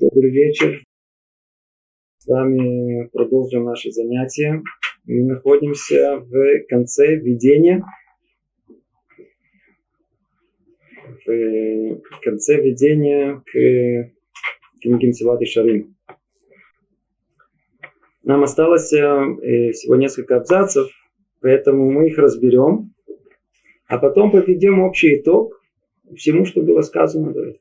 добрый 0.00 0.30
вечер. 0.30 0.82
С 2.16 2.26
вами 2.26 3.08
продолжим 3.08 3.64
наше 3.64 3.90
занятие. 3.90 4.62
Мы 5.04 5.24
находимся 5.24 6.16
в 6.20 6.66
конце 6.68 7.16
введения. 7.16 7.84
В 11.26 12.20
конце 12.22 12.62
введения 12.62 13.42
к 13.44 14.80
книге 14.80 15.08
Мсилат 15.08 15.42
и 15.42 15.44
Шарим. 15.44 15.94
Нам 18.22 18.42
осталось 18.42 18.90
э, 18.94 19.72
всего 19.72 19.96
несколько 19.96 20.36
абзацев, 20.36 20.88
поэтому 21.40 21.90
мы 21.90 22.08
их 22.08 22.16
разберем, 22.16 22.94
а 23.86 23.98
потом 23.98 24.30
подведем 24.30 24.80
общий 24.80 25.16
итог 25.16 25.62
всему, 26.16 26.46
что 26.46 26.62
было 26.62 26.80
сказано 26.80 27.32
до 27.32 27.40
этого. 27.40 27.59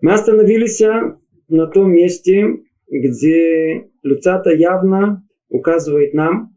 Мы 0.00 0.12
остановились 0.14 0.80
на 1.48 1.66
том 1.66 1.92
месте, 1.92 2.60
где 2.88 3.90
Люцата 4.02 4.50
явно 4.50 5.26
указывает 5.48 6.14
нам 6.14 6.56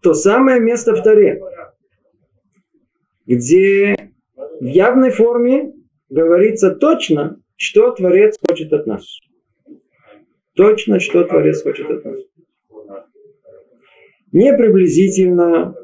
то 0.00 0.14
самое 0.14 0.60
место 0.60 0.94
в 0.94 1.02
Таре, 1.02 1.40
где 3.26 3.96
в 4.60 4.64
явной 4.64 5.10
форме 5.10 5.72
говорится 6.08 6.70
точно, 6.74 7.40
что 7.56 7.90
Творец 7.92 8.38
хочет 8.46 8.72
от 8.72 8.86
нас. 8.86 9.04
Точно, 10.54 11.00
что 11.00 11.24
Творец 11.24 11.62
хочет 11.62 11.90
от 11.90 12.04
нас. 12.04 12.20
Не 14.32 14.54
приблизительно, 14.56 15.74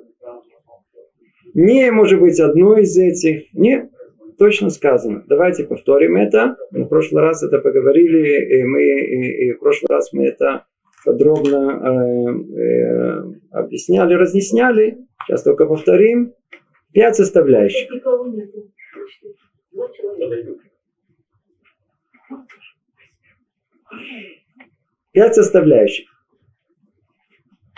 не, 1.55 1.91
может 1.91 2.21
быть, 2.21 2.39
одно 2.41 2.79
из 2.79 2.97
этих. 2.97 3.53
Нет, 3.55 3.91
точно 4.39 4.71
сказано. 4.71 5.25
Давайте 5.27 5.65
повторим 5.65 6.17
это. 6.17 6.57
В 6.71 6.87
прошлый 6.87 7.23
раз 7.23 7.43
это 7.43 7.59
поговорили, 7.59 8.59
и 8.59 8.63
мы 8.65 8.83
и, 8.83 9.49
и 9.49 9.53
в 9.53 9.61
прошлый 9.61 9.89
раз 9.89 10.13
мы 10.13 10.27
это 10.27 10.67
подробно 11.05 11.81
э, 11.83 12.61
э, 12.61 13.23
объясняли, 13.53 14.15
разъясняли. 14.15 14.99
Сейчас 15.27 15.43
только 15.43 15.67
повторим. 15.67 16.35
Пять 16.93 17.17
составляющих. 17.17 17.89
Пять 25.13 25.35
составляющих. 25.35 26.09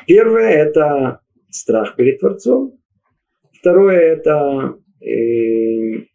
Первое– 0.07 0.51
это 0.51 1.21
страх 1.51 1.97
перед 1.97 2.21
Творцом. 2.21 2.79
Второе– 3.53 4.01
это 4.01 4.79
э, 5.01 6.06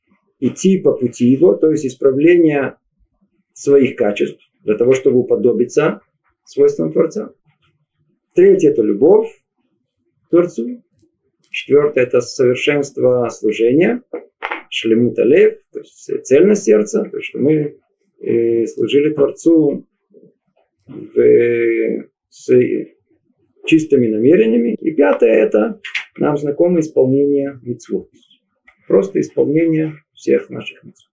идти 0.41 0.79
по 0.79 0.91
пути 0.91 1.27
его, 1.27 1.53
то 1.53 1.71
есть 1.71 1.85
исправление 1.85 2.75
своих 3.53 3.95
качеств, 3.95 4.41
для 4.63 4.75
того, 4.75 4.93
чтобы 4.93 5.19
уподобиться 5.19 6.01
свойствам 6.43 6.91
Творца. 6.91 7.33
Третье– 8.33 8.69
это 8.71 8.81
любовь 8.81 9.29
к 10.25 10.29
Творцу. 10.31 10.83
Четвертое– 11.49 12.03
это 12.05 12.21
совершенство 12.21 13.29
служения, 13.29 14.03
шлемут 14.69 15.19
алев, 15.19 15.59
то 15.71 15.79
есть 15.79 16.25
цельность 16.25 16.63
сердца, 16.63 17.07
то 17.09 17.17
есть 17.17 17.29
что 17.29 17.39
мы 17.39 17.77
э, 18.19 18.65
служили 18.65 19.13
Творцу 19.13 19.85
в, 20.87 22.07
с 22.29 22.49
чистыми 23.65 24.07
намерениями. 24.07 24.75
И 24.79 24.91
пятое– 24.91 25.33
это 25.45 25.79
нам 26.17 26.37
знакомо 26.37 26.79
исполнение 26.79 27.59
митцвот. 27.61 28.09
Просто 28.87 29.19
исполнение 29.19 29.93
всех 30.21 30.51
наших 30.51 30.83
митцвот. 30.83 31.09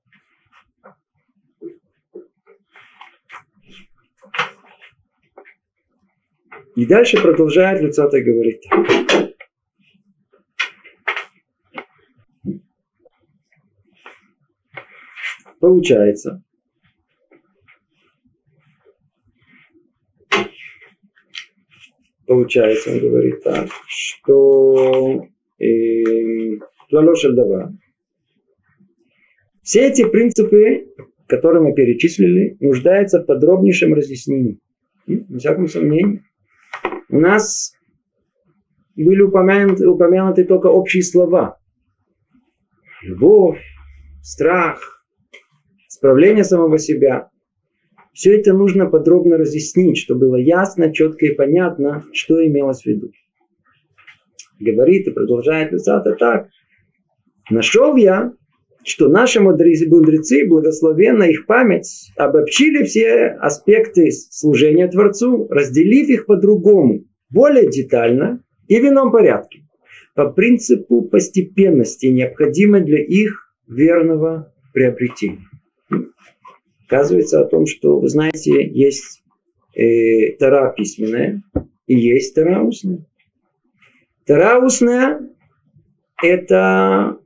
И 6.76 6.86
дальше 6.86 7.20
продолжает 7.20 7.80
Люцата 7.80 8.20
говорить. 8.20 8.68
Получается, 15.58 16.44
получается, 22.26 22.92
он 22.92 23.00
говорит 23.00 23.42
так, 23.42 23.68
что 23.86 25.26
Лалошель 26.90 27.34
Дава. 27.34 27.72
Все 29.68 29.86
эти 29.88 30.08
принципы, 30.08 30.94
которые 31.26 31.62
мы 31.62 31.74
перечислили, 31.74 32.56
нуждаются 32.58 33.20
в 33.20 33.26
подробнейшем 33.26 33.92
разъяснении. 33.92 34.60
Без 35.06 35.40
всяком 35.40 35.68
сомнении. 35.68 36.22
У 37.10 37.20
нас 37.20 37.74
были 38.96 39.20
упомянуты, 39.20 39.86
упомянуты 39.86 40.46
только 40.46 40.68
общие 40.68 41.02
слова. 41.02 41.58
Любовь, 43.02 43.60
страх, 44.22 45.04
справление 45.86 46.44
самого 46.44 46.78
себя. 46.78 47.28
Все 48.14 48.38
это 48.38 48.54
нужно 48.54 48.86
подробно 48.86 49.36
разъяснить, 49.36 49.98
чтобы 49.98 50.20
было 50.20 50.36
ясно, 50.36 50.94
четко 50.94 51.26
и 51.26 51.34
понятно, 51.34 52.04
что 52.14 52.42
имелось 52.42 52.84
в 52.84 52.86
виду. 52.86 53.12
Говорит 54.58 55.08
и 55.08 55.12
продолжает 55.12 55.72
писать 55.72 56.18
так. 56.18 56.48
Нашел 57.50 57.96
я, 57.96 58.32
что 58.84 59.08
наши 59.08 59.40
мудрецы, 59.40 60.46
благословенно 60.46 61.24
их 61.24 61.46
память, 61.46 62.10
обобщили 62.16 62.84
все 62.84 63.36
аспекты 63.40 64.10
служения 64.10 64.88
Творцу, 64.88 65.46
разделив 65.48 66.08
их 66.08 66.26
по-другому, 66.26 67.04
более 67.30 67.68
детально 67.68 68.42
и 68.66 68.80
в 68.80 68.88
ином 68.88 69.10
порядке, 69.10 69.60
по 70.14 70.30
принципу 70.30 71.02
постепенности, 71.02 72.06
необходимой 72.06 72.82
для 72.82 73.02
их 73.02 73.54
верного 73.66 74.52
приобретения. 74.72 75.46
Оказывается 76.86 77.40
о 77.40 77.44
том, 77.44 77.66
что, 77.66 78.00
вы 78.00 78.08
знаете, 78.08 78.66
есть 78.66 79.22
э, 79.74 80.32
Тара 80.38 80.72
письменная 80.74 81.42
и 81.86 81.94
есть 81.94 82.34
Тара 82.34 82.62
устная. 82.62 83.04
Тара 84.24 84.58
устная– 84.64 85.20
это 86.22 87.18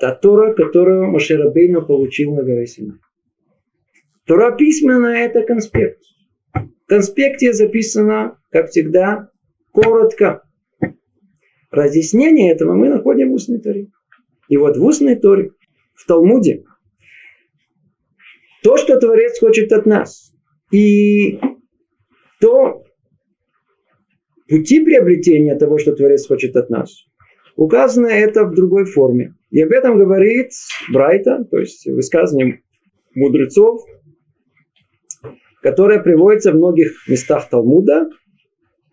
та 0.00 0.14
Тора, 0.14 0.54
которую 0.54 1.10
Маширабейну 1.10 1.86
получил 1.86 2.34
на 2.34 2.42
горе 2.42 2.66
Синай. 2.66 2.98
Тора 4.26 4.56
письменная– 4.56 5.26
это 5.26 5.42
конспект. 5.42 6.00
В 6.52 6.88
конспекте 6.88 7.52
записано, 7.52 8.38
как 8.50 8.68
всегда, 8.68 9.30
коротко. 9.72 10.42
Разъяснение 11.70 12.52
этого 12.52 12.74
мы 12.74 12.88
находим 12.88 13.30
в 13.30 13.34
устной 13.34 13.60
Торе. 13.60 13.88
И 14.48 14.56
вот 14.56 14.76
в 14.76 14.84
устной 14.84 15.16
Торе, 15.16 15.50
в 15.94 16.06
Талмуде, 16.06 16.64
то, 18.62 18.76
что 18.76 18.98
Творец 18.98 19.38
хочет 19.38 19.72
от 19.72 19.86
нас, 19.86 20.32
и 20.72 21.38
то 22.40 22.84
пути 24.48 24.84
приобретения 24.84 25.56
того, 25.56 25.78
что 25.78 25.94
Творец 25.94 26.26
хочет 26.26 26.56
от 26.56 26.70
нас, 26.70 27.06
указано 27.56 28.06
это 28.06 28.44
в 28.44 28.54
другой 28.54 28.84
форме. 28.84 29.34
И 29.56 29.62
об 29.62 29.72
этом 29.72 29.98
говорит 29.98 30.50
Брайта, 30.92 31.42
то 31.50 31.56
есть 31.56 31.86
высказывание 31.86 32.60
мудрецов, 33.14 33.80
которое 35.62 35.98
приводится 36.00 36.52
в 36.52 36.56
многих 36.56 37.08
местах 37.08 37.48
Талмуда, 37.48 38.10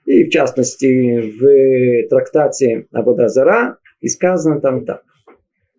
и 0.05 0.23
в 0.23 0.29
частности 0.29 1.19
в 1.37 2.07
трактате 2.07 2.87
Абудазара, 2.93 3.77
и 3.99 4.07
сказано 4.07 4.61
там 4.61 4.85
так. 4.85 5.03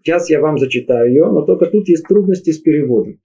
Сейчас 0.03 0.29
я 0.29 0.39
вам 0.43 0.59
зачитаю 0.59 1.09
ее, 1.09 1.31
но 1.31 1.47
только 1.47 1.65
тут 1.65 1.89
есть 1.89 2.07
трудности 2.07 2.51
с 2.51 2.59
переводом. 2.59 3.21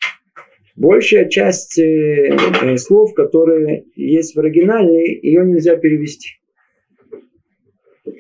Большая 0.78 1.28
часть 1.28 1.78
э, 1.78 2.38
э, 2.62 2.78
слов, 2.78 3.14
которые 3.14 3.84
есть 3.98 4.34
в 4.34 4.40
оригинале, 4.40 5.20
ее 5.22 5.46
нельзя 5.46 5.76
перевести. 5.76 6.40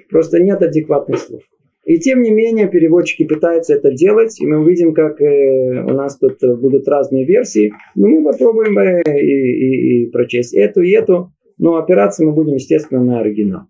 Просто 0.09 0.43
нет 0.43 0.61
адекватных 0.61 1.19
слов. 1.19 1.43
И 1.89 1.97
тем 1.97 2.21
не 2.21 2.29
менее 2.29 2.67
переводчики 2.67 3.25
пытаются 3.25 3.73
это 3.73 3.91
делать, 3.91 4.39
и 4.39 4.45
мы 4.45 4.59
увидим, 4.59 4.93
как 4.93 5.19
э, 5.19 5.81
у 5.83 5.89
нас 5.95 6.19
тут 6.19 6.37
будут 6.59 6.87
разные 6.87 7.25
версии. 7.25 7.73
Но 7.95 8.07
мы 8.07 8.23
попробуем 8.23 8.77
э, 8.77 9.01
и, 9.07 10.03
и, 10.03 10.03
и 10.03 10.11
прочесть 10.11 10.53
эту 10.53 10.83
и 10.83 10.91
эту, 10.91 11.33
но 11.57 11.77
опираться 11.77 12.23
мы 12.23 12.33
будем, 12.33 12.53
естественно, 12.53 13.03
на 13.03 13.21
оригинал. 13.21 13.63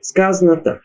Сказано 0.00 0.56
так. 0.56 0.80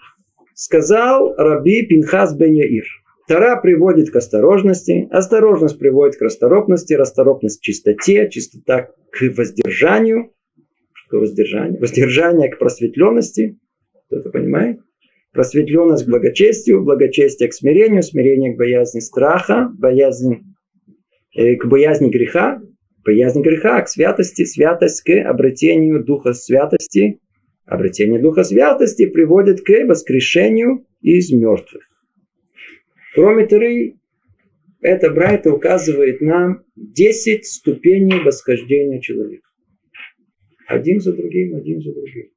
Сказал 0.55 1.33
Раби 1.37 1.83
Пинхас 1.83 2.35
бен 2.35 2.51
Яир. 2.51 2.83
Тара 3.29 3.55
приводит 3.61 4.09
к 4.09 4.17
осторожности, 4.17 5.07
осторожность 5.09 5.79
приводит 5.79 6.17
к 6.17 6.21
расторопности, 6.21 6.95
расторопность 6.95 7.61
к 7.61 7.63
чистоте, 7.63 8.29
чистота 8.29 8.89
к 9.09 9.21
воздержанию, 9.37 10.33
к 11.07 11.13
воздержанию, 11.13 11.79
воздержание 11.79 12.49
к 12.49 12.59
просветленности, 12.59 13.57
Кто-то 14.09 14.29
понимает? 14.29 14.81
Просветленность 15.33 16.05
к 16.05 16.09
благочестию, 16.09 16.83
благочестие 16.83 17.49
к 17.49 17.53
смирению, 17.53 18.03
смирение 18.03 18.53
к 18.53 18.57
боязни 18.57 18.99
страха, 18.99 19.71
боязнь, 19.77 20.43
э, 21.35 21.55
к 21.55 21.65
боязни 21.65 22.09
греха, 22.09 22.61
боязнь 23.03 23.41
греха 23.41 23.81
к 23.81 23.89
святости, 23.89 24.45
святость 24.45 25.01
к 25.01 25.09
обретению 25.09 26.03
Духа 26.03 26.33
Святости, 26.33 27.19
обретение 27.65 28.21
Духа 28.21 28.43
Святости 28.43 29.07
приводит 29.07 29.61
к 29.61 29.71
воскрешению 29.85 30.85
из 31.01 31.31
мертвых. 31.31 31.83
Кроме 33.15 33.47
Торы, 33.47 33.95
эта 34.81 35.09
Брайта 35.09 35.51
указывает 35.51 36.21
нам 36.21 36.63
10 36.75 37.45
ступеней 37.45 38.23
восхождения 38.23 39.01
человека. 39.01 39.47
Один 40.67 40.99
за 40.99 41.13
другим, 41.13 41.55
один 41.55 41.81
за 41.81 41.91
другим. 41.91 42.32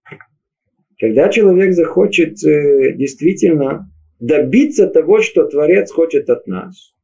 Когда 0.98 1.28
человек 1.28 1.74
захочет 1.74 2.42
э, 2.44 2.92
действительно 2.94 3.90
добиться 4.18 4.86
того, 4.86 5.20
что 5.20 5.46
Творец 5.46 5.90
хочет 5.90 6.30
от 6.30 6.46
нас, 6.46 6.94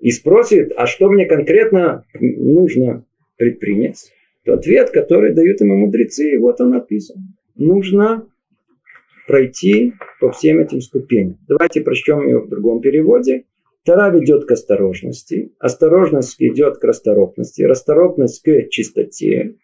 и 0.00 0.10
спросит, 0.10 0.72
а 0.76 0.86
что 0.86 1.10
мне 1.10 1.26
конкретно 1.26 2.04
нужно 2.18 3.04
предпринять, 3.36 4.10
то 4.44 4.54
ответ, 4.54 4.90
который 4.90 5.34
дают 5.34 5.60
ему 5.60 5.76
мудрецы, 5.76 6.38
вот 6.38 6.60
он 6.60 6.70
написан. 6.70 7.34
Нужно 7.54 8.26
пройти 9.26 9.92
по 10.18 10.32
всем 10.32 10.58
этим 10.58 10.80
ступеням. 10.80 11.38
Давайте 11.46 11.82
прочтем 11.82 12.26
ее 12.26 12.40
в 12.40 12.48
другом 12.48 12.80
переводе. 12.80 13.44
Тара 13.84 14.10
ведет 14.10 14.46
к 14.46 14.50
осторожности, 14.50 15.52
осторожность 15.58 16.36
идет 16.38 16.78
к 16.78 16.84
расторопности, 16.84 17.62
расторопность 17.62 18.42
к 18.42 18.68
чистоте. 18.70 19.56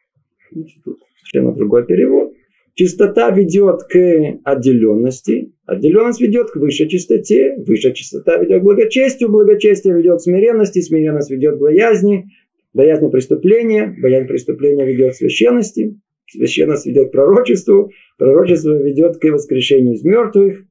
Тут 0.85 1.01
совершенно 1.17 1.53
другой 1.53 1.87
перевод. 1.87 2.33
Чистота 2.77 3.31
ведет 3.31 3.85
к 3.85 3.97
отделенности, 4.45 5.55
отделенность 5.65 6.21
ведет 6.21 6.51
к 6.51 6.57
высшей 6.57 6.91
чистоте, 6.91 7.57
высшая 7.67 7.95
чистота 7.95 8.37
ведет 8.37 8.61
к 8.61 8.65
благочестию, 8.65 9.31
благочестие 9.31 9.97
ведет 9.97 10.19
к 10.19 10.21
смиренности, 10.21 10.83
смиренность 10.83 11.31
ведет 11.31 11.57
к 11.57 11.59
боязни, 11.59 12.27
боязнь 12.75 13.11
преступления, 13.11 13.97
боязнь 13.99 14.27
преступления 14.27 14.85
ведет 14.85 15.15
к 15.15 15.17
священности, 15.17 15.99
священность 16.31 16.85
ведет 16.85 17.09
к 17.09 17.13
пророчеству, 17.13 17.93
пророчество 18.19 18.77
ведет 18.77 19.17
к 19.17 19.25
воскрешению 19.25 19.95
из 19.95 20.05
мертвых, 20.05 20.63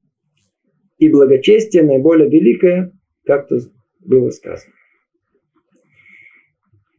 и 1.00 1.10
благочестие 1.10 1.82
наиболее 1.82 2.30
великое, 2.30 2.92
как 3.26 3.48
то 3.48 3.58
было 4.00 4.30
сказано. 4.30 4.74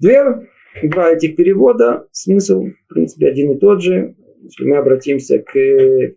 Две, 0.01 0.49
два 0.83 1.13
этих 1.13 1.37
перевода, 1.37 2.09
смысл, 2.11 2.65
в 2.65 2.93
принципе, 2.93 3.29
один 3.29 3.53
и 3.53 3.59
тот 3.61 3.83
же. 3.83 4.17
Если 4.47 4.65
мы 4.65 4.77
обратимся 4.77 5.41
к 5.41 5.57
э, 5.57 6.15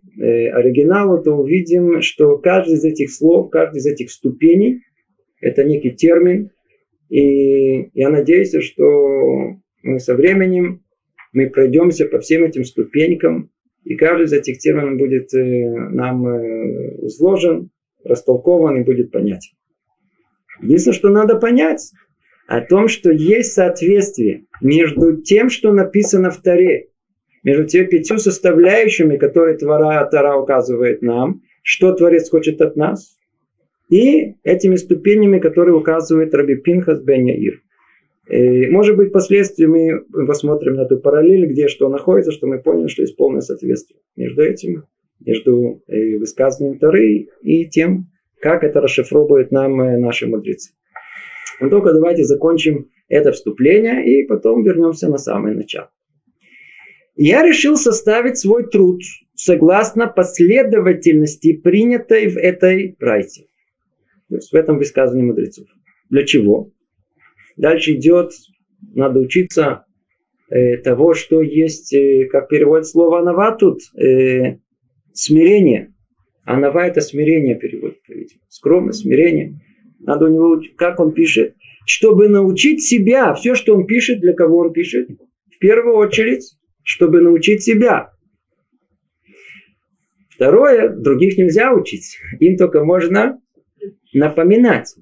оригиналу, 0.51 1.23
то 1.23 1.33
увидим, 1.33 2.01
что 2.01 2.37
каждый 2.37 2.75
из 2.75 2.85
этих 2.85 3.11
слов, 3.11 3.49
каждый 3.49 3.77
из 3.77 3.87
этих 3.87 4.11
ступеней, 4.11 4.81
это 5.41 5.63
некий 5.63 5.91
термин. 5.91 6.51
И 7.09 7.89
я 7.95 8.09
надеюсь, 8.09 8.55
что 8.61 9.55
мы 9.81 9.99
со 9.99 10.13
временем 10.13 10.83
мы 11.33 11.49
пройдемся 11.49 12.05
по 12.05 12.19
всем 12.19 12.43
этим 12.43 12.63
ступенькам, 12.63 13.51
и 13.83 13.95
каждый 13.95 14.25
из 14.25 14.33
этих 14.33 14.59
терминов 14.59 14.99
будет 14.99 15.33
э, 15.33 15.39
нам 15.91 16.27
э, 16.27 17.05
изложен, 17.07 17.71
растолкован 18.03 18.77
и 18.77 18.83
будет 18.83 19.11
понятен. 19.11 19.57
Единственное, 20.61 20.95
что 20.95 21.09
надо 21.09 21.35
понять, 21.35 21.91
о 22.47 22.61
том, 22.61 22.87
что 22.87 23.11
есть 23.11 23.53
соответствие 23.53 24.45
между 24.61 25.21
тем, 25.21 25.49
что 25.49 25.71
написано 25.71 26.31
в 26.31 26.41
Таре, 26.41 26.89
между 27.43 27.65
теми 27.65 27.85
пятью 27.85 28.17
составляющими, 28.17 29.17
которые 29.17 29.57
Твара 29.57 30.05
Тара 30.09 30.37
указывает 30.37 31.01
нам, 31.01 31.41
что 31.63 31.93
Творец 31.93 32.29
хочет 32.29 32.61
от 32.61 32.75
нас, 32.75 33.17
и 33.89 34.35
этими 34.43 34.75
ступенями, 34.75 35.39
которые 35.39 35.75
указывает 35.75 36.33
Раби 36.33 36.55
Пинхас 36.55 37.01
бен 37.01 37.25
Яир. 37.25 37.61
И, 38.29 38.67
может 38.67 38.95
быть, 38.95 39.09
впоследствии 39.09 39.65
мы 39.65 40.01
посмотрим 40.27 40.75
на 40.75 40.81
эту 40.81 40.99
параллель, 40.99 41.47
где 41.47 41.67
что 41.67 41.89
находится, 41.89 42.31
что 42.31 42.45
мы 42.45 42.59
поняли, 42.59 42.87
что 42.87 43.01
есть 43.01 43.17
полное 43.17 43.41
соответствие 43.41 43.99
между 44.15 44.43
этим, 44.43 44.83
между 45.19 45.81
э, 45.87 46.17
высказыванием 46.17 46.77
Тары 46.77 47.29
и 47.41 47.65
тем, 47.67 48.05
как 48.39 48.63
это 48.63 48.81
расшифровывают 48.81 49.51
нам 49.51 49.81
э, 49.81 49.97
наши 49.97 50.27
мудрецы. 50.27 50.73
Но 51.59 51.69
только 51.69 51.91
давайте 51.91 52.23
закончим 52.23 52.89
это 53.07 53.31
вступление 53.31 54.05
и 54.05 54.27
потом 54.27 54.63
вернемся 54.63 55.09
на 55.09 55.17
самое 55.17 55.55
начало. 55.55 55.89
Я 57.21 57.43
решил 57.43 57.75
составить 57.75 58.37
свой 58.37 58.69
труд 58.69 59.01
согласно 59.35 60.07
последовательности, 60.07 61.51
принятой 61.51 62.29
в 62.29 62.37
этой 62.37 62.95
прайте. 62.97 63.47
То 64.29 64.35
есть 64.35 64.53
в 64.53 64.55
этом 64.55 64.77
высказывании 64.77 65.25
мудрецов. 65.25 65.67
Для 66.09 66.25
чего? 66.25 66.71
Дальше 67.57 67.95
идет, 67.95 68.31
надо 68.95 69.19
учиться 69.19 69.83
э, 70.49 70.77
того, 70.77 71.13
что 71.13 71.41
есть, 71.41 71.93
э, 71.93 72.29
как 72.31 72.47
переводит 72.47 72.87
слово 72.87 73.19
«анава» 73.19 73.53
тут, 73.53 73.81
э, 74.01 74.59
смирение. 75.11 75.93
Анава– 76.45 76.85
это 76.87 77.01
смирение 77.01 77.55
переводит, 77.55 77.99
видимо. 78.07 78.39
Скромность, 78.47 79.01
смирение. 79.01 79.59
Надо 79.99 80.27
у 80.27 80.29
него, 80.29 80.61
как 80.77 81.01
он 81.01 81.11
пишет, 81.11 81.55
чтобы 81.85 82.29
научить 82.29 82.81
себя, 82.81 83.33
все, 83.33 83.55
что 83.55 83.75
он 83.75 83.87
пишет, 83.87 84.21
для 84.21 84.31
кого 84.31 84.59
он 84.59 84.71
пишет, 84.71 85.09
в 85.53 85.59
первую 85.59 85.97
очередь 85.97 86.55
чтобы 86.89 87.21
научить 87.21 87.61
себя. 87.61 88.13
Второе, 90.27 90.89
других 90.89 91.37
нельзя 91.37 91.71
учить. 91.71 92.17
Им 92.39 92.57
только 92.57 92.83
можно 92.83 93.39
напоминать. 94.11 94.95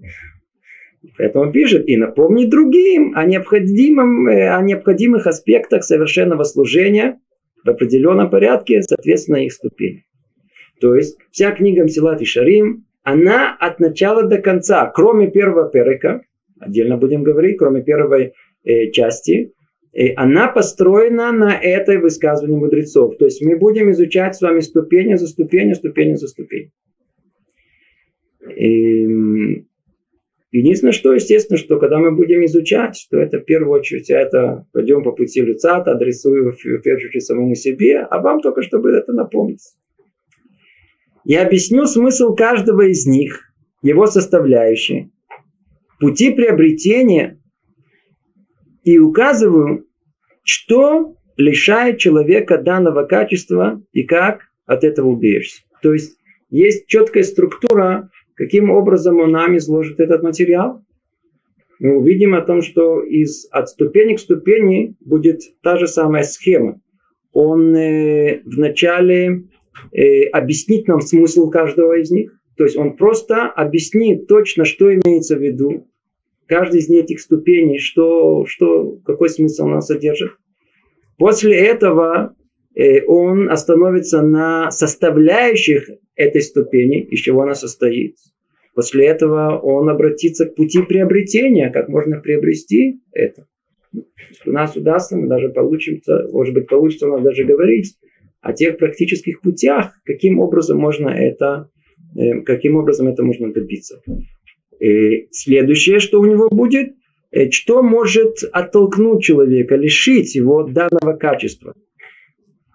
Поэтому 1.17 1.49
пишет 1.53 1.87
и 1.87 1.95
напомнить 1.95 2.49
другим 2.49 3.13
о, 3.15 3.25
необходимом, 3.25 4.27
э, 4.27 4.49
о 4.49 4.61
необходимых 4.61 5.27
аспектах 5.27 5.85
совершенного 5.85 6.43
служения 6.43 7.21
в 7.63 7.69
определенном 7.69 8.29
порядке, 8.29 8.81
соответственно, 8.81 9.45
их 9.45 9.53
ступени. 9.53 10.03
То 10.81 10.93
есть 10.93 11.17
вся 11.31 11.51
книга 11.51 11.85
Мсилат 11.85 12.21
и 12.21 12.25
Шарим, 12.25 12.85
она 13.03 13.55
от 13.57 13.79
начала 13.79 14.23
до 14.23 14.39
конца, 14.39 14.91
кроме 14.93 15.31
первого 15.31 15.69
перека, 15.69 16.23
отдельно 16.59 16.97
будем 16.97 17.23
говорить, 17.23 17.57
кроме 17.57 17.81
первой 17.81 18.33
э, 18.65 18.91
части, 18.91 19.53
она 20.15 20.47
построена 20.47 21.31
на 21.31 21.57
этой 21.59 21.97
высказывании 21.97 22.59
мудрецов. 22.59 23.17
То 23.17 23.25
есть 23.25 23.43
мы 23.43 23.57
будем 23.57 23.89
изучать 23.91 24.35
с 24.35 24.41
вами 24.41 24.59
ступени 24.59 25.15
за 25.15 25.27
ступенью, 25.27 25.75
ступени 25.75 26.13
за 26.13 26.27
ступенью. 26.27 26.71
И 28.55 29.65
единственное, 30.51 30.91
что, 30.91 31.13
естественно, 31.13 31.57
что 31.57 31.79
когда 31.79 31.97
мы 31.97 32.11
будем 32.15 32.45
изучать, 32.45 33.07
то 33.09 33.17
это 33.17 33.39
в 33.39 33.45
первую 33.45 33.71
очередь 33.71 34.09
это 34.11 34.67
пойдем 34.71 35.03
по 35.03 35.11
пути 35.13 35.41
лица, 35.41 35.77
адресую 35.77 36.53
в 36.53 36.61
первую 36.61 37.07
очередь 37.07 37.25
самому 37.25 37.55
себе, 37.55 37.99
а 38.01 38.21
вам 38.21 38.41
только 38.41 38.61
чтобы 38.61 38.91
это 38.91 39.13
напомнить. 39.13 39.63
Я 41.25 41.45
объясню 41.45 41.87
смысл 41.87 42.35
каждого 42.35 42.87
из 42.87 43.07
них, 43.07 43.51
его 43.81 44.05
составляющие, 44.05 45.09
пути 45.99 46.31
приобретения 46.31 47.41
и 48.83 48.99
указываю 48.99 49.86
что 50.47 51.15
лишает 51.35 51.99
человека 51.99 52.57
данного 52.57 53.03
качества 53.03 53.81
и 53.91 54.03
как 54.03 54.41
от 54.65 54.83
этого 54.83 55.09
убежишься. 55.09 55.61
То 55.81 55.93
есть 55.93 56.17
есть 56.49 56.87
четкая 56.87 57.23
структура, 57.23 58.09
каким 58.35 58.69
образом 58.69 59.19
он 59.19 59.31
нам 59.31 59.57
изложит 59.57 59.99
этот 59.99 60.23
материал. 60.23 60.83
Мы 61.79 61.97
увидим 61.97 62.33
о 62.33 62.41
том, 62.41 62.61
что 62.61 63.01
из, 63.03 63.47
от 63.51 63.69
ступени 63.69 64.15
к 64.15 64.19
ступени 64.19 64.95
будет 64.99 65.41
та 65.61 65.77
же 65.77 65.87
самая 65.87 66.23
схема. 66.23 66.81
Он 67.33 67.75
э, 67.75 68.41
вначале 68.45 69.43
э, 69.91 70.23
объяснит 70.31 70.87
нам 70.87 71.01
смысл 71.01 71.49
каждого 71.49 71.99
из 71.99 72.09
них. 72.09 72.31
То 72.55 72.63
есть 72.63 72.77
он 72.77 72.97
просто 72.97 73.45
объяснит 73.45 74.27
точно, 74.27 74.65
что 74.65 74.91
имеется 74.91 75.35
в 75.35 75.41
виду, 75.41 75.87
каждый 76.47 76.79
из 76.79 76.89
этих 76.89 77.19
ступеней, 77.19 77.79
что, 77.79 78.45
что, 78.45 78.97
какой 79.05 79.29
смысл 79.29 79.65
она 79.65 79.81
содержит. 79.81 80.31
После 81.17 81.57
этого 81.57 82.35
э, 82.75 83.03
он 83.05 83.49
остановится 83.49 84.21
на 84.21 84.71
составляющих 84.71 85.89
этой 86.15 86.41
ступени, 86.41 87.03
из 87.03 87.19
чего 87.19 87.41
она 87.41 87.53
состоит. 87.53 88.15
После 88.75 89.07
этого 89.07 89.57
он 89.57 89.89
обратится 89.89 90.45
к 90.45 90.55
пути 90.55 90.83
приобретения, 90.83 91.71
как 91.71 91.89
можно 91.89 92.19
приобрести 92.19 92.99
это. 93.11 93.47
Если 93.91 94.49
у 94.49 94.53
нас 94.53 94.75
удастся, 94.75 95.17
мы 95.17 95.27
даже 95.27 95.49
получится, 95.49 96.27
может 96.31 96.53
быть, 96.53 96.67
получится 96.67 97.07
у 97.07 97.13
нас 97.13 97.23
даже 97.23 97.43
говорить 97.43 97.95
о 98.41 98.53
тех 98.53 98.77
практических 98.77 99.41
путях, 99.41 99.93
каким 100.05 100.39
образом 100.39 100.77
можно 100.77 101.09
это, 101.09 101.69
э, 102.15 102.41
каким 102.41 102.75
образом 102.75 103.07
это 103.07 103.23
можно 103.23 103.51
добиться. 103.51 104.01
И 104.79 105.27
следующее, 105.31 105.99
что 105.99 106.19
у 106.19 106.25
него 106.25 106.49
будет, 106.49 106.95
э, 107.31 107.49
что 107.51 107.81
может 107.81 108.37
оттолкнуть 108.51 109.23
человека, 109.23 109.75
лишить 109.75 110.35
его 110.35 110.63
данного 110.63 111.17
качества. 111.17 111.73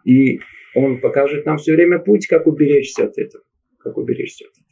И 0.04 0.40
Он 0.75 1.00
покажет 1.00 1.47
нам 1.47 1.59
все 1.59 1.75
время 1.75 1.99
путь, 1.99 2.26
как 2.26 2.47
уберечься 2.47 3.04
от 3.04 3.18
этого. 3.18 3.44
Как 3.78 3.97
уберечься 3.97 4.47
от 4.47 4.52
этого. 4.52 4.62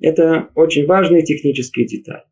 Это 0.00 0.50
очень 0.54 0.86
важные 0.86 1.22
технические 1.22 1.86
детали. 1.86 2.22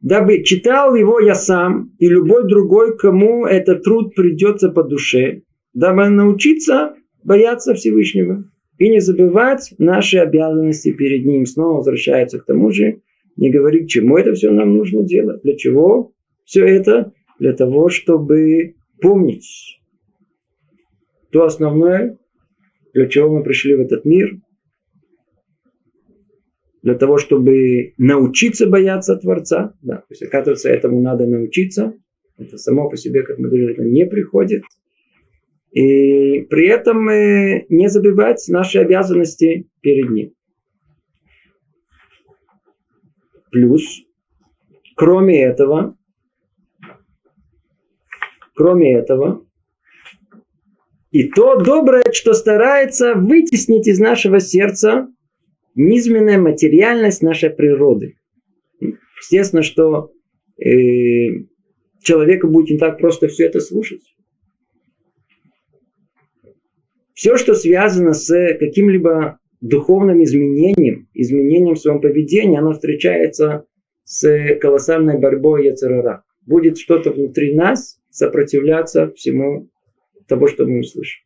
Дабы 0.00 0.42
читал 0.42 0.94
его 0.94 1.18
я 1.18 1.34
сам 1.34 1.94
и 1.98 2.06
любой 2.06 2.46
другой, 2.46 2.96
кому 2.96 3.46
этот 3.46 3.84
труд 3.84 4.14
придется 4.14 4.68
по 4.68 4.82
душе, 4.82 5.42
дабы 5.72 6.10
научиться 6.10 6.94
бояться 7.22 7.72
Всевышнего 7.72 8.44
и 8.78 8.88
не 8.88 9.00
забывать 9.00 9.74
наши 9.78 10.18
обязанности 10.18 10.92
перед 10.92 11.24
Ним. 11.24 11.46
Снова 11.46 11.78
возвращается 11.78 12.38
к 12.38 12.44
тому 12.44 12.70
же, 12.70 13.00
не 13.36 13.50
говорить, 13.50 13.90
чему 13.90 14.16
это 14.16 14.32
все 14.32 14.50
нам 14.50 14.76
нужно 14.76 15.02
делать, 15.02 15.42
для 15.42 15.56
чего 15.56 16.12
все 16.44 16.66
это, 16.66 17.12
для 17.38 17.52
того, 17.52 17.88
чтобы 17.88 18.74
помнить 19.00 19.80
то 21.30 21.44
основное, 21.44 22.16
для 22.92 23.06
чего 23.06 23.36
мы 23.36 23.42
пришли 23.42 23.74
в 23.74 23.80
этот 23.80 24.04
мир, 24.04 24.36
для 26.82 26.94
того, 26.94 27.18
чтобы 27.18 27.94
научиться 27.96 28.68
бояться 28.68 29.16
Творца. 29.16 29.74
Да, 29.82 29.96
то 29.96 30.06
есть, 30.10 30.22
оказывается, 30.22 30.68
этому 30.68 31.00
надо 31.00 31.26
научиться. 31.26 31.94
Это 32.36 32.56
само 32.58 32.88
по 32.88 32.96
себе, 32.96 33.22
как 33.22 33.38
мы 33.38 33.48
говорили, 33.48 33.80
не 33.80 34.06
приходит. 34.06 34.62
И 35.74 36.42
при 36.42 36.68
этом 36.68 37.06
не 37.68 37.88
забывать 37.88 38.44
наши 38.48 38.78
обязанности 38.78 39.68
перед 39.80 40.08
Ним. 40.10 40.32
Плюс, 43.50 43.82
кроме 44.96 45.42
этого, 45.42 45.96
кроме 48.54 48.94
этого, 48.94 49.44
и 51.10 51.28
то 51.28 51.56
доброе, 51.56 52.04
что 52.12 52.34
старается 52.34 53.14
вытеснить 53.14 53.88
из 53.88 53.98
нашего 53.98 54.38
сердца 54.38 55.08
низменная 55.74 56.38
материальность 56.38 57.22
нашей 57.22 57.50
природы. 57.50 58.14
Естественно, 59.20 59.62
что 59.62 60.12
э, 60.56 61.46
человеку 62.00 62.46
будет 62.46 62.70
не 62.70 62.78
так 62.78 62.98
просто 62.98 63.26
все 63.26 63.46
это 63.46 63.58
слушать. 63.58 64.02
Все, 67.14 67.36
что 67.36 67.54
связано 67.54 68.12
с 68.12 68.28
каким-либо 68.58 69.38
духовным 69.60 70.22
изменением, 70.22 71.08
изменением 71.14 71.74
в 71.74 71.80
своем 71.80 72.00
поведении, 72.00 72.58
оно 72.58 72.72
встречается 72.72 73.64
с 74.04 74.56
колоссальной 74.60 75.18
борьбой 75.18 75.66
Яцерара. 75.66 76.24
Будет 76.46 76.76
что-то 76.76 77.12
внутри 77.12 77.54
нас 77.54 77.98
сопротивляться 78.10 79.12
всему 79.16 79.70
того, 80.28 80.48
что 80.48 80.66
мы 80.66 80.80
услышим. 80.80 81.22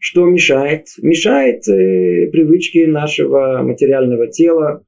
Что 0.00 0.24
мешает? 0.24 0.86
Мешает 1.02 1.68
э, 1.68 2.30
привычки 2.32 2.86
нашего 2.86 3.60
материального 3.62 4.28
тела, 4.28 4.82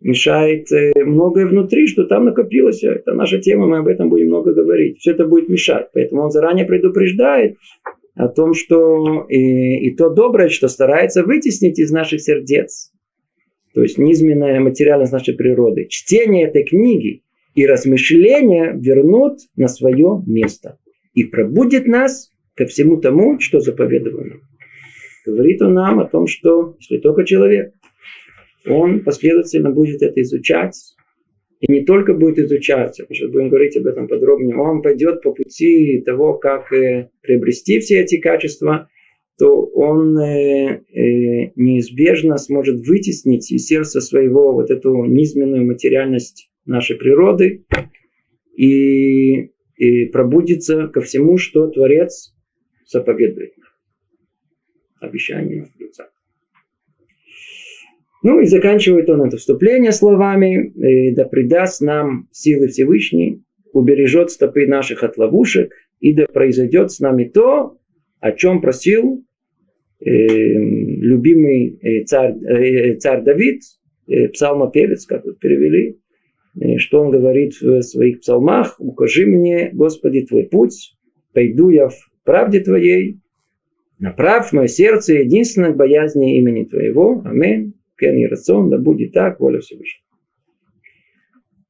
мешает 0.00 0.70
э, 0.70 0.92
многое 1.04 1.46
внутри, 1.46 1.88
что 1.88 2.04
там 2.04 2.26
накопилось. 2.26 2.84
Это 2.84 3.14
наша 3.14 3.40
тема, 3.40 3.66
мы 3.66 3.78
об 3.78 3.88
этом 3.88 4.08
будем 4.08 4.28
много 4.28 4.54
говорить. 4.54 4.98
Все 4.98 5.10
это 5.10 5.26
будет 5.26 5.48
мешать. 5.48 5.88
Поэтому 5.92 6.22
он 6.22 6.30
заранее 6.30 6.66
предупреждает 6.66 7.56
о 8.14 8.28
том, 8.28 8.54
что 8.54 9.26
и, 9.28 9.88
и 9.88 9.96
то 9.96 10.10
доброе, 10.10 10.48
что 10.48 10.68
старается 10.68 11.24
вытеснить 11.24 11.78
из 11.78 11.90
наших 11.90 12.20
сердец, 12.20 12.92
то 13.74 13.82
есть 13.82 13.98
низменная 13.98 14.60
материальность 14.60 15.12
нашей 15.12 15.34
природы. 15.34 15.86
Чтение 15.88 16.46
этой 16.46 16.64
книги 16.64 17.22
и 17.54 17.66
размышления 17.66 18.72
вернут 18.78 19.38
на 19.56 19.68
свое 19.68 20.22
место 20.26 20.78
и 21.12 21.24
пробудет 21.24 21.86
нас 21.86 22.30
ко 22.54 22.66
всему 22.66 22.98
тому, 22.98 23.40
что 23.40 23.60
заповедовано. 23.60 24.36
Говорит 25.26 25.62
он 25.62 25.74
нам 25.74 26.00
о 26.00 26.06
том, 26.06 26.26
что 26.26 26.76
если 26.78 26.98
только 26.98 27.24
человек, 27.24 27.72
он 28.66 29.00
последовательно 29.00 29.70
будет 29.70 30.02
это 30.02 30.20
изучать, 30.22 30.93
и 31.66 31.72
не 31.72 31.82
только 31.82 32.12
будет 32.12 32.38
изучать, 32.38 33.00
мы 33.08 33.14
сейчас 33.14 33.30
будем 33.30 33.48
говорить 33.48 33.76
об 33.78 33.86
этом 33.86 34.06
подробнее, 34.06 34.56
он 34.56 34.82
пойдет 34.82 35.22
по 35.22 35.32
пути 35.32 36.02
того, 36.04 36.34
как 36.34 36.70
э, 36.72 37.08
приобрести 37.22 37.78
все 37.80 38.00
эти 38.00 38.20
качества, 38.20 38.90
то 39.38 39.64
он 39.64 40.18
э, 40.18 40.82
э, 40.92 41.52
неизбежно 41.56 42.36
сможет 42.36 42.86
вытеснить 42.86 43.50
из 43.50 43.66
сердца 43.66 44.02
своего 44.02 44.52
вот 44.52 44.70
эту 44.70 45.04
низменную 45.06 45.64
материальность 45.64 46.50
нашей 46.66 46.96
природы 46.96 47.64
и, 48.54 49.50
и 49.76 50.06
пробудится 50.12 50.88
ко 50.88 51.00
всему, 51.00 51.38
что 51.38 51.68
Творец 51.68 52.34
заповедует. 52.86 53.54
Обещание 55.00 55.66
Творца. 55.78 56.10
Ну 58.24 58.40
и 58.40 58.46
заканчивает 58.46 59.10
он 59.10 59.20
это 59.20 59.36
вступление 59.36 59.92
словами, 59.92 60.72
да 61.14 61.26
придаст 61.26 61.82
нам 61.82 62.26
силы 62.32 62.68
Всевышний, 62.68 63.42
убережет 63.74 64.30
стопы 64.30 64.66
наших 64.66 65.04
от 65.04 65.18
ловушек, 65.18 65.74
и 66.00 66.14
да 66.14 66.24
произойдет 66.26 66.90
с 66.90 67.00
нами 67.00 67.24
то, 67.24 67.76
о 68.20 68.32
чем 68.32 68.62
просил 68.62 69.22
э, 70.00 70.06
любимый 70.08 71.78
э, 71.82 72.04
царь, 72.04 72.34
э, 72.42 72.96
царь 72.96 73.22
Давид, 73.24 73.60
э, 74.08 74.28
псалмопевец, 74.28 75.04
как 75.04 75.26
вот 75.26 75.38
перевели, 75.38 75.98
э, 76.58 76.78
что 76.78 77.02
он 77.02 77.10
говорит 77.10 77.52
в 77.60 77.82
своих 77.82 78.20
псалмах, 78.20 78.76
«Укажи 78.78 79.26
мне, 79.26 79.68
Господи, 79.74 80.22
Твой 80.22 80.44
путь, 80.44 80.96
пойду 81.34 81.68
я 81.68 81.88
в 81.88 81.98
правде 82.24 82.60
Твоей, 82.60 83.20
направь 83.98 84.50
мое 84.52 84.68
сердце 84.68 85.16
единственно 85.16 85.72
к 85.72 85.76
боязни 85.76 86.38
имени 86.38 86.64
Твоего. 86.64 87.20
Аминь 87.26 87.74
и 88.12 88.26
рацион, 88.26 88.70
да 88.70 88.78
будет 88.78 89.12
так, 89.12 89.40
воля 89.40 89.60
Всевышнего. 89.60 90.04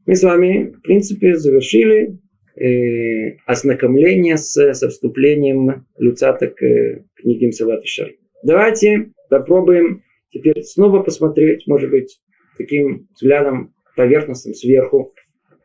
Мы 0.06 0.16
с 0.16 0.22
вами, 0.22 0.74
в 0.76 0.82
принципе, 0.82 1.34
завершили 1.34 2.18
э, 2.56 3.36
ознакомление 3.46 4.36
с, 4.36 4.74
со 4.74 4.88
вступлением 4.88 5.86
Люцата 5.98 6.48
к 6.48 6.62
э, 6.62 7.04
книге 7.14 7.48
Мсалат 7.48 7.82
и 7.84 8.16
Давайте 8.42 9.12
попробуем 9.30 10.02
теперь 10.30 10.62
снова 10.62 11.02
посмотреть, 11.02 11.66
может 11.66 11.90
быть, 11.90 12.20
таким 12.58 13.08
взглядом 13.14 13.74
поверхностным 13.96 14.54
сверху, 14.54 15.14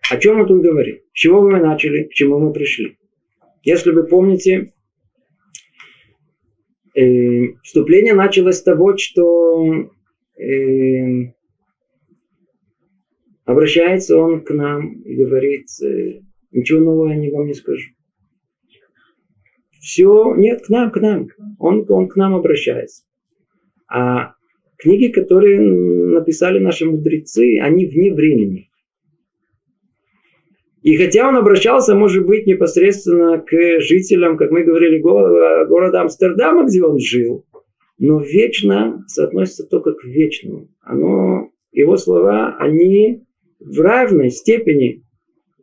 о 0.10 0.18
чем 0.18 0.38
мы 0.38 0.48
тут 0.48 0.62
говорим, 0.62 1.00
с 1.14 1.18
чего 1.20 1.42
мы 1.42 1.60
начали, 1.60 2.04
к 2.04 2.14
чему 2.14 2.40
мы 2.40 2.54
пришли. 2.54 2.98
Если 3.64 3.92
вы 3.92 4.08
помните, 4.08 4.72
э, 6.96 7.02
вступление 7.64 8.14
началось 8.14 8.58
с 8.58 8.64
того, 8.64 8.96
что 8.98 9.92
э, 10.40 11.34
обращается 13.46 14.18
он 14.18 14.44
к 14.44 14.52
нам 14.52 15.02
и 15.02 15.16
говорит, 15.16 15.66
э, 15.84 16.22
ничего 16.52 16.80
нового 16.80 17.12
я 17.12 17.32
вам 17.32 17.48
не 17.48 17.54
скажу. 17.54 17.92
Все, 19.80 20.36
нет, 20.36 20.66
к 20.66 20.70
нам, 20.70 20.92
к 20.92 21.00
нам. 21.00 21.28
Он, 21.58 21.86
он 21.90 22.08
к 22.08 22.16
нам 22.16 22.36
обращается. 22.36 23.04
А 23.88 24.34
книги, 24.78 25.12
которые 25.12 25.60
написали 25.60 26.60
наши 26.60 26.86
мудрецы, 26.86 27.60
они 27.62 27.86
вне 27.86 28.14
времени. 28.14 28.70
И 30.82 30.96
хотя 30.96 31.28
он 31.28 31.36
обращался, 31.36 31.96
может 31.96 32.26
быть, 32.26 32.48
непосредственно 32.48 33.40
к 33.40 33.82
жителям, 33.82 34.38
как 34.38 34.52
мы 34.52 34.64
говорили, 34.64 35.00
города 35.00 36.02
Амстердама, 36.02 36.66
где 36.66 36.84
он 36.84 37.00
жил, 37.00 37.46
но 38.00 38.22
вечно 38.22 39.04
соотносится 39.08 39.68
только 39.68 39.94
к 39.94 40.04
вечному. 40.06 40.70
Оно, 40.82 41.52
его 41.72 41.98
слова, 41.98 42.56
они 42.58 43.24
в 43.60 43.80
равной 43.82 44.32
степени 44.32 45.04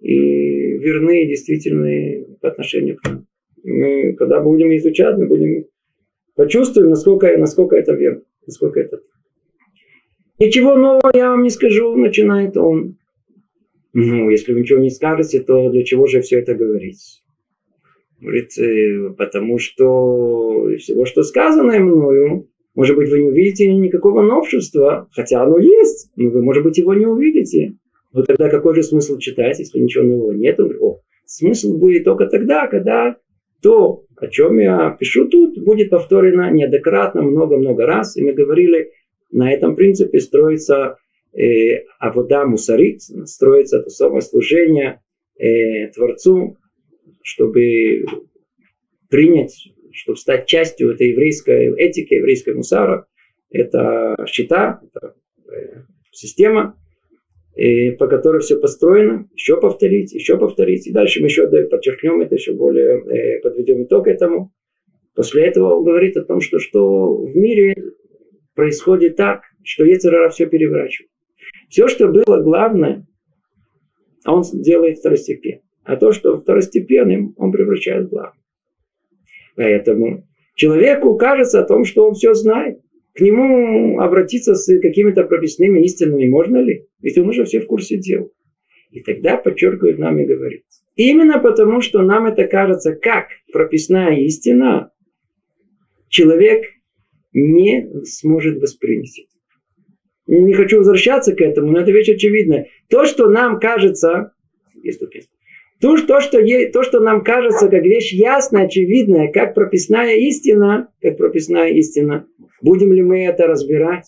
и 0.00 0.78
верны 0.78 1.24
и 1.24 1.28
действительны 1.28 2.26
по 2.40 2.48
отношению 2.48 2.98
к 2.98 3.04
нам. 3.04 3.26
Мы, 3.64 4.12
когда 4.12 4.40
будем 4.40 4.74
изучать, 4.76 5.16
мы 5.16 5.26
будем 5.26 5.64
почувствуем, 6.36 6.90
насколько, 6.90 7.36
насколько 7.36 7.74
это 7.74 7.94
верно, 7.94 8.22
насколько 8.46 8.78
это 8.80 9.00
Ничего 10.38 10.76
нового 10.76 11.10
я 11.14 11.30
вам 11.30 11.42
не 11.42 11.50
скажу, 11.50 11.96
начинает 11.96 12.58
он. 12.58 12.98
Ну, 13.94 14.28
если 14.28 14.52
вы 14.52 14.60
ничего 14.60 14.78
не 14.78 14.90
скажете, 14.90 15.40
то 15.40 15.70
для 15.70 15.82
чего 15.82 16.06
же 16.06 16.20
все 16.20 16.40
это 16.40 16.54
говорить? 16.54 17.22
Говорит, 18.20 18.58
э, 18.58 19.10
потому 19.16 19.58
что 19.58 20.68
всего, 20.78 21.04
что 21.04 21.22
сказано 21.22 21.78
мною, 21.78 22.48
может 22.74 22.96
быть, 22.96 23.10
вы 23.10 23.20
не 23.20 23.26
увидите 23.28 23.72
никакого 23.72 24.22
новшества, 24.22 25.08
хотя 25.12 25.42
оно 25.42 25.58
есть, 25.58 26.12
но 26.16 26.30
вы, 26.30 26.42
может 26.42 26.62
быть, 26.62 26.78
его 26.78 26.94
не 26.94 27.06
увидите. 27.06 27.76
Но 28.12 28.22
тогда 28.22 28.48
какой 28.48 28.74
же 28.74 28.82
смысл 28.82 29.18
читать, 29.18 29.58
если 29.58 29.78
ничего 29.78 30.04
нового 30.04 30.32
нет? 30.32 30.58
О, 30.60 31.00
смысл 31.24 31.76
будет 31.76 32.04
только 32.04 32.26
тогда, 32.26 32.66
когда 32.66 33.16
то, 33.62 34.04
о 34.16 34.26
чем 34.28 34.58
я 34.58 34.96
пишу 34.98 35.28
тут, 35.28 35.58
будет 35.58 35.90
повторено 35.90 36.50
неоднократно, 36.50 37.22
много-много 37.22 37.86
раз. 37.86 38.16
И 38.16 38.24
мы 38.24 38.32
говорили, 38.32 38.92
на 39.30 39.52
этом 39.52 39.76
принципе 39.76 40.20
строится 40.20 40.98
э, 41.32 41.84
авода 41.98 42.46
мусарит, 42.46 43.02
строится 43.02 43.82
то 43.82 43.90
самое 43.90 44.20
служение 44.20 45.02
э, 45.38 45.88
Творцу, 45.94 46.56
чтобы 47.26 48.04
принять, 49.10 49.52
чтобы 49.92 50.16
стать 50.16 50.46
частью 50.46 50.92
этой 50.92 51.08
еврейской 51.08 51.74
этики, 51.76 52.14
еврейской 52.14 52.54
мусара, 52.54 53.06
это 53.50 54.14
счета, 54.28 54.80
это 54.84 55.16
э, 55.50 55.82
система, 56.12 56.78
и 57.56 57.90
по 57.90 58.06
которой 58.06 58.40
все 58.42 58.60
построено, 58.60 59.28
еще 59.34 59.60
повторить, 59.60 60.12
еще 60.12 60.38
повторить. 60.38 60.86
И 60.86 60.92
дальше 60.92 61.20
мы 61.20 61.26
еще 61.26 61.48
подчеркнем 61.48 62.20
это, 62.20 62.36
еще 62.36 62.52
более 62.52 63.00
э, 63.00 63.40
подведем 63.40 63.82
итог 63.82 64.06
этому. 64.06 64.52
После 65.16 65.46
этого 65.46 65.74
он 65.74 65.84
говорит 65.84 66.16
о 66.16 66.24
том, 66.24 66.40
что, 66.40 66.60
что 66.60 67.16
в 67.16 67.34
мире 67.34 67.74
происходит 68.54 69.16
так, 69.16 69.42
что 69.64 69.84
Ецерара 69.84 70.28
все 70.28 70.46
переворачивает. 70.46 71.10
Все, 71.70 71.88
что 71.88 72.06
было 72.06 72.40
главное, 72.40 73.04
он 74.24 74.44
делает 74.52 74.98
второстепенно. 74.98 75.65
А 75.86 75.96
то, 75.96 76.10
что 76.10 76.40
второстепенным, 76.40 77.34
он 77.36 77.52
превращает 77.52 78.06
в 78.06 78.10
главное. 78.10 78.42
Поэтому 79.54 80.24
человеку 80.56 81.16
кажется 81.16 81.60
о 81.60 81.64
том, 81.64 81.84
что 81.84 82.08
он 82.08 82.14
все 82.14 82.34
знает. 82.34 82.80
К 83.14 83.20
нему 83.20 84.00
обратиться 84.00 84.56
с 84.56 84.80
какими-то 84.80 85.22
прописными 85.22 85.80
истинами 85.84 86.28
можно 86.28 86.58
ли? 86.58 86.86
Ведь 87.00 87.16
он 87.16 87.28
уже 87.28 87.44
все 87.44 87.60
в 87.60 87.66
курсе 87.66 87.98
дел. 87.98 88.32
И 88.90 89.00
тогда 89.00 89.36
подчеркивает 89.36 89.98
нам 89.98 90.18
и 90.18 90.26
говорит. 90.26 90.64
Именно 90.96 91.38
потому, 91.38 91.80
что 91.80 92.02
нам 92.02 92.26
это 92.26 92.48
кажется 92.48 92.94
как 92.94 93.28
прописная 93.52 94.16
истина, 94.16 94.90
человек 96.08 96.64
не 97.32 97.88
сможет 98.04 98.60
воспринять. 98.60 99.28
Не 100.26 100.52
хочу 100.52 100.78
возвращаться 100.78 101.34
к 101.34 101.40
этому, 101.40 101.70
но 101.70 101.78
это 101.78 101.92
вещь 101.92 102.08
очевидная. 102.08 102.66
То, 102.88 103.04
что 103.04 103.28
нам 103.28 103.60
кажется, 103.60 104.32
есть 104.74 105.00
есть, 105.14 105.30
то, 105.80 105.96
то, 106.06 106.20
что, 106.20 106.38
то, 106.72 106.82
что 106.82 107.00
нам 107.00 107.22
кажется 107.22 107.68
как 107.68 107.82
вещь 107.82 108.12
ясная, 108.12 108.64
очевидная, 108.64 109.30
как 109.30 109.54
прописная 109.54 110.16
истина, 110.16 110.88
как 111.02 111.18
прописная 111.18 111.68
истина, 111.70 112.26
будем 112.62 112.92
ли 112.92 113.02
мы 113.02 113.24
это 113.24 113.46
разбирать? 113.46 114.06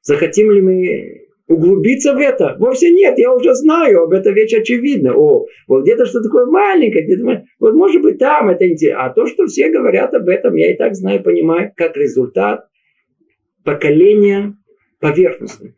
Захотим 0.00 0.50
ли 0.50 0.60
мы 0.60 1.24
углубиться 1.48 2.14
в 2.14 2.18
это? 2.18 2.56
Вовсе 2.58 2.90
нет, 2.90 3.18
я 3.18 3.34
уже 3.34 3.54
знаю, 3.54 4.04
об 4.04 4.12
этом 4.12 4.34
вещь 4.34 4.54
очевидна. 4.54 5.14
О, 5.14 5.46
вот 5.66 5.82
где-то 5.82 6.06
что 6.06 6.22
такое 6.22 6.46
маленькое, 6.46 7.04
где-то, 7.04 7.44
вот 7.60 7.74
может 7.74 8.00
быть 8.00 8.18
там 8.18 8.48
это 8.48 8.66
интересно. 8.66 9.04
А 9.04 9.10
то, 9.10 9.26
что 9.26 9.46
все 9.46 9.68
говорят 9.68 10.14
об 10.14 10.28
этом, 10.28 10.54
я 10.56 10.72
и 10.72 10.76
так 10.76 10.94
знаю, 10.94 11.22
понимаю, 11.22 11.72
как 11.76 11.96
результат 11.96 12.66
поколения 13.64 14.56
поверхностных. 15.00 15.74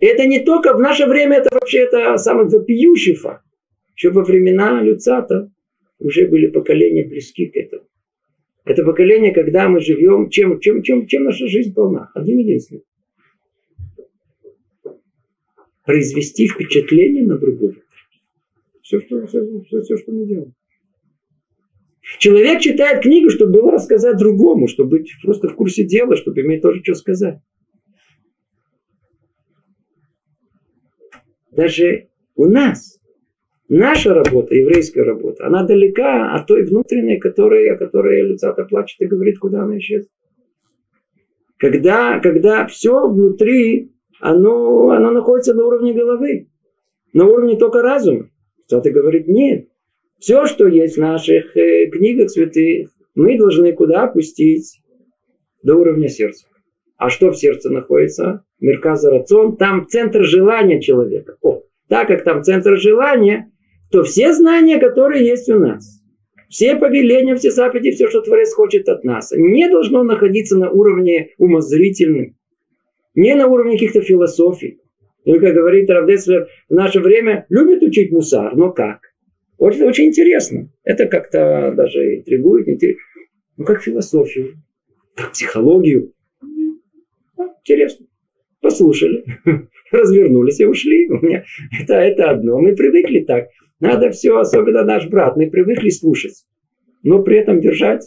Это 0.00 0.26
не 0.26 0.44
только 0.44 0.74
в 0.74 0.80
наше 0.80 1.06
время, 1.06 1.38
это 1.38 1.48
вообще 1.52 1.78
это 1.78 2.16
самый 2.18 2.48
вопиющий 2.48 3.14
факт. 3.14 3.42
Еще 3.98 4.10
во 4.10 4.22
времена 4.22 4.80
Люцата 4.80 5.50
уже 5.98 6.28
были 6.28 6.46
поколения 6.46 7.04
близки 7.04 7.46
к 7.46 7.56
этому. 7.56 7.88
Это 8.64 8.84
поколение, 8.84 9.34
когда 9.34 9.68
мы 9.68 9.80
живем, 9.80 10.30
чем, 10.30 10.60
чем, 10.60 10.82
чем, 10.84 11.08
чем 11.08 11.24
наша 11.24 11.48
жизнь 11.48 11.74
полна? 11.74 12.08
Одним 12.14 12.38
единственным. 12.38 12.84
Произвести 15.84 16.46
впечатление 16.46 17.26
на 17.26 17.38
другого. 17.38 17.74
Все, 18.82 19.00
что, 19.00 19.26
все, 19.26 19.44
все, 19.66 19.82
все, 19.82 19.96
что 19.96 20.12
мы 20.12 20.26
делаем. 20.26 20.54
Человек 22.20 22.60
читает 22.60 23.02
книгу, 23.02 23.30
чтобы 23.30 23.52
было 23.52 23.72
рассказать 23.72 24.16
другому, 24.16 24.68
чтобы 24.68 24.98
быть 24.98 25.12
просто 25.24 25.48
в 25.48 25.56
курсе 25.56 25.84
дела, 25.84 26.14
чтобы 26.14 26.40
иметь 26.42 26.62
тоже 26.62 26.84
что 26.84 26.94
сказать. 26.94 27.40
Даже 31.50 32.10
у 32.36 32.44
нас 32.44 32.97
Наша 33.68 34.14
работа, 34.14 34.54
еврейская 34.54 35.02
работа, 35.02 35.46
она 35.46 35.62
далека 35.62 36.32
от 36.34 36.46
той 36.46 36.64
внутренней, 36.64 37.18
которой, 37.18 37.68
о 37.68 37.76
которой 37.76 38.22
Люцата 38.22 38.64
плачет 38.64 39.00
и 39.00 39.06
говорит, 39.06 39.38
куда 39.38 39.62
она 39.64 39.76
исчезла. 39.78 40.08
Когда, 41.58 42.18
когда 42.20 42.66
все 42.66 43.08
внутри, 43.08 43.92
оно, 44.20 44.90
оно 44.90 45.10
находится 45.10 45.52
на 45.52 45.66
уровне 45.66 45.92
головы, 45.92 46.48
на 47.12 47.26
уровне 47.26 47.56
только 47.56 47.82
разума. 47.82 48.30
Люцата 48.58 48.90
говорит, 48.90 49.28
нет. 49.28 49.68
Все, 50.18 50.46
что 50.46 50.66
есть 50.66 50.96
в 50.96 51.00
наших 51.00 51.54
э, 51.56 51.86
книгах 51.90 52.30
святых, 52.30 52.90
мы 53.14 53.36
должны 53.36 53.72
куда 53.72 54.04
опустить? 54.04 54.80
До 55.62 55.76
уровня 55.76 56.08
сердца. 56.08 56.46
А 56.96 57.10
что 57.10 57.30
в 57.30 57.36
сердце 57.36 57.70
находится? 57.70 58.44
Мерказа 58.60 59.10
рацион. 59.10 59.56
Там 59.56 59.86
центр 59.88 60.24
желания 60.24 60.80
человека. 60.80 61.36
О, 61.42 61.62
так 61.88 62.08
как 62.08 62.24
там 62.24 62.42
центр 62.42 62.76
желания, 62.76 63.50
то 63.90 64.02
все 64.02 64.32
знания, 64.32 64.78
которые 64.78 65.26
есть 65.26 65.48
у 65.48 65.58
нас, 65.58 66.02
все 66.48 66.76
повеления, 66.76 67.36
все 67.36 67.50
заповеди, 67.50 67.92
все, 67.92 68.08
что 68.08 68.20
Творец 68.20 68.52
хочет 68.52 68.88
от 68.88 69.04
нас, 69.04 69.32
не 69.36 69.68
должно 69.68 70.02
находиться 70.02 70.58
на 70.58 70.70
уровне 70.70 71.30
умозрительным, 71.38 72.36
не 73.14 73.34
на 73.34 73.46
уровне 73.46 73.72
каких-то 73.72 74.00
философий. 74.00 74.80
И, 75.24 75.38
как 75.38 75.54
говорит 75.54 75.90
Равдецлер, 75.90 76.48
в 76.68 76.74
наше 76.74 77.00
время 77.00 77.44
любят 77.50 77.82
учить 77.82 78.10
мусар, 78.10 78.56
но 78.56 78.72
как? 78.72 79.00
Очень, 79.58 79.82
очень 79.84 80.06
интересно. 80.06 80.70
Это 80.84 81.06
как-то 81.06 81.74
даже 81.76 82.16
интригует. 82.16 82.68
Интересно. 82.68 83.02
Ну, 83.56 83.64
как 83.64 83.82
философию, 83.82 84.62
как 85.16 85.32
психологию. 85.32 86.12
Ну, 86.40 86.80
интересно. 87.60 88.06
Послушали, 88.60 89.24
развернулись 89.90 90.60
и 90.60 90.64
ушли. 90.64 91.10
У 91.10 91.16
меня 91.24 91.44
это, 91.80 91.94
это 91.94 92.30
одно. 92.30 92.58
Мы 92.60 92.74
привыкли 92.74 93.20
так. 93.20 93.48
Надо 93.80 94.10
все, 94.10 94.38
особенно 94.38 94.82
наш 94.84 95.08
брат. 95.08 95.36
Мы 95.36 95.50
привыкли 95.50 95.90
слушать, 95.90 96.44
но 97.02 97.22
при 97.22 97.38
этом 97.38 97.60
держать 97.60 98.04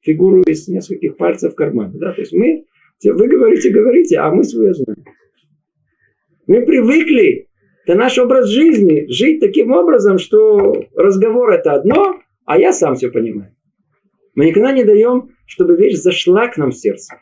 фигуру 0.00 0.42
из 0.42 0.68
нескольких 0.68 1.16
пальцев 1.16 1.52
в 1.52 1.56
кармане. 1.56 1.98
Да? 1.98 2.12
То 2.12 2.20
есть 2.20 2.32
мы, 2.32 2.64
вы 3.04 3.28
говорите, 3.28 3.70
говорите, 3.70 4.18
а 4.18 4.30
мы 4.30 4.44
свое 4.44 4.72
знаем. 4.74 5.04
Мы 6.46 6.64
привыкли, 6.64 7.48
это 7.86 7.96
наш 7.96 8.18
образ 8.18 8.48
жизни, 8.48 9.06
жить 9.08 9.40
таким 9.40 9.72
образом, 9.72 10.18
что 10.18 10.84
разговор 10.94 11.50
это 11.52 11.72
одно, 11.72 12.20
а 12.44 12.58
я 12.58 12.72
сам 12.72 12.94
все 12.94 13.10
понимаю. 13.10 13.54
Мы 14.34 14.46
никогда 14.46 14.72
не 14.72 14.84
даем, 14.84 15.30
чтобы 15.46 15.76
вещь 15.76 15.96
зашла 15.96 16.48
к 16.48 16.56
нам 16.56 16.70
в 16.70 16.76
сердце. 16.76 17.16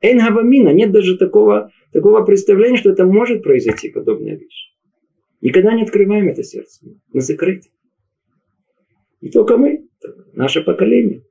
Энгавамина, 0.00 0.70
нет 0.70 0.90
даже 0.90 1.16
такого, 1.16 1.70
такого 1.92 2.24
представления, 2.24 2.76
что 2.76 2.90
это 2.90 3.04
может 3.04 3.42
произойти, 3.42 3.90
подобная 3.90 4.36
вещь. 4.36 4.71
Никогда 5.42 5.74
не 5.74 5.82
открываем 5.82 6.28
это 6.28 6.42
сердце. 6.42 6.86
Мы 7.12 7.20
закрыты. 7.20 7.68
И 9.20 9.28
только 9.28 9.56
мы, 9.56 9.88
наше 10.32 10.62
поколение. 10.62 11.24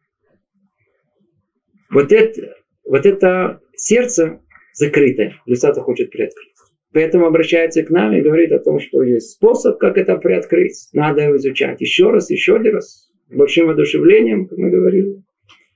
Вот 1.89 2.11
это, 2.11 2.55
вот 2.85 3.05
это 3.05 3.61
сердце 3.75 4.41
закрытое, 4.73 5.35
Люсата 5.45 5.81
хочет 5.81 6.11
приоткрыть. 6.11 6.51
Поэтому 6.93 7.25
обращается 7.25 7.83
к 7.83 7.89
нам 7.89 8.13
и 8.13 8.21
говорит 8.21 8.51
о 8.51 8.59
том, 8.59 8.79
что 8.79 9.01
есть 9.01 9.31
способ, 9.31 9.77
как 9.77 9.97
это 9.97 10.17
приоткрыть. 10.17 10.89
Надо 10.91 11.21
его 11.21 11.37
изучать 11.37 11.79
еще 11.79 12.11
раз, 12.11 12.29
еще 12.29 12.57
один 12.57 12.75
раз, 12.75 13.09
большим 13.29 13.67
воодушевлением, 13.67 14.47
как 14.47 14.57
мы 14.57 14.69
говорили. 14.69 15.23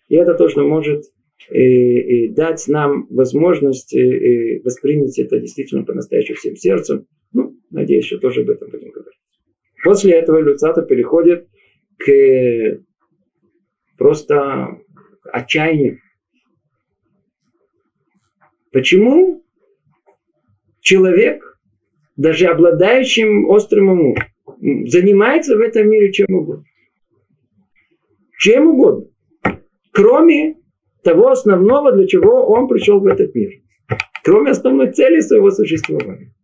И 0.10 0.16
это 0.16 0.34
то, 0.34 0.50
что 0.50 0.68
может 0.68 1.06
и, 1.52 2.26
и 2.26 2.34
дать 2.34 2.66
нам 2.68 3.08
возможность 3.10 3.94
и, 3.94 4.00
и 4.00 4.62
воспринять 4.62 5.18
это 5.20 5.40
действительно 5.40 5.84
по-настоящему 5.84 6.36
всем 6.36 6.56
сердцем. 6.56 7.08
Ну, 7.36 7.54
надеюсь, 7.70 8.06
что 8.06 8.18
тоже 8.18 8.44
об 8.44 8.50
этом 8.50 8.70
будем 8.72 8.92
говорить. 8.92 9.20
После 9.84 10.14
этого 10.14 10.40
Люцата 10.40 10.82
переходит 10.84 11.50
к 11.98 12.80
просто 13.98 14.80
отчаянию. 15.34 16.00
Почему 18.72 19.44
человек, 20.80 21.44
даже 22.16 22.46
обладающим 22.46 23.50
острым 23.50 23.90
умом, 23.90 24.16
занимается 24.88 25.58
в 25.58 25.60
этом 25.60 25.90
мире 25.90 26.14
чем 26.14 26.28
угодно? 26.30 26.64
Чем 28.40 28.68
угодно. 28.68 29.08
Кроме 29.92 30.56
того 31.04 31.32
основного, 31.32 31.92
для 31.92 32.08
чего 32.08 32.48
он 32.48 32.70
пришел 32.70 33.02
в 33.02 33.08
этот 33.08 33.36
мир. 33.36 33.52
Кроме 34.24 34.52
основной 34.52 34.94
цели 34.94 35.20
своего 35.20 35.52
существования. 35.52 36.35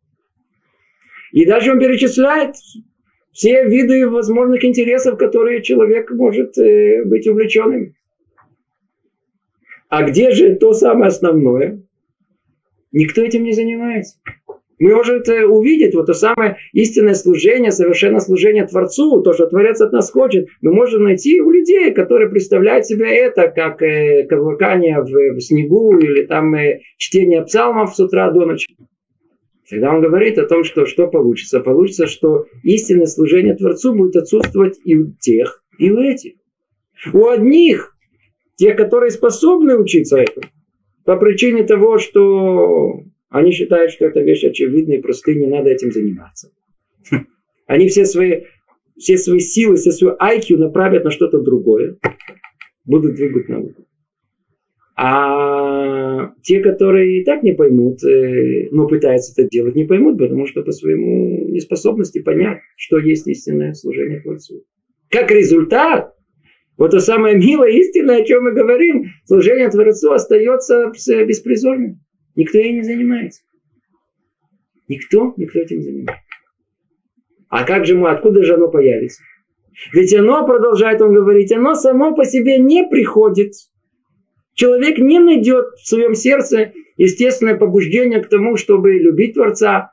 И 1.32 1.46
даже 1.46 1.72
он 1.72 1.80
перечисляет 1.80 2.56
все 3.32 3.64
виды 3.66 4.10
возможных 4.10 4.64
интересов, 4.66 5.18
которые 5.18 5.62
человек 5.62 6.12
может 6.12 6.58
э, 6.58 7.04
быть 7.06 7.28
увлеченным. 7.28 7.96
А 9.90 10.04
где 10.04 10.32
же 10.32 10.56
то 10.56 10.74
самое 10.74 11.08
основное? 11.08 11.82
Никто 12.92 13.22
этим 13.22 13.44
не 13.44 13.54
занимается 13.54 14.18
мы 14.82 14.96
можем 14.96 15.22
увидеть 15.48 15.94
вот 15.94 16.08
то 16.08 16.14
самое 16.14 16.58
истинное 16.74 17.14
служение, 17.14 17.72
совершенно 17.72 18.20
служение 18.20 18.66
Творцу, 18.66 19.22
то, 19.22 19.32
что 19.32 19.46
Творец 19.46 19.80
от 19.80 19.94
нас 19.94 20.10
хочет, 20.10 20.48
мы 20.62 20.74
можем 20.74 21.04
найти 21.04 21.40
у 21.40 21.52
людей, 21.52 21.94
которые 21.94 22.32
представляют 22.32 22.88
себе 22.88 23.16
это 23.16 23.48
как 23.50 23.84
э, 23.84 24.26
каблукание 24.28 25.00
в, 25.02 25.36
в 25.36 25.40
снегу 25.40 25.96
или 26.00 26.24
там 26.24 26.56
э, 26.56 26.80
чтение 26.98 27.44
псалмов 27.44 27.96
с 27.96 28.00
утра 28.00 28.32
до 28.32 28.46
ночи. 28.48 28.76
Тогда 29.72 29.96
он 29.96 30.02
говорит 30.02 30.38
о 30.38 30.46
том, 30.46 30.66
что 30.66 30.86
что 30.86 31.08
получится. 31.08 31.62
Получится, 31.62 32.06
что 32.06 32.46
истинное 32.62 33.06
служение 33.06 33.56
Творцу 33.56 33.96
будет 33.96 34.18
отсутствовать 34.18 34.78
и 34.84 34.98
у 34.98 35.14
тех, 35.14 35.64
и 35.80 35.90
у 35.90 35.98
этих. 35.98 36.34
У 37.14 37.26
одних, 37.28 37.96
тех, 38.58 38.76
которые 38.76 39.12
способны 39.12 39.78
учиться 39.78 40.18
этому, 40.18 40.48
по 41.06 41.16
причине 41.16 41.64
того, 41.64 42.00
что 42.00 43.06
они 43.30 43.52
считают, 43.52 43.94
что 43.94 44.06
это 44.06 44.20
вещь 44.20 44.44
очевидная 44.44 44.98
и 44.98 45.02
простая, 45.02 45.36
не 45.36 45.48
надо 45.48 45.70
этим 45.70 45.94
заниматься. 45.94 46.52
Они 47.66 47.88
все 47.88 48.04
свои, 48.04 48.42
все 48.98 49.18
свои 49.18 49.40
силы, 49.40 49.78
все 49.78 49.94
свою 49.94 50.18
IQ 50.18 50.58
направят 50.58 51.06
на 51.06 51.12
что-то 51.12 51.40
другое. 51.40 51.96
Будут 52.84 53.16
двигать 53.16 53.48
науку. 53.48 53.86
А 55.04 56.36
те, 56.44 56.60
которые 56.60 57.22
и 57.22 57.24
так 57.24 57.42
не 57.42 57.54
поймут, 57.54 58.04
э, 58.04 58.70
но 58.70 58.88
пытаются 58.88 59.34
это 59.36 59.50
делать, 59.50 59.74
не 59.74 59.86
поймут, 59.86 60.20
потому 60.20 60.46
что 60.46 60.62
по 60.62 60.72
своему 60.72 61.50
неспособности 61.50 62.22
понять, 62.22 62.60
что 62.78 63.00
есть 63.00 63.28
истинное 63.28 63.74
служение 63.74 64.22
Творцу. 64.22 64.64
Как 65.10 65.32
результат, 65.32 66.14
вот 66.78 66.92
то 66.92 67.00
самое 67.00 67.36
милое 67.36 67.72
истинное, 67.72 68.22
о 68.22 68.26
чем 68.26 68.44
мы 68.44 68.54
говорим, 68.54 69.06
служение 69.26 69.72
Творцу 69.72 70.12
остается 70.12 70.92
беспризорным. 71.26 72.00
Никто 72.36 72.60
ей 72.60 72.74
не 72.74 72.84
занимается. 72.84 73.42
Никто, 74.88 75.34
никто 75.36 75.58
этим 75.58 75.78
не 75.78 75.84
занимается. 75.84 76.24
А 77.50 77.64
как 77.64 77.88
же 77.88 77.96
мы, 77.96 78.12
откуда 78.12 78.44
же 78.44 78.54
оно 78.54 78.70
появится? 78.70 79.24
Ведь 79.94 80.14
оно, 80.14 80.46
продолжает 80.46 81.02
он 81.02 81.12
говорить, 81.12 81.52
оно 81.52 81.74
само 81.74 82.14
по 82.16 82.24
себе 82.24 82.60
не 82.60 82.88
приходит. 82.88 83.54
Человек 84.54 84.98
не 84.98 85.20
найдет 85.20 85.66
в 85.82 85.88
своем 85.88 86.14
сердце 86.14 86.74
естественное 86.98 87.56
побуждение 87.56 88.22
к 88.22 88.30
тому, 88.30 88.58
чтобы 88.58 88.94
любить 88.94 89.34
Творца, 89.34 89.92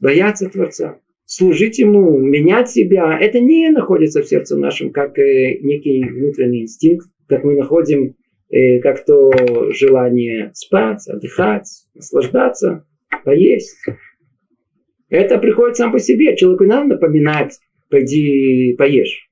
бояться 0.00 0.48
Творца, 0.48 0.98
служить 1.24 1.78
Ему, 1.78 2.18
менять 2.18 2.70
себя. 2.70 3.16
Это 3.18 3.40
не 3.40 3.70
находится 3.70 4.22
в 4.22 4.26
сердце 4.26 4.56
нашем, 4.56 4.90
как 4.90 5.18
э, 5.18 5.58
некий 5.60 6.04
внутренний 6.04 6.62
инстинкт, 6.62 7.06
как 7.28 7.44
мы 7.44 7.54
находим 7.54 8.16
э, 8.50 8.80
как 8.80 9.04
то 9.04 9.30
желание 9.72 10.50
спать, 10.54 11.06
отдыхать, 11.08 11.68
наслаждаться, 11.94 12.86
поесть. 13.24 13.78
Это 15.08 15.38
приходит 15.38 15.76
сам 15.76 15.92
по 15.92 15.98
себе. 15.98 16.36
Человеку 16.36 16.64
надо 16.64 16.94
напоминать, 16.94 17.58
пойди 17.88 18.74
поешь. 18.76 19.30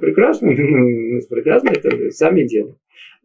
Прекрасно, 0.00 0.48
прекрасно 1.30 1.70
это 1.70 2.10
сами 2.10 2.44
делают. 2.44 2.76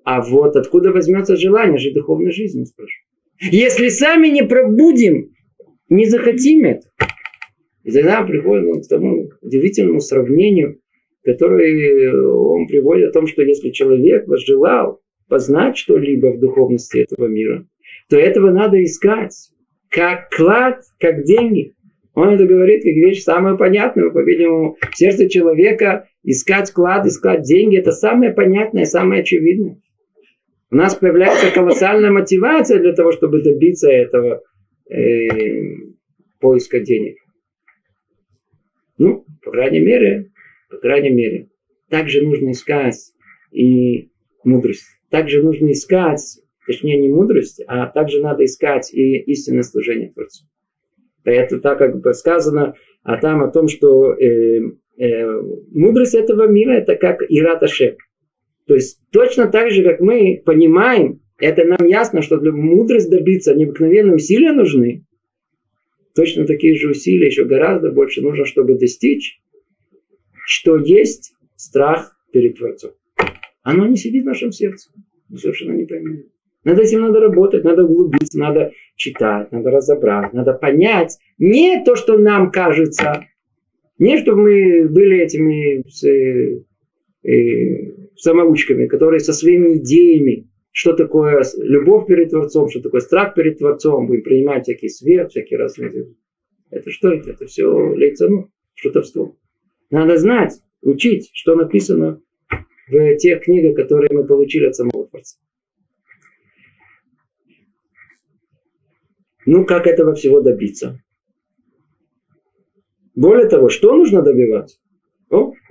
А 0.09 0.21
вот 0.21 0.55
откуда 0.55 0.93
возьмется 0.93 1.35
желание 1.35 1.77
жить 1.77 1.93
духовной 1.93 2.31
жизнью, 2.31 2.65
спрашиваю. 2.65 3.03
Если 3.51 3.89
сами 3.89 4.29
не 4.29 4.41
пробудим, 4.41 5.33
не 5.89 6.05
захотим 6.05 6.63
это. 6.63 6.87
И 7.83 7.91
тогда 7.91 8.21
приходит 8.21 8.85
к 8.85 8.87
тому 8.87 9.31
удивительному 9.41 9.99
сравнению, 9.99 10.79
которое 11.25 12.23
он 12.23 12.67
приводит 12.67 13.09
о 13.09 13.11
том, 13.11 13.27
что 13.27 13.41
если 13.41 13.71
человек 13.71 14.29
возжелал 14.29 15.01
познать 15.27 15.75
что-либо 15.75 16.27
в 16.27 16.39
духовности 16.39 16.99
этого 16.99 17.27
мира, 17.27 17.67
то 18.09 18.17
этого 18.17 18.49
надо 18.49 18.81
искать 18.81 19.35
как 19.89 20.29
клад, 20.29 20.83
как 21.01 21.25
деньги. 21.25 21.73
Он 22.13 22.29
это 22.29 22.45
говорит 22.45 22.83
как 22.83 22.93
вещь 22.93 23.23
самую 23.23 23.57
понятную, 23.57 24.13
по-видимому, 24.13 24.77
в 24.89 24.97
сердце 24.97 25.27
человека 25.27 26.07
искать 26.23 26.71
клад, 26.71 27.05
искать 27.05 27.41
деньги, 27.41 27.77
это 27.77 27.91
самое 27.91 28.31
понятное, 28.31 28.85
самое 28.85 29.19
очевидное 29.23 29.81
у 30.69 30.75
нас 30.75 30.95
появляется 30.95 31.51
колоссальная 31.51 32.11
мотивация 32.11 32.79
для 32.79 32.93
того, 32.93 33.11
чтобы 33.11 33.41
добиться 33.41 33.89
этого 33.89 34.41
э, 34.89 35.27
поиска 36.39 36.79
денег. 36.79 37.17
Ну, 38.97 39.25
по 39.43 39.51
крайней 39.51 39.79
мере, 39.79 40.31
по 40.69 40.77
крайней 40.77 41.11
мере, 41.11 41.49
также 41.89 42.21
нужно 42.21 42.51
искать 42.51 43.13
и 43.51 44.09
мудрость. 44.43 44.87
Также 45.09 45.41
нужно 45.41 45.71
искать, 45.71 46.21
точнее 46.65 46.99
не 46.99 47.07
мудрость, 47.07 47.61
а 47.67 47.87
также 47.87 48.21
надо 48.21 48.43
искать 48.43 48.93
и 48.93 49.19
истинное 49.19 49.63
служение 49.63 50.11
Творцу. 50.11 50.45
Это 51.23 51.59
так 51.59 51.77
как 51.77 52.15
сказано, 52.15 52.75
а 53.03 53.17
там 53.17 53.41
о 53.41 53.51
том, 53.51 53.67
что 53.67 54.13
э, 54.13 54.59
э, 54.97 55.41
мудрость 55.71 56.15
этого 56.15 56.47
мира 56.47 56.71
это 56.71 56.95
как 56.95 57.21
Ирата 57.27 57.67
Шеп. 57.67 57.97
То 58.67 58.75
есть 58.75 59.01
точно 59.11 59.47
так 59.47 59.71
же, 59.71 59.83
как 59.83 60.01
мы 60.01 60.41
понимаем, 60.45 61.21
это 61.39 61.63
нам 61.63 61.87
ясно, 61.87 62.21
что 62.21 62.37
для 62.37 62.51
мудрости 62.51 63.09
добиться 63.09 63.55
необыкновенные 63.55 64.15
усилия 64.15 64.51
нужны. 64.51 65.05
Точно 66.15 66.45
такие 66.45 66.75
же 66.75 66.89
усилия, 66.89 67.27
еще 67.27 67.45
гораздо 67.45 67.91
больше 67.91 68.21
нужно, 68.21 68.45
чтобы 68.45 68.75
достичь, 68.77 69.39
что 70.45 70.77
есть 70.77 71.33
страх 71.55 72.17
перед 72.31 72.57
Творцом. 72.57 72.91
Оно 73.63 73.87
не 73.87 73.97
сидит 73.97 74.23
в 74.23 74.27
нашем 74.27 74.51
сердце. 74.51 74.89
Совершенно 75.35 75.73
не 75.73 75.85
понимаем. 75.85 76.25
Над 76.63 76.79
этим 76.79 77.01
надо 77.01 77.19
работать, 77.21 77.63
надо 77.63 77.85
углубиться, 77.85 78.37
надо 78.37 78.71
читать, 78.95 79.51
надо 79.51 79.71
разобрать, 79.71 80.33
надо 80.33 80.53
понять 80.53 81.17
не 81.37 81.83
то, 81.85 81.95
что 81.95 82.17
нам 82.17 82.51
кажется, 82.51 83.25
не 83.99 84.17
чтобы 84.17 84.41
мы 84.41 84.89
были 84.89 85.19
этими 85.19 85.83
э, 86.05 86.63
э, 87.23 88.06
самоучками, 88.17 88.87
которые 88.87 89.19
со 89.19 89.33
своими 89.33 89.77
идеями, 89.77 90.49
что 90.71 90.93
такое 90.93 91.43
любовь 91.57 92.07
перед 92.07 92.29
Творцом, 92.29 92.69
что 92.69 92.81
такое 92.81 93.01
страх 93.01 93.33
перед 93.33 93.57
Творцом, 93.57 94.07
будем 94.07 94.23
принимать 94.23 94.63
всякий 94.63 94.89
свет, 94.89 95.31
всякие 95.31 95.59
разные... 95.59 96.15
Это 96.69 96.91
что 96.91 97.11
это? 97.11 97.31
Это 97.31 97.45
все 97.45 97.65
лейцану, 97.65 98.51
шутовство. 98.75 99.35
Надо 99.89 100.17
знать, 100.17 100.53
учить, 100.81 101.29
что 101.33 101.55
написано 101.55 102.21
в 102.87 103.15
тех 103.17 103.43
книгах, 103.43 103.75
которые 103.75 104.09
мы 104.11 104.25
получили 104.25 104.65
от 104.65 104.75
самого 104.75 105.07
Творца. 105.07 105.37
Ну, 109.45 109.65
как 109.65 109.87
этого 109.87 110.13
всего 110.13 110.41
добиться? 110.41 111.01
Более 113.15 113.47
того, 113.47 113.69
что 113.69 113.95
нужно 113.95 114.21
добиваться? 114.21 114.77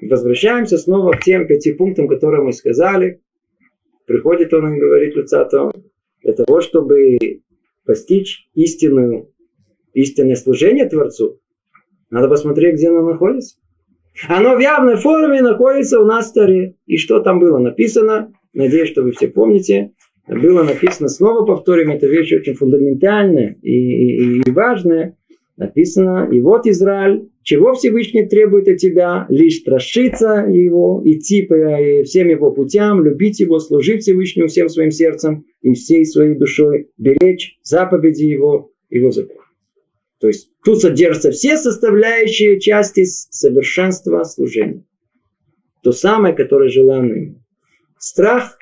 Возвращаемся 0.00 0.78
снова 0.78 1.12
к 1.12 1.22
тем 1.22 1.46
пяти 1.46 1.72
пунктам, 1.72 2.09
которые 2.09 2.42
мы 2.42 2.52
сказали. 2.52 3.20
Приходит 4.06 4.52
он 4.52 4.74
и 4.74 4.78
говорит 4.78 5.16
Люцато, 5.16 5.72
для 6.22 6.32
того, 6.32 6.61
чтобы 6.61 7.18
постичь 7.85 8.48
истинную, 8.54 9.30
истинное 9.94 10.37
служение 10.37 10.88
Творцу, 10.88 11.40
надо 12.11 12.28
посмотреть, 12.28 12.76
где 12.76 12.88
оно 12.88 13.02
находится. 13.02 13.56
Оно 14.28 14.56
в 14.56 14.61
явной 14.61 14.96
форме 14.96 15.42
находится 15.42 16.00
у 16.00 16.04
нас 16.04 16.30
в 16.30 16.35
Таре. 16.35 16.74
И 16.87 16.96
что 16.96 17.20
там 17.20 17.38
было 17.40 17.59
написано? 17.59 18.32
Надеюсь, 18.54 18.90
что 18.90 19.02
вы 19.02 19.12
все 19.12 19.28
помните. 19.28 19.92
Было 20.26 20.62
написано, 20.62 21.09
снова 21.09 21.44
повторим, 21.44 21.90
это 21.90 22.06
вещь 22.06 22.32
очень 22.32 22.54
фундаментальная 22.54 23.56
и, 23.62 23.70
и, 23.70 24.40
и 24.40 24.50
важная. 24.50 25.16
Написано, 25.56 26.28
и 26.32 26.40
вот 26.40 26.66
Израиль 26.66 27.28
чего 27.46 27.74
Всевышний 27.74 28.26
требует 28.26 28.66
от 28.66 28.78
тебя? 28.78 29.24
Лишь 29.28 29.61
страшиться 29.61 30.46
его, 30.50 31.00
идти 31.04 31.42
по 31.42 31.54
э, 31.54 32.02
всем 32.02 32.28
его 32.28 32.50
путям, 32.50 33.04
любить 33.04 33.38
его, 33.38 33.61
служить 33.61 34.02
Всевышнему 34.02 34.48
всем 34.48 34.68
своим 34.68 34.90
сердцем 34.90 35.44
и 35.62 35.74
всей 35.74 36.04
своей 36.04 36.35
душой, 36.35 36.90
беречь 36.98 37.56
заповеди 37.62 38.24
его, 38.24 38.72
его 38.90 39.12
закон. 39.12 39.44
То 40.18 40.26
есть 40.26 40.50
тут 40.64 40.80
содержатся 40.80 41.30
все 41.30 41.56
составляющие 41.56 42.59
части 42.59 43.04
совершенства 43.04 44.24
служения. 44.24 44.85
То 45.85 45.92
самое, 45.92 46.35
которое 46.35 46.68
желанно 46.68 47.40
Страх, 47.96 48.59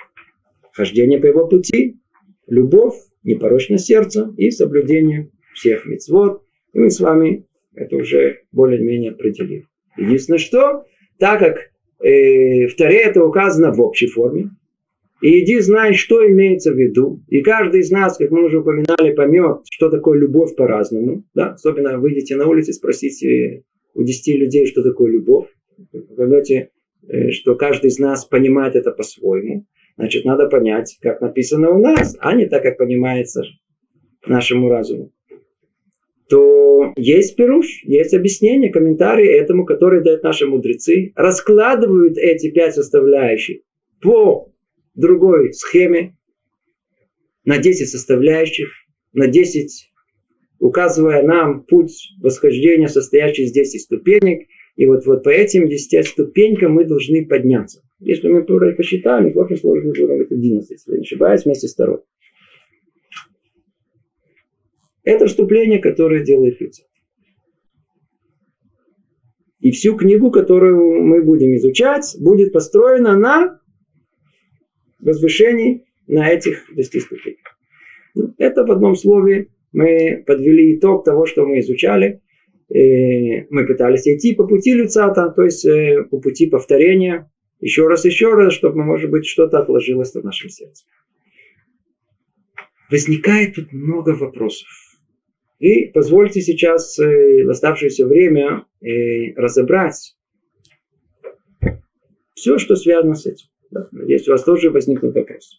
хождение 0.75 1.19
по 1.19 1.25
его 1.25 1.49
пути, 1.49 2.03
любовь, 2.49 2.97
непорочное 3.23 3.79
сердце 3.79 4.35
и 4.37 4.51
соблюдение 4.51 5.31
всех 5.55 5.87
мецвод. 5.87 6.43
И 6.75 6.79
мы 6.79 6.91
с 6.91 7.01
вами 7.01 7.47
это 7.75 7.97
уже 7.97 8.41
более-менее 8.53 9.13
определил. 9.13 9.65
Единственное, 9.97 10.39
что, 10.39 10.85
так 11.19 11.41
как 11.41 11.71
э, 12.05 12.67
в 12.67 12.75
Таре 12.77 12.99
это 12.99 13.25
указано 13.25 13.73
в 13.73 13.81
общей 13.81 14.07
форме, 14.07 14.51
и 15.23 15.43
иди 15.43 15.59
знай, 15.61 15.95
что 15.95 16.27
имеется 16.27 16.73
в 16.73 16.77
виду. 16.77 17.23
И 17.29 17.41
каждый 17.41 17.81
из 17.81 17.91
нас, 17.91 18.19
как 18.19 18.31
мы 18.31 18.45
уже 18.45 18.59
упоминали, 18.59 19.15
поймет, 19.15 19.61
что 19.71 19.89
такое 19.89 20.19
любовь 20.19 20.55
по-разному. 20.55 21.25
Да? 21.35 21.53
Особенно 21.53 21.99
выйдете 21.99 22.37
на 22.37 22.47
улицу 22.47 22.73
и 22.73 22.75
спросите 22.75 23.63
у 23.95 24.03
10 24.03 24.39
людей, 24.39 24.67
что 24.67 24.83
такое 24.83 25.13
любовь. 25.13 25.49
Вы 25.93 26.03
поймете, 26.03 26.71
э, 27.09 27.31
что 27.31 27.55
каждый 27.55 27.89
из 27.89 27.99
нас 27.99 28.25
понимает 28.27 28.77
это 28.77 28.91
по-своему. 28.91 29.67
Значит, 29.97 30.25
надо 30.25 30.49
понять, 30.49 30.99
как 31.01 31.21
написано 31.21 31.71
у 31.71 31.79
нас, 31.79 32.17
а 32.19 32.35
не 32.35 32.47
так, 32.47 32.63
как 32.63 32.77
понимается 32.77 33.45
нашему 34.27 34.69
разуму 34.69 35.14
то 36.29 36.93
есть 36.97 37.37
пируш, 37.37 37.83
есть 37.85 38.15
объяснение, 38.15 38.73
комментарии 38.73 39.29
этому, 39.29 39.67
которые 39.67 40.03
дают 40.03 40.23
наши 40.23 40.47
мудрецы, 40.47 41.13
раскладывают 41.17 42.17
эти 42.17 42.51
пять 42.51 42.75
составляющих 42.75 43.61
по 44.01 44.51
другой 44.95 45.53
схеме 45.53 46.17
на 47.45 47.59
10 47.59 47.89
составляющих, 47.89 48.69
на 49.13 49.27
10, 49.27 49.91
указывая 50.61 51.23
нам 51.23 51.65
путь 51.65 52.15
восхождения, 52.23 52.89
состоящий 52.89 53.45
из 53.45 53.53
10 53.53 53.83
ступенек, 53.83 54.49
И 54.77 54.87
вот, 54.87 55.07
вот 55.07 55.23
по 55.23 55.29
этим 55.29 55.69
10 55.69 56.07
ступенькам 56.07 56.73
мы 56.73 56.85
должны 56.85 57.27
подняться. 57.27 57.83
Если 58.01 58.29
мы 58.29 58.43
посчитали, 58.45 59.33
в 59.33 59.39
общей 59.39 59.57
сложности 59.57 60.01
будет 60.01 60.33
11, 60.33 60.71
если 60.71 60.97
не 60.97 61.03
ошибаюсь, 61.03 61.45
вместе 61.45 61.69
с 61.69 61.75
второй. 61.75 62.01
Это 65.05 65.27
вступление, 65.27 65.79
которое 65.79 66.25
делает 66.25 66.61
Люцифер. 66.61 66.89
И 69.61 69.71
всю 69.71 69.97
книгу, 69.97 70.31
которую 70.31 71.03
мы 71.05 71.23
будем 71.23 71.55
изучать, 71.57 72.17
будет 72.21 72.53
построена 72.53 73.17
на 73.17 73.61
возвышении 75.01 75.87
на 76.07 76.29
этих 76.31 76.65
10 76.75 77.03
ступеньках. 77.03 77.59
Ну, 78.15 78.35
это 78.39 78.65
в 78.65 78.71
одном 78.71 78.95
слове 78.95 79.49
мы 79.73 80.23
подвели 80.27 80.77
итог 80.77 81.05
того, 81.05 81.27
что 81.27 81.47
мы 81.47 81.61
изучали. 81.61 82.21
И 82.69 83.47
мы 83.51 83.67
пытались 83.67 84.07
идти 84.07 84.35
по 84.35 84.47
пути 84.47 84.75
Люцата, 84.75 85.31
то 85.31 85.43
есть 85.43 85.65
э, 85.67 86.05
по 86.11 86.19
пути 86.19 86.47
повторения, 86.47 87.31
еще 87.61 87.87
раз, 87.87 88.05
еще 88.05 88.35
раз, 88.35 88.53
чтобы, 88.53 88.83
может 88.83 89.11
быть, 89.11 89.27
что-то 89.27 89.59
отложилось 89.59 90.13
в 90.15 90.25
нашем 90.25 90.49
сердце. 90.49 90.85
Возникает 92.91 93.55
тут 93.55 93.73
много 93.73 94.11
вопросов. 94.11 94.69
И 95.65 95.87
позвольте 95.87 96.43
сейчас 96.43 96.99
э, 96.99 97.43
в 97.43 97.49
оставшееся 97.49 98.07
время 98.07 98.67
э, 98.83 99.33
разобрать 99.35 100.15
все, 102.35 102.59
что 102.59 102.77
связано 102.77 103.15
с 103.15 103.25
этим. 103.25 103.47
Да, 103.71 103.89
надеюсь, 103.91 104.29
у 104.29 104.33
вас 104.33 104.45
тоже 104.45 104.69
возникнут 104.69 105.15
вопросы. 105.15 105.57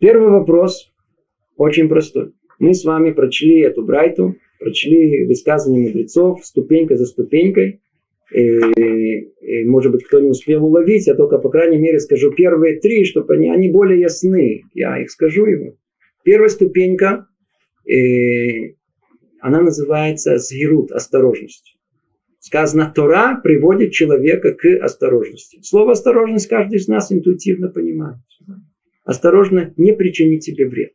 Первый 0.00 0.30
вопрос 0.30 0.92
очень 1.56 1.88
простой. 1.88 2.32
Мы 2.58 2.74
с 2.74 2.84
вами 2.84 3.12
прочли 3.12 3.60
эту 3.60 3.84
Брайту, 3.84 4.34
прочли 4.58 5.24
высказывания 5.24 5.86
мудрецов 5.86 6.44
ступенька 6.44 6.96
за 6.96 7.06
ступенькой. 7.06 7.82
И, 8.34 8.40
и, 8.40 9.64
может 9.66 9.92
быть, 9.92 10.02
кто 10.02 10.18
не 10.18 10.30
успел 10.30 10.64
уловить, 10.64 11.06
я 11.06 11.14
только, 11.14 11.38
по 11.38 11.48
крайней 11.48 11.78
мере, 11.78 12.00
скажу 12.00 12.32
первые 12.32 12.80
три, 12.80 13.04
чтобы 13.04 13.34
они, 13.34 13.52
они 13.52 13.70
более 13.70 14.00
ясны. 14.00 14.62
Я 14.74 15.00
их 15.00 15.12
скажу 15.12 15.46
ему. 15.46 15.76
Первая 16.24 16.48
ступенька, 16.48 17.28
она 19.46 19.62
называется 19.62 20.38
згирут, 20.38 20.90
осторожность. 20.90 21.76
Сказано, 22.40 22.92
Тора 22.92 23.40
приводит 23.40 23.92
человека 23.92 24.52
к 24.52 24.66
осторожности. 24.82 25.60
Слово 25.62 25.92
осторожность 25.92 26.48
каждый 26.48 26.78
из 26.78 26.88
нас 26.88 27.12
интуитивно 27.12 27.68
понимает. 27.68 28.18
Осторожно 29.04 29.72
не 29.76 29.92
причинить 29.92 30.42
себе 30.42 30.66
вред. 30.66 30.94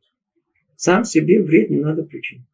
Сам 0.75 1.05
себе 1.05 1.41
вред 1.41 1.69
не 1.69 1.79
надо 1.79 2.03
причинить. 2.03 2.45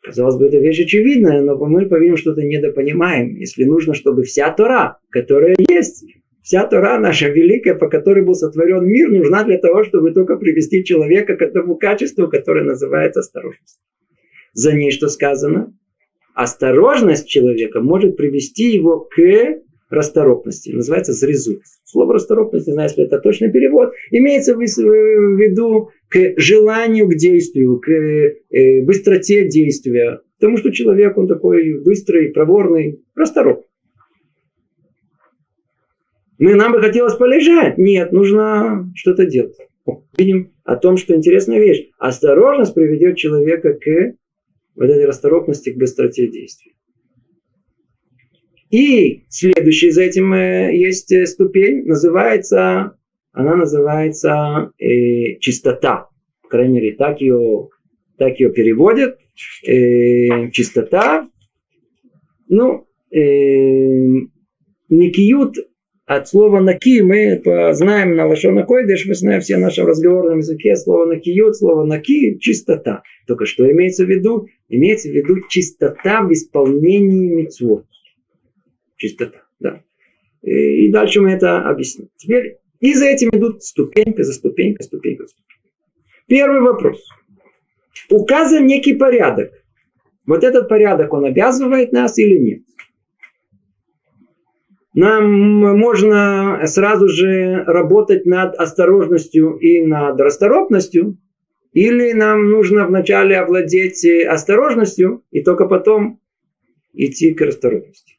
Казалось 0.00 0.36
бы, 0.36 0.46
это 0.46 0.56
вещь 0.56 0.80
очевидная, 0.80 1.42
но 1.42 1.56
мы, 1.56 1.84
по-видимому, 1.84 2.16
что-то 2.16 2.40
недопонимаем. 2.42 3.36
Если 3.36 3.64
нужно, 3.64 3.92
чтобы 3.92 4.22
вся 4.22 4.50
Тора, 4.50 5.00
которая 5.10 5.54
есть, 5.68 6.06
вся 6.48 6.66
Тора 6.66 6.98
наша 6.98 7.28
великая, 7.28 7.74
по 7.74 7.90
которой 7.90 8.24
был 8.24 8.34
сотворен 8.34 8.86
мир, 8.86 9.10
нужна 9.10 9.44
для 9.44 9.58
того, 9.58 9.84
чтобы 9.84 10.12
только 10.12 10.36
привести 10.36 10.82
человека 10.82 11.36
к 11.36 11.42
этому 11.42 11.76
качеству, 11.76 12.26
которое 12.26 12.64
называется 12.64 13.20
осторожность. 13.20 13.78
За 14.54 14.72
ней 14.72 14.90
что 14.90 15.08
сказано? 15.08 15.76
Осторожность 16.34 17.28
человека 17.28 17.82
может 17.82 18.16
привести 18.16 18.70
его 18.70 19.00
к 19.00 19.20
расторопности. 19.90 20.70
Называется 20.70 21.12
зрезут. 21.12 21.60
Слово 21.84 22.14
расторопность, 22.14 22.66
не 22.66 22.72
знаю, 22.72 22.88
если 22.88 23.04
это 23.04 23.18
точный 23.18 23.52
перевод, 23.52 23.92
имеется 24.10 24.54
в 24.54 24.60
виду 24.60 25.90
к 26.08 26.32
желанию 26.38 27.08
к 27.08 27.14
действию, 27.14 27.78
к 27.78 27.90
э, 27.90 28.82
быстроте 28.84 29.46
действия. 29.48 30.20
Потому 30.40 30.56
что 30.56 30.72
человек, 30.72 31.18
он 31.18 31.28
такой 31.28 31.82
быстрый, 31.82 32.30
проворный, 32.30 33.02
расторопный. 33.14 33.67
Мы, 36.38 36.54
нам 36.54 36.72
бы 36.72 36.80
хотелось 36.80 37.16
полежать. 37.16 37.78
Нет, 37.78 38.12
нужно 38.12 38.90
что-то 38.94 39.26
делать. 39.26 39.56
Видим 40.16 40.52
о 40.64 40.76
том, 40.76 40.96
что 40.96 41.14
интересная 41.14 41.58
вещь. 41.58 41.88
Осторожность 41.98 42.74
приведет 42.74 43.16
человека 43.16 43.74
к 43.74 44.14
вот 44.76 44.84
этой 44.84 45.06
расторопности, 45.06 45.70
к 45.70 45.78
быстроте 45.78 46.28
действия. 46.28 46.72
И 48.70 49.24
следующий 49.28 49.90
за 49.90 50.02
этим 50.02 50.32
э, 50.34 50.76
есть 50.76 51.10
э, 51.10 51.24
ступень, 51.26 51.86
называется, 51.86 52.98
она 53.32 53.56
называется 53.56 54.72
э, 54.78 55.38
чистота. 55.40 56.08
По 56.42 56.48
крайней 56.48 56.74
мере, 56.74 56.96
так 56.96 57.20
ее, 57.20 57.70
так 58.18 58.38
ее 58.38 58.52
переводят. 58.52 59.18
Э, 59.66 60.50
чистота. 60.50 61.30
Ну, 62.48 62.86
э, 63.10 63.18
никиют 64.90 65.56
от 66.08 66.26
слова 66.26 66.60
наки 66.60 67.02
мы 67.02 67.42
знаем 67.74 68.16
на 68.16 68.26
лошона 68.26 68.64
койдеш, 68.64 69.06
мы 69.06 69.14
знаем 69.14 69.42
все 69.42 69.58
в 69.58 69.86
разговорном 69.86 70.38
языке 70.38 70.74
слово 70.74 71.04
накиют, 71.04 71.54
слово 71.54 71.84
наки– 71.84 72.38
чистота. 72.40 73.02
Только 73.26 73.44
что 73.44 73.70
имеется 73.70 74.06
в 74.06 74.08
виду? 74.08 74.46
Имеется 74.70 75.10
в 75.10 75.12
виду 75.12 75.36
чистота 75.50 76.22
в 76.22 76.32
исполнении 76.32 77.34
митцвот 77.34 77.84
чистота. 78.96 79.42
Да. 79.60 79.82
И 80.40 80.90
дальше 80.90 81.20
мы 81.20 81.32
это 81.32 81.60
объясним. 81.60 82.08
Теперь 82.16 82.56
и 82.80 82.94
за 82.94 83.04
этим 83.04 83.28
идут 83.32 83.62
ступенька 83.62 84.22
за 84.22 84.32
ступенькой, 84.32 84.84
ступенька 84.84 85.24
за 85.24 85.28
ступенькой. 85.28 85.70
Первый 86.26 86.62
вопрос. 86.62 87.06
Указан 88.08 88.66
некий 88.66 88.94
порядок. 88.94 89.52
Вот 90.24 90.42
этот 90.42 90.70
порядок, 90.70 91.12
он 91.12 91.26
обязывает 91.26 91.92
нас 91.92 92.18
или 92.18 92.38
нет? 92.38 92.62
Нам 94.94 95.30
можно 95.78 96.62
сразу 96.64 97.08
же 97.08 97.64
работать 97.66 98.26
над 98.26 98.54
осторожностью 98.54 99.56
и 99.56 99.84
над 99.84 100.18
расторопностью, 100.20 101.18
или 101.72 102.12
нам 102.12 102.50
нужно 102.50 102.86
вначале 102.86 103.38
овладеть 103.38 104.04
осторожностью 104.04 105.24
и 105.30 105.42
только 105.42 105.66
потом 105.66 106.20
идти 106.94 107.34
к 107.34 107.40
расторопности. 107.42 108.18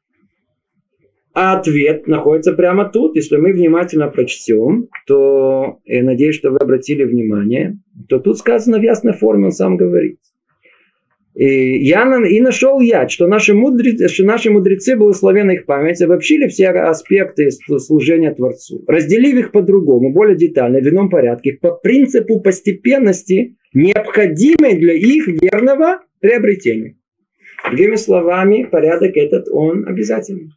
А 1.33 1.57
ответ 1.57 2.07
находится 2.07 2.53
прямо 2.53 2.89
тут. 2.89 3.15
Если 3.15 3.37
мы 3.37 3.53
внимательно 3.53 4.07
прочтем, 4.07 4.89
то, 5.07 5.79
я 5.85 6.03
надеюсь, 6.03 6.35
что 6.35 6.51
вы 6.51 6.57
обратили 6.57 7.03
внимание, 7.03 7.79
то 8.07 8.19
тут 8.19 8.37
сказано 8.37 8.79
в 8.79 8.81
ясной 8.81 9.13
форме, 9.13 9.45
он 9.45 9.51
сам 9.51 9.77
говорит. 9.77 10.19
И, 11.39 11.85
я, 11.85 12.03
и 12.27 12.41
нашел 12.41 12.81
я, 12.81 13.07
что 13.07 13.25
наши, 13.25 13.53
мудрецы, 13.53 14.09
что 14.09 14.25
наши 14.25 14.51
мудрецы, 14.51 14.97
благословенна 14.97 15.51
их 15.51 15.65
память, 15.65 16.01
обобщили 16.01 16.49
все 16.49 16.67
аспекты 16.67 17.49
служения 17.49 18.33
Творцу, 18.33 18.83
разделив 18.87 19.37
их 19.37 19.51
по-другому, 19.53 20.11
более 20.11 20.35
детально, 20.35 20.81
в 20.81 20.89
ином 20.89 21.09
порядке, 21.09 21.53
по 21.53 21.71
принципу 21.71 22.41
постепенности, 22.41 23.55
необходимой 23.73 24.77
для 24.79 24.93
их 24.95 25.27
верного 25.27 26.01
приобретения. 26.19 26.97
Другими 27.65 27.95
словами, 27.95 28.67
порядок 28.69 29.15
этот, 29.15 29.47
он 29.49 29.87
обязательный. 29.87 30.49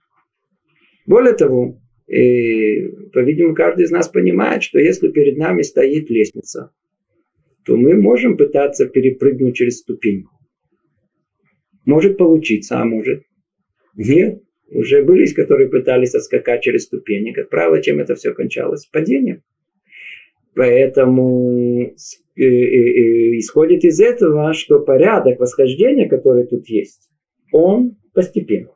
Более 1.07 1.35
того, 1.35 1.81
и, 2.09 2.89
по-видимому, 3.13 3.55
каждый 3.55 3.85
из 3.85 3.93
нас 3.93 4.09
понимает, 4.09 4.65
что 4.65 4.81
если 4.81 5.13
перед 5.13 5.37
нами 5.37 5.63
стоит 5.63 6.11
лестница, 6.11 6.73
то 7.65 7.77
мы 7.77 7.95
можем 7.95 8.37
пытаться 8.37 8.87
перепрыгнуть 8.87 9.55
через 9.55 9.79
ступеньку. 9.79 10.33
Может 11.85 12.17
получиться, 12.17 12.81
а 12.81 12.85
может 12.85 13.25
нет. 13.97 14.43
Уже 14.69 15.03
были, 15.03 15.27
которые 15.27 15.69
пытались 15.69 16.15
отскакать 16.15 16.63
через 16.63 16.85
ступени. 16.85 17.33
Как 17.33 17.51
правило, 17.51 17.83
чем 17.83 18.01
это 18.01 18.15
все 18.15 18.33
кончалось? 18.33 18.87
Падением. 18.87 19.43
Поэтому 20.55 21.81
э, 21.83 21.95
э, 22.37 22.45
э, 22.45 23.39
исходит 23.39 23.85
из 23.85 24.01
этого, 24.01 24.53
что 24.53 24.81
порядок 24.81 25.41
восхождения, 25.41 26.09
который 26.09 26.47
тут 26.47 26.69
есть, 26.69 27.11
он 27.53 27.97
постепенно. 28.13 28.73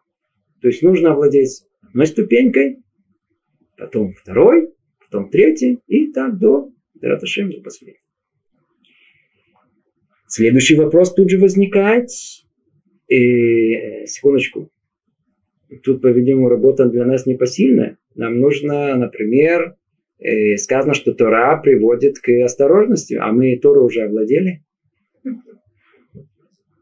То 0.61 0.69
есть 0.69 0.83
нужно 0.83 1.13
овладеть 1.13 1.65
одной 1.87 2.07
ступенькой, 2.07 2.79
потом 3.77 4.15
второй, 4.15 4.71
потом 5.01 5.31
третий, 5.31 5.81
и 5.87 6.13
так 6.13 6.39
до 6.39 6.71
Дараташем 6.95 7.51
до 7.51 7.61
последнего. 7.61 8.01
Следующий 10.29 10.77
вопрос 10.77 11.15
тут 11.15 11.31
же 11.31 11.39
возникает. 11.39 12.09
И, 13.09 14.07
секундочку. 14.07 14.71
Тут, 15.83 16.03
по-видимому, 16.03 16.49
работа 16.49 16.87
для 16.87 17.05
нас 17.05 17.27
непосильная. 17.27 17.99
Нам 18.15 18.39
нужно, 18.41 18.95
например, 18.97 19.77
э, 20.19 20.57
сказано, 20.57 20.95
что 20.95 21.13
Тора 21.13 21.61
приводит 21.63 22.19
к 22.19 22.29
осторожности, 22.45 23.15
а 23.15 23.33
мы 23.33 23.59
Тору 23.59 23.85
уже 23.85 24.03
овладели. 24.03 24.63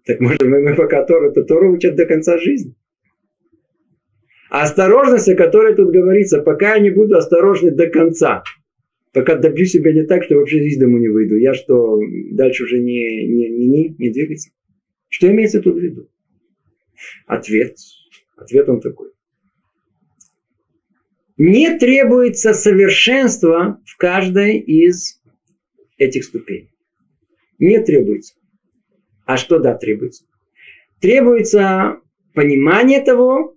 Так 0.06 0.20
может 0.20 0.42
мы, 0.42 0.62
мы 0.62 0.74
пока 0.74 1.02
Тору, 1.04 1.32
то 1.32 1.42
Тору 1.44 1.72
учат 1.72 1.96
до 1.96 2.04
конца 2.04 2.38
жизни. 2.38 2.74
А 4.50 4.62
осторожность, 4.62 5.28
о 5.28 5.34
которой 5.34 5.74
тут 5.74 5.90
говорится, 5.90 6.40
пока 6.40 6.74
я 6.74 6.80
не 6.80 6.90
буду 6.90 7.16
осторожный 7.16 7.70
до 7.70 7.88
конца, 7.88 8.44
пока 9.12 9.36
добью 9.36 9.64
себя 9.64 9.92
не 9.92 10.04
так, 10.04 10.24
что 10.24 10.36
вообще 10.36 10.64
из 10.64 10.78
дому 10.78 10.98
не 10.98 11.08
выйду, 11.08 11.36
я 11.36 11.54
что, 11.54 11.98
дальше 12.32 12.64
уже 12.64 12.78
не, 12.78 13.26
не, 13.26 13.48
не, 13.48 13.66
не, 13.66 13.96
не 13.98 14.10
двигаться? 14.10 14.50
Что 15.08 15.30
имеется 15.30 15.60
тут 15.60 15.76
в 15.76 15.80
виду? 15.80 16.08
Ответ. 17.26 17.76
Ответ 18.36 18.68
он 18.68 18.80
такой. 18.80 19.10
Не 21.36 21.78
требуется 21.78 22.54
совершенство 22.54 23.80
в 23.84 23.96
каждой 23.96 24.58
из 24.58 25.20
этих 25.98 26.24
ступеней. 26.24 26.70
Не 27.58 27.82
требуется. 27.82 28.34
А 29.26 29.36
что 29.36 29.58
да 29.58 29.74
требуется? 29.74 30.26
Требуется 31.00 32.00
понимание 32.34 33.00
того, 33.00 33.56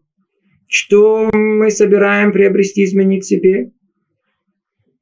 что 0.67 1.29
мы 1.33 1.69
собираем 1.71 2.31
приобрести, 2.31 2.83
изменить 2.83 3.25
себе. 3.25 3.71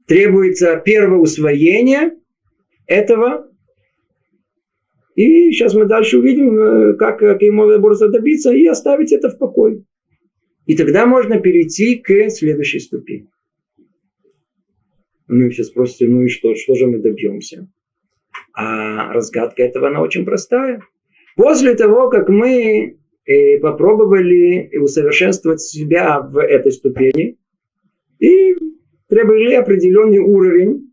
Требуется 0.07 0.81
первое 0.83 1.19
усвоение 1.19 2.11
этого. 2.85 3.49
И 5.15 5.51
сейчас 5.51 5.73
мы 5.73 5.85
дальше 5.85 6.17
увидим, 6.19 6.57
э, 6.57 6.93
как, 6.97 7.19
как 7.19 7.41
ему 7.41 7.65
добиться 8.09 8.53
и 8.53 8.65
оставить 8.65 9.13
это 9.13 9.29
в 9.29 9.37
покое. 9.37 9.83
И 10.65 10.75
тогда 10.75 11.05
можно 11.05 11.39
перейти 11.39 11.95
к 11.97 12.29
следующей 12.29 12.79
ступени. 12.79 13.29
Ну, 15.27 15.49
сейчас 15.49 15.67
спросите, 15.67 16.07
ну 16.07 16.23
и 16.23 16.27
что, 16.27 16.53
что 16.55 16.75
же 16.75 16.87
мы 16.87 16.99
добьемся? 16.99 17.67
А 18.53 19.13
разгадка 19.13 19.63
этого, 19.63 19.87
она 19.87 20.01
очень 20.01 20.25
простая. 20.25 20.81
После 21.35 21.75
того, 21.75 22.09
как 22.09 22.29
мы 22.29 22.97
э, 23.25 23.59
попробовали 23.59 24.77
усовершенствовать 24.77 25.61
себя 25.61 26.19
в 26.19 26.37
этой 26.37 26.71
ступени 26.71 27.37
и 28.19 28.55
приобрели 29.07 29.55
определенный 29.55 30.19
уровень, 30.19 30.91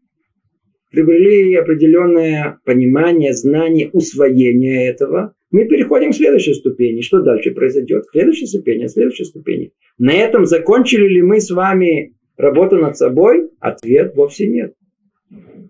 приобрели 0.93 1.55
определенное 1.57 2.61
понимание, 2.65 3.33
знание, 3.33 3.91
усвоение 3.93 4.89
этого, 4.89 5.35
мы 5.51 5.67
переходим 5.67 6.13
к 6.13 6.15
следующей 6.15 6.55
ступени. 6.55 7.01
Что 7.01 7.23
дальше 7.23 7.51
произойдет? 7.53 8.05
Следующая 8.13 8.47
ступень, 8.47 8.89
следующая 8.89 9.25
ступень. 9.25 9.73
На 9.99 10.13
этом 10.13 10.45
закончили 10.47 11.09
ли 11.09 11.23
мы 11.23 11.41
с 11.41 11.51
вами 11.51 12.15
работу 12.37 12.77
над 12.77 12.97
собой? 12.97 13.51
Ответ 13.59 14.15
вовсе 14.15 14.47
нет. 14.49 14.75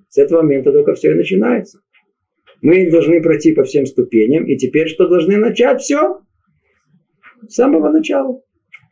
С 0.09 0.19
этого 0.19 0.43
момента 0.43 0.73
только 0.73 0.95
все 0.95 1.13
и 1.13 1.15
начинается. 1.15 1.81
Мы 2.61 2.91
должны 2.91 3.23
пройти 3.23 3.53
по 3.53 3.65
всем 3.65 3.87
ступеням, 3.87 4.45
и 4.47 4.57
теперь 4.57 4.89
что 4.89 5.09
должны 5.09 5.37
начать? 5.37 5.81
Все 5.81 6.21
с 7.49 7.55
самого 7.55 7.91
начала. 7.91 8.41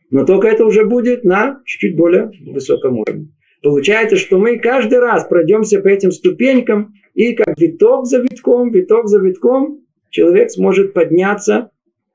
Но 0.09 0.25
только 0.25 0.47
это 0.47 0.65
уже 0.65 0.85
будет 0.85 1.23
на 1.23 1.61
чуть-чуть 1.65 1.95
более 1.95 2.31
высоком 2.45 2.99
уровне. 2.99 3.29
Получается, 3.61 4.17
что 4.17 4.39
мы 4.39 4.57
каждый 4.57 4.99
раз 4.99 5.25
пройдемся 5.25 5.81
по 5.81 5.87
этим 5.87 6.11
ступенькам, 6.11 6.93
и 7.13 7.33
как 7.33 7.59
виток 7.59 8.05
за 8.05 8.19
витком, 8.19 8.71
виток 8.71 9.07
за 9.07 9.19
витком, 9.19 9.81
человек 10.09 10.49
сможет 10.49 10.93
подняться 10.93 11.69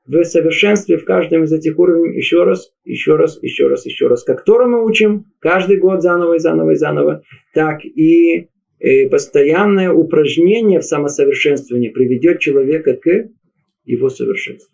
в 0.05 0.23
совершенстве 0.23 0.97
в 0.97 1.05
каждом 1.05 1.43
из 1.43 1.53
этих 1.53 1.77
уровней 1.79 2.17
еще 2.17 2.43
раз, 2.43 2.71
еще 2.85 3.15
раз, 3.15 3.41
еще 3.41 3.67
раз, 3.67 3.85
еще 3.85 4.07
раз. 4.07 4.23
Как 4.23 4.43
Тора 4.43 4.65
мы 4.65 4.83
учим 4.83 5.25
каждый 5.39 5.77
год 5.77 6.01
заново 6.01 6.35
и 6.35 6.39
заново 6.39 6.71
и 6.71 6.75
заново, 6.75 7.23
так 7.53 7.83
и 7.83 8.47
э, 8.79 9.09
постоянное 9.09 9.91
упражнение 9.91 10.79
в 10.79 10.85
самосовершенствовании 10.85 11.89
приведет 11.89 12.39
человека 12.39 12.93
к 12.95 13.29
его 13.85 14.09
совершенству. 14.09 14.69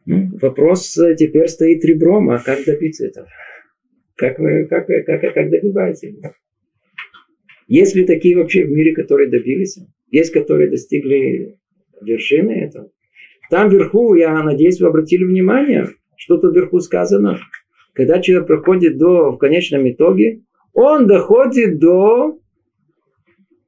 вопрос 0.41 0.97
э, 0.97 1.15
теперь 1.15 1.47
стоит 1.47 1.83
ребром, 1.85 2.29
а 2.29 2.39
как 2.39 2.63
добиться 2.65 3.07
этого? 3.07 3.27
Как 4.15 4.39
вы, 4.39 4.67
как, 4.67 4.87
как, 4.87 5.33
как 5.33 5.49
добиваетесь? 5.49 6.15
Есть 7.67 7.95
ли 7.95 8.05
такие 8.05 8.35
вообще 8.37 8.65
в 8.65 8.71
мире, 8.71 8.93
которые 8.93 9.29
добились? 9.29 9.79
Есть, 10.09 10.33
которые 10.33 10.69
достигли 10.69 11.57
вершины 12.01 12.51
этого? 12.51 12.91
Там 13.49 13.69
вверху, 13.69 14.15
я 14.15 14.43
надеюсь, 14.43 14.79
вы 14.79 14.87
обратили 14.87 15.23
внимание, 15.23 15.87
что 16.17 16.37
тут 16.37 16.55
вверху 16.55 16.79
сказано. 16.79 17.39
Когда 17.93 18.21
человек 18.21 18.47
проходит 18.47 18.97
до, 18.97 19.31
в 19.31 19.37
конечном 19.37 19.89
итоге, 19.89 20.41
он 20.73 21.07
доходит 21.07 21.79
до 21.79 22.39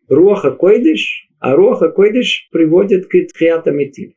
Руаха 0.07 0.51
Койдыш, 0.51 1.29
а 1.39 1.55
Руаха 1.55 1.89
Койдыш 1.89 2.49
приводит 2.51 3.07
к 3.07 3.15
Тхиатамитим. 3.33 4.13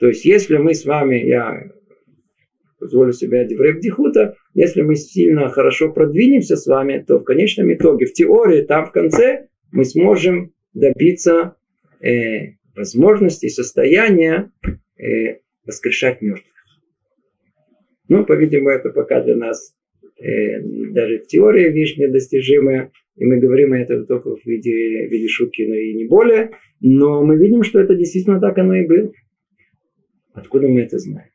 То 0.00 0.08
есть, 0.08 0.24
если 0.24 0.56
мы 0.56 0.74
с 0.74 0.86
вами, 0.86 1.16
я 1.16 1.62
позволю 2.78 3.12
себе 3.12 3.46
Деврек 3.46 3.80
Дихута, 3.80 4.34
если 4.54 4.80
мы 4.80 4.96
сильно 4.96 5.50
хорошо 5.50 5.92
продвинемся 5.92 6.56
с 6.56 6.66
вами, 6.66 7.04
то 7.06 7.18
в 7.18 7.24
конечном 7.24 7.72
итоге, 7.72 8.06
в 8.06 8.14
теории, 8.14 8.62
там 8.62 8.86
в 8.86 8.92
конце, 8.92 9.48
мы 9.70 9.84
сможем 9.84 10.54
добиться 10.72 11.56
э, 12.00 12.54
возможности, 12.74 13.48
состояния 13.48 14.50
э, 14.98 15.40
воскрешать 15.66 16.22
мертвых. 16.22 16.46
Ну, 18.08 18.24
по-видимому, 18.24 18.70
это 18.70 18.88
пока 18.88 19.22
для 19.22 19.36
нас 19.36 19.76
э, 20.18 20.60
даже 20.62 21.18
в 21.18 21.26
теории 21.26 21.68
вещь 21.68 21.98
недостижимая, 21.98 22.90
и 23.16 23.26
мы 23.26 23.36
говорим 23.36 23.74
это 23.74 24.02
только 24.04 24.34
в 24.34 24.46
виде, 24.46 25.06
в 25.08 25.10
виде 25.10 25.28
шутки, 25.28 25.60
но 25.68 25.74
и 25.74 25.92
не 25.92 26.06
более. 26.06 26.52
Но 26.80 27.22
мы 27.22 27.36
видим, 27.36 27.62
что 27.64 27.78
это 27.78 27.94
действительно 27.94 28.40
так 28.40 28.56
оно 28.56 28.74
и 28.76 28.86
было. 28.86 29.12
Откуда 30.32 30.68
мы 30.68 30.82
это 30.82 30.98
знаем? 30.98 31.30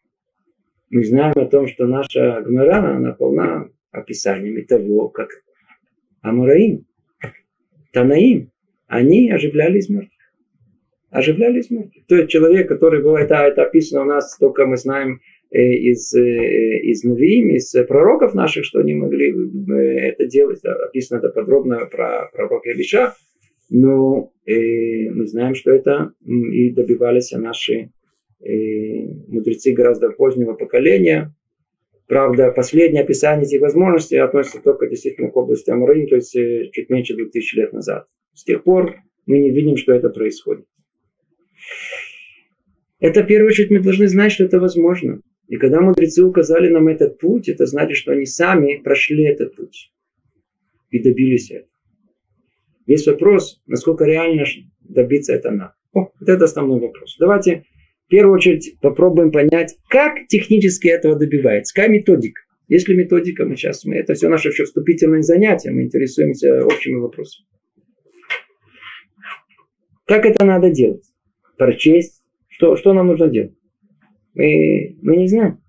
Мы 0.89 1.03
знаем 1.03 1.33
о 1.35 1.45
том, 1.45 1.67
что 1.67 1.87
наша 1.87 2.41
Гмара, 2.41 2.95
она 2.95 3.13
полна 3.13 3.69
описаниями 3.91 4.61
того, 4.61 5.09
как 5.09 5.29
Амураим, 6.21 6.85
Танаим, 7.91 8.51
они 8.87 9.31
оживляли 9.31 9.79
из 9.79 9.89
мертвых. 9.89 10.11
Оживляли 11.09 11.59
из 11.59 11.69
мертвых. 11.71 12.05
То 12.07 12.15
есть 12.15 12.29
человек, 12.29 12.67
который 12.67 13.01
был, 13.01 13.15
это, 13.15 13.35
это 13.35 13.63
описано 13.63 14.01
у 14.01 14.05
нас, 14.05 14.37
только 14.37 14.65
мы 14.65 14.77
знаем 14.77 15.21
э, 15.51 15.59
из, 15.59 16.13
э, 16.13 16.79
из 16.83 17.03
Навиим, 17.03 17.49
из 17.49 17.71
пророков 17.87 18.33
наших, 18.33 18.65
что 18.65 18.79
они 18.79 18.93
могли 18.93 19.31
э, 19.31 19.73
это 20.09 20.27
делать. 20.27 20.63
Описано 20.63 21.19
это 21.19 21.29
подробно 21.29 21.85
про 21.85 22.29
пророка 22.33 22.69
Илиша. 22.69 23.13
Но 23.69 24.31
э, 24.45 25.09
мы 25.09 25.25
знаем, 25.25 25.55
что 25.55 25.71
это 25.71 26.13
и 26.25 26.69
добивались 26.71 27.31
наши 27.31 27.91
и 28.41 29.07
мудрецы 29.27 29.73
гораздо 29.73 30.09
позднего 30.09 30.53
поколения. 30.53 31.33
Правда, 32.07 32.51
последнее 32.51 33.03
описание 33.03 33.45
этих 33.45 33.61
возможностей 33.61 34.17
относится 34.17 34.61
только 34.61 34.87
действительно 34.87 35.29
к 35.29 35.35
области 35.35 35.71
Амураим, 35.71 36.07
то 36.07 36.15
есть 36.15 36.35
э, 36.35 36.69
чуть 36.71 36.89
меньше 36.89 37.15
2000 37.15 37.55
лет 37.55 37.73
назад. 37.73 38.05
С 38.33 38.43
тех 38.43 38.63
пор 38.63 38.97
мы 39.25 39.39
не 39.39 39.49
видим, 39.49 39.75
что 39.75 39.93
это 39.93 40.09
происходит. 40.09 40.65
Это, 42.99 43.23
в 43.23 43.27
первую 43.27 43.49
очередь, 43.49 43.71
мы 43.71 43.79
должны 43.79 44.07
знать, 44.07 44.31
что 44.31 44.43
это 44.43 44.59
возможно. 44.59 45.21
И 45.47 45.57
когда 45.57 45.81
мудрецы 45.81 46.23
указали 46.23 46.69
нам 46.69 46.87
этот 46.87 47.19
путь, 47.19 47.49
это 47.49 47.65
значит, 47.65 47.97
что 47.97 48.11
они 48.11 48.25
сами 48.25 48.81
прошли 48.83 49.25
этот 49.25 49.55
путь 49.55 49.91
и 50.89 50.99
добились 51.01 51.51
этого. 51.51 51.69
Есть 52.85 53.07
вопрос, 53.07 53.61
насколько 53.65 54.05
реально 54.05 54.45
добиться 54.81 55.33
это 55.33 55.51
нам. 55.51 55.71
О, 55.93 56.11
вот 56.19 56.29
это 56.29 56.45
основной 56.45 56.79
вопрос. 56.79 57.15
Давайте 57.19 57.65
в 58.05 58.09
первую 58.09 58.35
очередь 58.35 58.77
попробуем 58.81 59.31
понять, 59.31 59.75
как 59.89 60.27
технически 60.27 60.87
этого 60.87 61.15
добивается, 61.15 61.73
какая 61.73 61.89
методика. 61.89 62.41
Есть 62.67 62.87
ли 62.87 62.95
методика, 62.95 63.45
мы 63.45 63.55
сейчас, 63.55 63.85
мы, 63.85 63.95
это 63.95 64.13
все 64.13 64.29
наше 64.29 64.49
еще 64.49 64.65
вступительное 64.65 65.21
занятие, 65.21 65.71
мы 65.71 65.83
интересуемся 65.83 66.65
общими 66.65 66.95
вопросами. 66.95 67.47
Как 70.05 70.25
это 70.25 70.45
надо 70.45 70.69
делать? 70.69 71.03
Прочесть? 71.57 72.23
Что, 72.47 72.75
что 72.75 72.93
нам 72.93 73.07
нужно 73.07 73.27
делать? 73.27 73.55
Мы, 74.33 74.97
мы 75.01 75.17
не 75.17 75.27
знаем. 75.27 75.61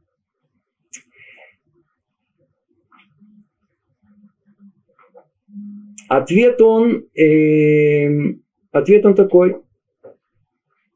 Ответ 6.09 6.61
он, 6.61 7.07
э, 7.19 8.37
ответ 8.71 9.07
он 9.07 9.15
такой. 9.15 9.57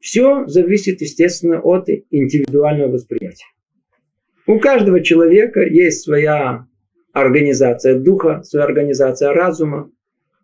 Все 0.01 0.47
зависит, 0.47 0.99
естественно, 1.01 1.61
от 1.61 1.87
индивидуального 2.09 2.91
восприятия. 2.91 3.45
У 4.47 4.59
каждого 4.59 5.01
человека 5.01 5.61
есть 5.61 6.01
своя 6.01 6.65
организация 7.13 7.99
духа, 7.99 8.41
своя 8.43 8.65
организация 8.65 9.31
разума, 9.31 9.91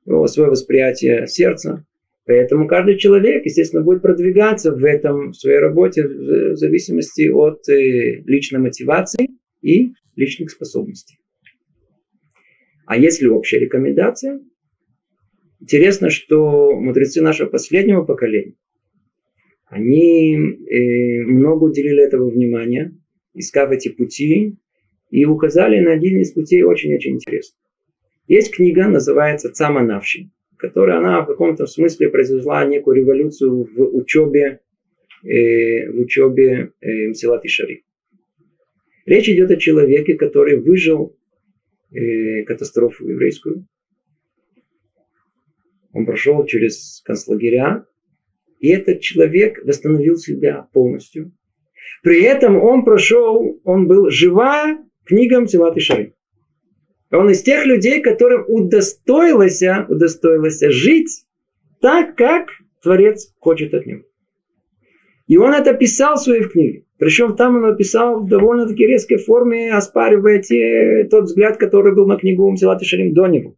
свое 0.06 0.50
восприятие 0.50 1.28
сердца. 1.28 1.86
Поэтому 2.26 2.68
каждый 2.68 2.98
человек, 2.98 3.46
естественно, 3.46 3.84
будет 3.84 4.02
продвигаться 4.02 4.72
в 4.74 4.84
этом, 4.84 5.32
в 5.32 5.36
своей 5.36 5.60
работе 5.60 6.06
в 6.06 6.56
зависимости 6.58 7.30
от 7.30 7.68
э, 7.70 8.22
личной 8.26 8.60
мотивации 8.60 9.30
и 9.62 9.94
личных 10.16 10.52
способностей. 10.52 11.20
А 12.86 12.98
есть 12.98 13.22
ли 13.22 13.30
общая 13.30 13.60
рекомендация? 13.60 14.42
Интересно, 15.62 16.10
что 16.10 16.74
мудрецы 16.76 17.22
нашего 17.22 17.50
последнего 17.50 18.04
поколения, 18.04 18.56
они 19.68 20.36
э, 20.36 21.24
много 21.24 21.66
уделили 21.66 22.04
этого 22.04 22.30
внимания, 22.30 22.96
искав 23.34 23.72
эти 23.72 23.90
пути, 23.90 24.58
и 25.10 25.26
указали 25.26 25.80
на 25.80 25.94
один 25.94 26.20
из 26.20 26.32
путей 26.32 26.64
очень-очень 26.64 27.16
интересный. 27.16 27.58
Есть 28.28 28.54
книга, 28.54 28.88
называется 28.88 29.52
«Цама 29.52 29.82
Навши», 29.82 30.30
которая 30.58 30.98
она 30.98 31.22
в 31.22 31.28
каком-то 31.28 31.66
смысле 31.66 32.10
произвела 32.10 32.66
некую 32.66 32.98
революцию 32.98 33.70
в 33.74 33.96
учебе 33.96 34.62
э, 35.24 35.90
в 35.92 36.00
учебе 36.00 36.72
э, 36.82 37.08
Мсилат 37.10 37.46
и 37.46 37.48
Шари. 37.48 37.84
Речь 39.06 39.30
идет 39.30 39.52
о 39.52 39.58
человеке, 39.58 40.16
который 40.16 40.60
выжил 40.60 41.16
э, 41.92 42.44
катастрофу 42.44 43.08
еврейскую. 43.08 43.66
Он 45.94 46.06
прошел 46.06 46.46
через 46.46 47.02
концлагеря, 47.06 47.86
и 48.60 48.70
этот 48.70 49.02
человек 49.02 49.64
восстановил 49.64 50.18
себя 50.18 50.68
полностью. 50.74 51.32
При 52.04 52.22
этом 52.22 52.58
он 52.58 52.84
прошел, 52.84 53.60
он 53.64 53.88
был 53.88 54.10
живая 54.10 54.80
книгам 55.06 55.48
Силат 55.48 55.78
и 55.78 55.80
Шары. 55.80 56.14
Он 57.12 57.30
из 57.30 57.42
тех 57.42 57.66
людей, 57.66 58.02
которым 58.02 58.44
удостоилось, 58.48 59.64
удостоилось 59.88 60.60
жить 60.60 61.26
так, 61.80 62.16
как 62.16 62.50
Творец 62.84 63.34
хочет 63.40 63.74
от 63.74 63.86
него. 63.86 64.02
И 65.28 65.38
он 65.38 65.54
это 65.54 65.74
писал 65.74 66.16
в 66.16 66.22
своей 66.22 66.44
книге. 66.44 66.86
Причем 66.98 67.36
там 67.36 67.58
он 67.58 67.62
написал 67.62 68.24
в 68.24 68.30
довольно-таки 68.30 68.86
резкой 68.86 69.18
форме, 69.18 69.74
оспаривая 69.74 70.42
те, 70.42 71.08
тот 71.10 71.26
взгляд, 71.26 71.58
который 71.58 71.94
был 71.94 72.08
на 72.08 72.18
книгу 72.18 72.44
Умсилат 72.44 72.82
и 72.82 72.86
Шарим 72.86 73.14
до 73.14 73.28
него. 73.28 73.56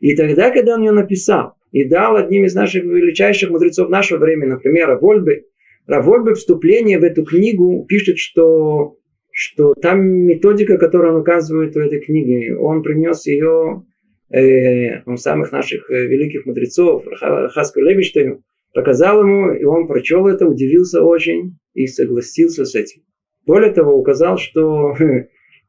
И 0.00 0.14
тогда, 0.14 0.50
когда 0.50 0.74
он 0.74 0.82
ее 0.82 0.92
написал 0.92 1.56
и 1.74 1.82
дал 1.82 2.14
одним 2.14 2.44
из 2.44 2.54
наших 2.54 2.84
величайших 2.84 3.50
мудрецов 3.50 3.88
нашего 3.88 4.20
времени, 4.20 4.50
например, 4.50 4.86
Равольбе, 4.86 5.46
Равольбе 5.88 6.34
вступление 6.34 7.00
в 7.00 7.02
эту 7.02 7.24
книгу 7.24 7.84
пишет, 7.88 8.16
что, 8.16 8.96
что 9.32 9.74
там 9.74 10.06
методика, 10.06 10.78
которую 10.78 11.14
он 11.14 11.20
указывает 11.22 11.74
в 11.74 11.78
этой 11.78 12.00
книге, 12.00 12.56
он 12.56 12.84
принес 12.84 13.26
ее 13.26 13.82
э, 14.30 15.02
он 15.04 15.16
самых 15.16 15.50
наших 15.50 15.90
э, 15.90 16.06
великих 16.06 16.46
мудрецов, 16.46 17.04
Хаску 17.18 17.80
Левиштейну, 17.80 18.44
показал 18.72 19.22
ему, 19.22 19.52
и 19.52 19.64
он 19.64 19.88
прочел 19.88 20.28
это, 20.28 20.46
удивился 20.46 21.02
очень 21.02 21.58
и 21.72 21.88
согласился 21.88 22.64
с 22.66 22.76
этим. 22.76 23.02
Более 23.46 23.72
того, 23.72 23.98
указал, 23.98 24.38
что 24.38 24.94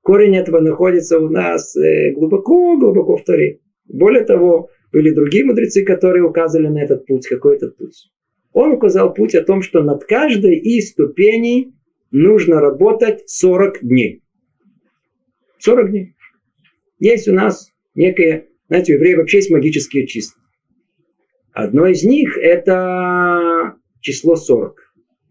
корень 0.03 0.37
этого 0.37 0.59
находится 0.59 1.17
у 1.17 1.29
нас 1.29 1.75
глубоко-глубоко 2.13 3.15
э, 3.15 3.21
в 3.21 3.23
Торе. 3.23 3.59
Более 3.87 4.23
того, 4.23 4.69
были 4.95 5.09
другие 5.09 5.43
мудрецы, 5.43 5.83
которые 5.83 6.23
указывали 6.23 6.67
на 6.67 6.81
этот 6.81 7.05
путь, 7.05 7.27
какой 7.27 7.57
этот 7.57 7.75
путь. 7.75 8.09
Он 8.53 8.71
указал 8.71 9.13
путь 9.13 9.35
о 9.35 9.43
том, 9.43 9.61
что 9.61 9.83
над 9.83 10.05
каждой 10.05 10.55
из 10.55 10.91
ступеней 10.91 11.73
нужно 12.11 12.61
работать 12.61 13.29
40 13.29 13.81
дней. 13.81 14.23
40 15.59 15.89
дней. 15.89 16.15
Есть 16.97 17.27
у 17.27 17.33
нас 17.33 17.73
некое, 17.93 18.47
знаете, 18.69 18.93
у 18.93 18.95
евреев 18.95 19.17
вообще 19.17 19.39
есть 19.39 19.51
магические 19.51 20.07
числа. 20.07 20.41
Одно 21.51 21.87
из 21.87 22.05
них 22.05 22.37
это 22.37 23.75
число 23.99 24.37
40. 24.37 24.79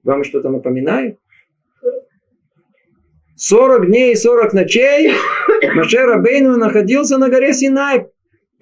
Вам 0.02 0.24
что-то 0.24 0.50
напоминает? 0.50 1.18
40 3.36 3.86
дней 3.86 4.12
и 4.12 4.16
40 4.16 4.52
ночей 4.52 5.12
Маше 5.74 6.04
Рабейну 6.04 6.58
находился 6.58 7.16
на 7.16 7.30
горе 7.30 7.54
Синай. 7.54 8.08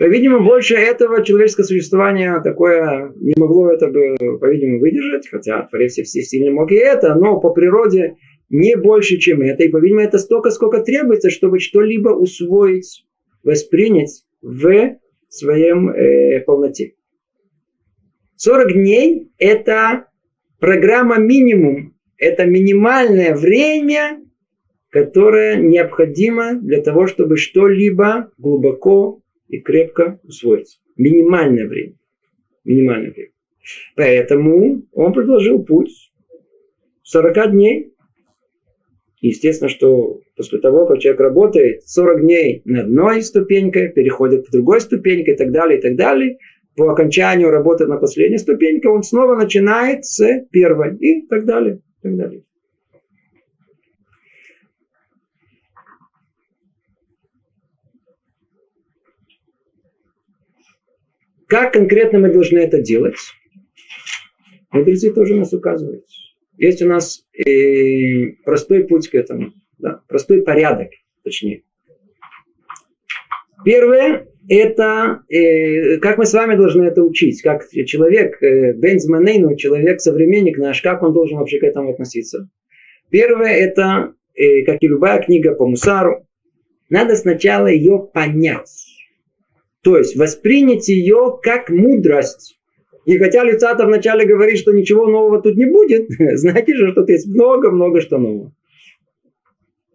По-видимому, 0.02 0.44
больше 0.44 0.74
этого 0.74 1.24
человеческое 1.24 1.62
существование 1.62 2.40
такое 2.42 3.12
не 3.20 3.34
могло 3.36 3.70
это 3.70 3.86
бы, 3.86 4.16
по-видимому, 4.40 4.80
выдержать, 4.80 5.28
хотя 5.28 5.62
Творец 5.70 5.92
сильно 5.92 6.50
мог 6.50 6.72
и 6.72 6.74
это, 6.74 7.14
но 7.14 7.38
по 7.38 7.50
природе 7.50 8.16
не 8.50 8.76
больше, 8.76 9.18
чем 9.18 9.42
это. 9.42 9.62
И, 9.62 9.68
по-видимому, 9.68 10.04
это 10.04 10.18
столько, 10.18 10.50
сколько 10.50 10.82
требуется, 10.82 11.30
чтобы 11.30 11.60
что-либо 11.60 12.08
усвоить, 12.08 13.06
воспринять 13.44 14.24
в 14.42 14.96
своем 15.28 15.90
э, 15.90 16.40
полноте. 16.40 16.94
40 18.34 18.72
дней– 18.72 19.30
это 19.38 20.06
программа 20.58 21.18
минимум, 21.20 21.94
это 22.18 22.44
минимальное 22.44 23.36
время, 23.36 24.20
которое 24.90 25.58
необходимо 25.58 26.54
для 26.54 26.82
того, 26.82 27.06
чтобы 27.06 27.36
что-либо 27.36 28.32
глубоко 28.36 29.21
и 29.52 29.60
крепко 29.60 30.18
усвоить. 30.24 30.80
Минимальное 30.96 31.68
время. 31.68 31.94
Минимальное 32.64 33.12
время. 33.12 33.30
Поэтому 33.94 34.82
он 34.92 35.12
предложил 35.12 35.62
путь 35.62 36.12
40 37.02 37.52
дней. 37.52 37.94
Естественно, 39.20 39.68
что 39.68 40.20
после 40.36 40.58
того, 40.58 40.86
как 40.86 40.98
человек 40.98 41.20
работает 41.20 41.82
40 41.84 42.22
дней 42.22 42.62
на 42.64 42.80
одной 42.80 43.22
ступеньке, 43.22 43.88
переходит 43.88 44.48
к 44.48 44.50
другой 44.50 44.80
ступеньке 44.80 45.32
и 45.34 45.36
так 45.36 45.52
далее, 45.52 45.78
и 45.78 45.82
так 45.82 45.96
далее, 45.96 46.38
по 46.74 46.90
окончанию 46.90 47.50
работы 47.50 47.86
на 47.86 47.98
последней 47.98 48.38
ступеньке, 48.38 48.88
он 48.88 49.02
снова 49.02 49.36
начинает 49.36 50.06
с 50.06 50.46
первой 50.50 50.96
и 50.96 51.26
так 51.26 51.44
далее. 51.44 51.76
И 51.76 52.02
так 52.02 52.16
далее. 52.16 52.42
Как 61.52 61.74
конкретно 61.74 62.18
мы 62.18 62.32
должны 62.32 62.60
это 62.60 62.80
делать? 62.80 63.18
Мудрецы 64.70 65.12
тоже 65.12 65.34
нас 65.34 65.52
указывают. 65.52 66.06
Есть 66.56 66.80
у 66.80 66.86
нас 66.86 67.26
э, 67.36 68.28
простой 68.42 68.84
путь 68.84 69.10
к 69.10 69.14
этому, 69.14 69.52
да? 69.76 70.00
простой 70.08 70.40
порядок, 70.40 70.88
точнее. 71.22 71.64
Первое, 73.66 74.28
это, 74.48 75.24
э, 75.28 75.98
как 75.98 76.16
мы 76.16 76.24
с 76.24 76.32
вами 76.32 76.56
должны 76.56 76.84
это 76.84 77.02
учить, 77.02 77.42
как 77.42 77.68
человек, 77.68 78.42
э, 78.42 78.72
Бензманейну, 78.72 79.54
человек, 79.56 80.00
современник 80.00 80.56
наш, 80.56 80.80
как 80.80 81.02
он 81.02 81.12
должен 81.12 81.36
вообще 81.36 81.58
к 81.58 81.64
этому 81.64 81.90
относиться. 81.90 82.48
Первое, 83.10 83.50
это, 83.50 84.14
э, 84.34 84.62
как 84.62 84.78
и 84.80 84.88
любая 84.88 85.22
книга 85.22 85.54
по 85.54 85.66
Мусару, 85.66 86.26
надо 86.88 87.14
сначала 87.14 87.66
ее 87.66 88.08
понять. 88.10 88.91
То 89.82 89.98
есть 89.98 90.16
воспринять 90.16 90.88
ее 90.88 91.38
как 91.42 91.70
мудрость. 91.70 92.58
И 93.04 93.18
хотя 93.18 93.42
Люцатов 93.42 93.86
вначале 93.86 94.24
говорит, 94.24 94.58
что 94.58 94.72
ничего 94.72 95.08
нового 95.08 95.42
тут 95.42 95.56
не 95.56 95.66
будет, 95.66 96.08
знаете 96.38 96.74
же, 96.74 96.92
что 96.92 97.00
тут 97.00 97.10
есть 97.10 97.26
много-много 97.26 98.00
что 98.00 98.18
нового. 98.18 98.52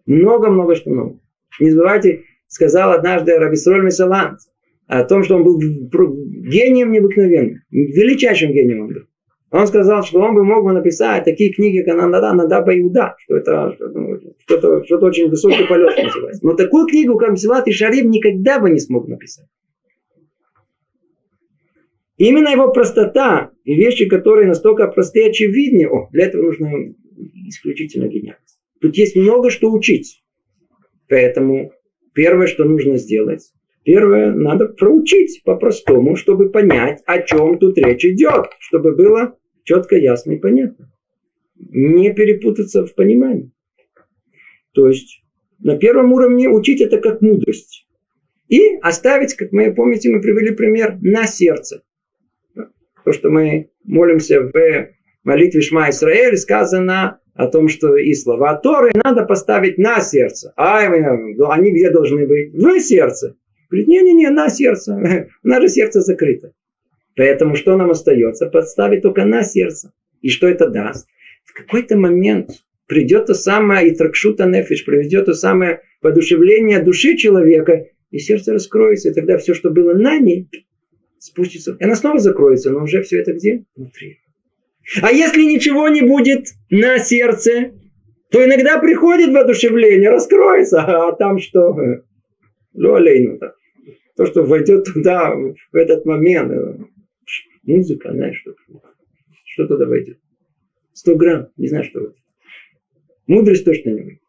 Много-много 0.06 0.74
что 0.74 0.90
нового. 0.90 1.20
Не 1.60 1.70
забывайте, 1.70 2.22
сказал 2.48 2.92
однажды 2.92 3.36
Рабисроль 3.38 3.84
Месалант 3.84 4.40
о 4.86 5.04
том, 5.04 5.22
что 5.22 5.36
он 5.36 5.44
был 5.44 5.58
гением 5.58 6.92
необыкновенным, 6.92 7.62
величайшим 7.70 8.52
гением 8.52 8.82
он 8.82 8.88
был. 8.88 9.02
Он 9.50 9.66
сказал, 9.66 10.02
что 10.02 10.20
он 10.20 10.34
бы 10.34 10.44
мог 10.44 10.62
бы 10.62 10.72
написать 10.72 11.24
такие 11.24 11.52
книги, 11.52 11.82
как 11.82 11.96
Нанда, 11.96 12.34
Надаба 12.34 12.78
Иуда, 12.78 13.14
что 13.24 13.36
это 13.38 13.74
ну, 13.80 14.18
что-то, 14.46 14.84
что-то 14.84 15.06
очень 15.06 15.30
высокий 15.30 15.66
полет 15.66 15.96
называется. 16.04 16.44
Но 16.44 16.52
такую 16.52 16.86
книгу, 16.86 17.16
как 17.16 17.32
Мсилат 17.32 17.66
и 17.66 17.72
Шарим, 17.72 18.10
никогда 18.10 18.60
бы 18.60 18.68
не 18.68 18.78
смог 18.78 19.08
написать. 19.08 19.46
Именно 22.18 22.50
его 22.50 22.72
простота 22.72 23.50
и 23.64 23.74
вещи, 23.74 24.06
которые 24.06 24.46
настолько 24.46 24.86
простые 24.88 25.26
и 25.26 25.30
очевидны, 25.30 25.88
о, 25.88 26.08
для 26.10 26.26
этого 26.26 26.42
нужно 26.42 26.94
исключительно 27.48 28.08
гениальность. 28.08 28.60
Тут 28.80 28.96
есть 28.96 29.16
много 29.16 29.50
что 29.50 29.72
учить. 29.72 30.22
Поэтому 31.08 31.72
Первое, 32.18 32.48
что 32.48 32.64
нужно 32.64 32.96
сделать, 32.96 33.52
первое, 33.84 34.32
надо 34.32 34.66
проучить 34.66 35.40
по-простому, 35.44 36.16
чтобы 36.16 36.50
понять, 36.50 37.00
о 37.06 37.22
чем 37.22 37.60
тут 37.60 37.78
речь 37.78 38.04
идет, 38.04 38.46
чтобы 38.58 38.96
было 38.96 39.38
четко, 39.62 39.94
ясно 39.94 40.32
и 40.32 40.36
понятно. 40.36 40.92
Не 41.56 42.12
перепутаться 42.12 42.84
в 42.84 42.96
понимании. 42.96 43.52
То 44.72 44.88
есть 44.88 45.22
на 45.60 45.76
первом 45.78 46.12
уровне 46.12 46.48
учить 46.48 46.80
это 46.80 46.98
как 46.98 47.22
мудрость. 47.22 47.86
И 48.48 48.78
оставить, 48.82 49.34
как 49.34 49.52
мы 49.52 49.72
помните, 49.72 50.10
мы 50.10 50.20
привели 50.20 50.52
пример, 50.52 50.98
на 51.00 51.24
сердце. 51.24 51.84
То, 53.08 53.14
что 53.14 53.30
мы 53.30 53.70
молимся 53.84 54.42
в 54.42 54.52
молитве 55.24 55.62
Шма 55.62 55.88
Исраэль, 55.88 56.36
сказано 56.36 57.20
о 57.32 57.46
том, 57.46 57.70
что 57.70 57.96
и 57.96 58.12
слова 58.12 58.54
Торы 58.56 58.90
надо 59.02 59.24
поставить 59.24 59.78
на 59.78 60.00
сердце. 60.00 60.52
А 60.58 60.80
они 60.80 61.70
где 61.70 61.90
должны 61.90 62.26
быть? 62.26 62.52
В 62.52 62.80
сердце. 62.80 63.34
Говорит, 63.70 63.88
не-не-не, 63.88 64.28
на 64.28 64.50
сердце. 64.50 64.92
У 65.42 65.48
нас 65.48 65.62
же 65.62 65.68
сердце 65.68 66.02
закрыто. 66.02 66.52
Поэтому 67.16 67.56
что 67.56 67.78
нам 67.78 67.92
остается? 67.92 68.44
Подставить 68.44 69.00
только 69.00 69.24
на 69.24 69.42
сердце. 69.42 69.94
И 70.20 70.28
что 70.28 70.46
это 70.46 70.68
даст? 70.68 71.08
В 71.46 71.54
какой-то 71.54 71.96
момент 71.96 72.50
придет 72.86 73.24
то 73.24 73.32
самое 73.32 73.90
итракшута 73.90 74.44
нефиш, 74.44 74.84
приведет 74.84 75.24
то 75.24 75.32
самое 75.32 75.80
подушевление 76.02 76.82
души 76.82 77.16
человека, 77.16 77.86
и 78.10 78.18
сердце 78.18 78.52
раскроется, 78.52 79.08
и 79.08 79.14
тогда 79.14 79.38
все, 79.38 79.54
что 79.54 79.70
было 79.70 79.94
на 79.94 80.18
ней, 80.18 80.50
спустится. 81.18 81.76
И 81.78 81.84
она 81.84 81.94
снова 81.94 82.18
закроется, 82.18 82.70
но 82.70 82.82
уже 82.82 83.02
все 83.02 83.20
это 83.20 83.32
где? 83.32 83.64
Внутри. 83.76 84.18
А 85.02 85.12
если 85.12 85.42
ничего 85.42 85.88
не 85.88 86.02
будет 86.02 86.48
на 86.70 86.98
сердце, 86.98 87.72
то 88.30 88.44
иногда 88.44 88.78
приходит 88.78 89.32
воодушевление, 89.32 90.10
раскроется, 90.10 90.80
а 90.82 91.12
там 91.12 91.38
что? 91.38 91.76
Лолейну. 92.74 93.38
То, 94.16 94.26
что 94.26 94.42
войдет 94.42 94.84
туда 94.84 95.34
в 95.34 95.76
этот 95.76 96.04
момент. 96.04 96.80
Музыка, 97.64 98.12
знаешь, 98.12 98.40
что, 98.40 98.54
что 99.44 99.66
туда 99.66 99.86
войдет. 99.86 100.18
100 100.94 101.16
грамм, 101.16 101.48
не 101.56 101.68
знаю, 101.68 101.84
что 101.84 102.00
это. 102.00 102.14
Мудрость 103.26 103.64
точно 103.64 103.90
не 103.90 104.00
выйдет. 104.00 104.22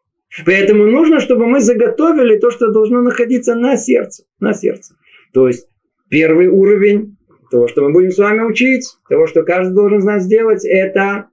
Поэтому 0.44 0.86
нужно, 0.86 1.20
чтобы 1.20 1.46
мы 1.46 1.60
заготовили 1.60 2.38
то, 2.38 2.50
что 2.50 2.70
должно 2.70 3.00
находиться 3.00 3.54
на 3.54 3.76
сердце. 3.76 4.24
На 4.38 4.52
сердце. 4.52 4.94
То 5.32 5.48
есть 5.48 5.69
первый 6.10 6.48
уровень 6.48 7.16
того, 7.50 7.66
что 7.68 7.82
мы 7.82 7.92
будем 7.92 8.10
с 8.10 8.18
вами 8.18 8.42
учить, 8.42 8.86
того, 9.08 9.26
что 9.26 9.42
каждый 9.42 9.74
должен 9.74 10.00
знать 10.00 10.22
сделать, 10.22 10.64
это 10.64 11.28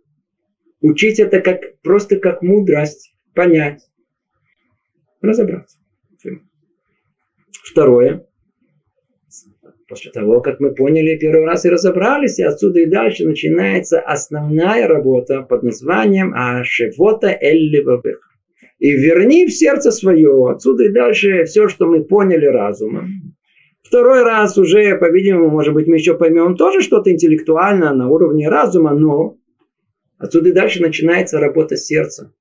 учить 0.81 1.19
это 1.19 1.41
как, 1.41 1.79
просто 1.81 2.17
как 2.17 2.41
мудрость, 2.41 3.13
понять, 3.33 3.81
разобраться. 5.21 5.77
Второе. 7.63 8.25
После 9.87 10.11
того, 10.11 10.41
как 10.41 10.59
мы 10.59 10.73
поняли 10.73 11.17
первый 11.17 11.45
раз 11.45 11.65
и 11.65 11.69
разобрались, 11.69 12.39
и 12.39 12.43
отсюда 12.43 12.81
и 12.81 12.85
дальше 12.85 13.25
начинается 13.25 13.99
основная 13.99 14.87
работа 14.87 15.43
под 15.43 15.63
названием 15.63 16.33
Ашевота 16.35 17.37
Элливабех. 17.39 18.19
И 18.79 18.91
верни 18.91 19.45
в 19.45 19.51
сердце 19.51 19.91
свое. 19.91 20.49
Отсюда 20.49 20.85
и 20.85 20.91
дальше 20.91 21.45
все, 21.45 21.67
что 21.69 21.87
мы 21.87 22.03
поняли 22.03 22.45
разумом. 22.45 23.36
Второй 23.87 24.23
раз 24.23 24.57
уже, 24.57 24.97
по-видимому, 24.97 25.49
может 25.49 25.73
быть, 25.73 25.87
мы 25.87 25.95
еще 25.95 26.17
поймем 26.17 26.57
тоже 26.57 26.81
что-то 26.81 27.09
интеллектуальное 27.09 27.93
на 27.93 28.09
уровне 28.09 28.49
разума, 28.49 28.93
но 28.93 29.37
отсюда 30.17 30.49
и 30.49 30.51
дальше 30.51 30.81
начинается 30.81 31.39
работа 31.39 31.77
сердца. 31.77 32.33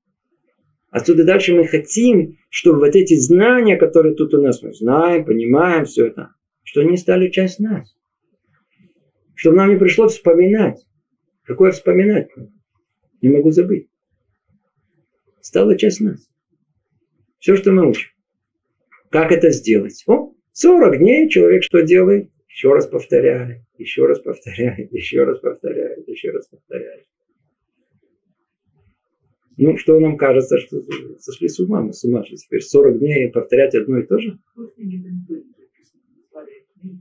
Отсюда 0.90 1.22
дальше 1.22 1.54
мы 1.54 1.64
хотим, 1.68 2.36
чтобы 2.50 2.80
вот 2.80 2.96
эти 2.96 3.14
знания, 3.14 3.76
которые 3.76 4.16
тут 4.16 4.34
у 4.34 4.42
нас, 4.42 4.60
мы 4.60 4.72
знаем, 4.72 5.24
понимаем 5.24 5.84
все 5.84 6.08
это, 6.08 6.30
что 6.64 6.80
они 6.80 6.96
стали 6.96 7.30
часть 7.30 7.60
нас. 7.60 7.96
Чтобы 9.36 9.58
нам 9.58 9.70
не 9.70 9.76
пришлось 9.76 10.14
вспоминать. 10.14 10.84
Какое 11.44 11.70
вспоминать? 11.70 12.28
Не 13.22 13.28
могу 13.28 13.52
забыть. 13.52 13.88
Стало 15.40 15.78
часть 15.78 16.00
нас. 16.00 16.28
Все, 17.38 17.54
что 17.54 17.70
мы 17.70 17.88
учим. 17.88 18.08
Как 19.10 19.30
это 19.30 19.50
сделать? 19.50 20.02
О, 20.08 20.32
40 20.56 20.98
дней 20.98 21.28
человек 21.28 21.62
что 21.62 21.82
делает? 21.82 22.30
Еще 22.48 22.72
раз 22.72 22.86
повторяет, 22.86 23.60
еще 23.76 24.06
раз 24.06 24.20
повторяет, 24.20 24.90
еще 24.92 25.24
раз 25.24 25.38
повторяет, 25.38 26.08
еще 26.08 26.30
раз 26.30 26.48
повторяет. 26.48 27.04
Ну, 29.58 29.76
что 29.76 30.00
нам 30.00 30.16
кажется, 30.16 30.58
что 30.58 30.80
сошли 31.18 31.48
с 31.48 31.60
ума, 31.60 31.82
мы 31.82 31.92
с 31.92 32.04
ума, 32.04 32.24
что 32.24 32.36
теперь 32.36 32.62
40 32.62 32.98
дней 32.98 33.30
повторять 33.30 33.74
одно 33.74 33.98
и 33.98 34.06
то 34.06 34.18
же? 34.18 34.38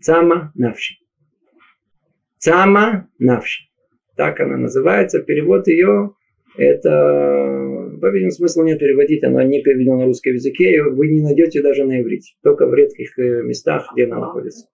Цама 0.01 0.51
навши. 0.55 0.95
Цама 2.37 3.09
навши. 3.19 3.69
Так 4.17 4.41
она 4.41 4.57
называется. 4.57 5.21
Перевод 5.21 5.67
ее 5.67 6.13
это, 6.57 7.97
по-видимому, 8.01 8.31
смысла 8.31 8.63
нет 8.63 8.79
переводить, 8.79 9.23
она 9.23 9.43
не 9.43 9.61
переведена 9.61 9.97
на 9.97 10.05
русском 10.05 10.33
языке, 10.33 10.75
и 10.75 10.79
вы 10.79 11.07
не 11.07 11.21
найдете 11.21 11.61
даже 11.61 11.85
на 11.85 12.01
иврите, 12.01 12.35
только 12.43 12.65
в 12.67 12.73
редких 12.73 13.17
э, 13.19 13.43
местах, 13.43 13.89
где 13.93 14.05
она 14.05 14.19
находится. 14.19 14.67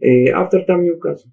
И 0.00 0.28
автор 0.28 0.64
там 0.64 0.82
не 0.82 0.90
указан. 0.90 1.32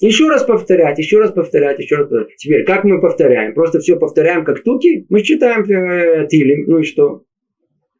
Еще 0.00 0.28
раз 0.28 0.44
повторять, 0.44 0.98
еще 0.98 1.18
раз 1.18 1.32
повторять, 1.32 1.78
еще 1.78 1.96
раз 1.96 2.08
повторять. 2.08 2.36
Теперь, 2.36 2.64
как 2.64 2.84
мы 2.84 3.02
повторяем? 3.02 3.52
Просто 3.52 3.80
все 3.80 3.98
повторяем 3.98 4.44
как 4.44 4.62
туки? 4.62 5.04
Мы 5.10 5.22
читаем 5.22 5.62
э, 5.64 6.26
Тилим, 6.26 6.64
ну 6.66 6.78
и 6.78 6.84
что? 6.84 7.24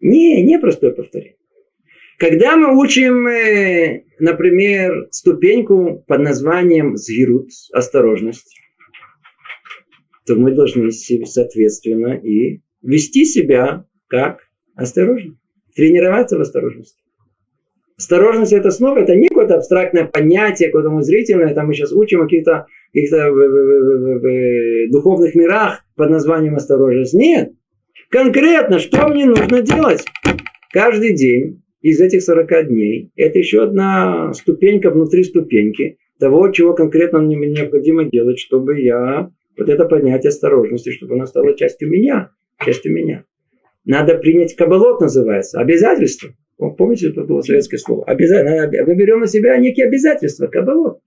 Не, 0.01 0.43
не 0.43 0.59
простое 0.59 0.93
повторение. 0.93 1.37
Когда 2.21 2.55
мы 2.55 2.79
учим, 2.79 3.27
э, 3.27 4.05
например, 4.19 5.09
ступеньку 5.11 6.05
под 6.07 6.21
названием 6.21 6.99
згирут, 6.99 7.49
осторожность, 7.73 8.61
то 10.27 10.37
мы 10.37 10.53
должны 10.53 10.91
соответственно 10.93 12.13
и 12.13 12.61
вести 12.83 13.25
себя 13.25 13.87
как 14.07 14.41
осторожно. 14.75 15.39
Тренироваться 15.75 16.37
в 16.37 16.43
осторожности. 16.43 17.03
Осторожность 17.97 18.53
это 18.53 18.71
снова, 18.71 18.99
это 18.99 19.17
не 19.17 19.29
какое-то 19.29 19.55
абстрактное 19.55 20.05
понятие, 20.05 20.69
какое-то 20.69 21.01
зрительное, 21.01 21.55
там 21.55 21.69
мы 21.69 21.75
сейчас 21.75 21.91
учим 21.91 22.21
о 22.21 22.25
каких-то, 22.25 22.67
в 22.93 24.21
духовных 24.91 25.35
мирах 25.35 25.87
под 25.97 26.11
названием 26.11 26.57
осторожность. 26.57 27.15
Нет. 27.15 27.53
Конкретно, 28.11 28.79
что 28.79 29.09
мне 29.09 29.25
нужно 29.25 29.63
делать? 29.63 30.05
Каждый 30.71 31.15
день 31.15 31.63
из 31.81 32.01
этих 32.01 32.23
40 32.23 32.69
дней, 32.69 33.11
это 33.17 33.39
еще 33.39 33.63
одна 33.63 34.33
ступенька 34.35 34.91
внутри 34.91 35.25
ступеньки 35.25 35.99
того, 36.19 36.51
чего 36.51 36.75
конкретно 36.75 37.21
мне 37.21 37.37
необходимо 37.37 38.05
делать, 38.05 38.39
чтобы 38.39 38.81
я 38.81 39.31
вот 39.57 39.69
это 39.69 39.85
понятие 39.87 40.29
осторожности, 40.29 40.91
чтобы 40.91 41.15
оно 41.15 41.27
стало 41.27 41.57
частью 41.57 41.91
меня, 41.91 42.31
частью 42.65 42.93
меня. 42.93 43.25
Надо 43.85 44.17
принять 44.19 44.55
кабалот, 44.55 45.01
называется, 45.01 45.59
обязательство. 45.59 46.31
Помните, 46.59 47.09
это 47.09 47.25
было 47.25 47.41
советское 47.41 47.79
слово? 47.79 48.05
Обязательно. 48.05 48.71
Мы 48.87 48.95
берем 48.95 49.21
на 49.21 49.27
себя 49.27 49.57
некие 49.57 49.87
обязательства, 49.87 50.47
кабалот. 50.47 51.01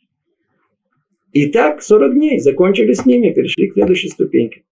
И 1.32 1.48
так 1.48 1.84
40 1.84 2.14
дней 2.16 2.40
закончили 2.40 2.94
с 2.94 3.06
ними, 3.06 3.32
перешли 3.32 3.70
к 3.70 3.74
следующей 3.74 4.10
ступеньке. 4.10 4.64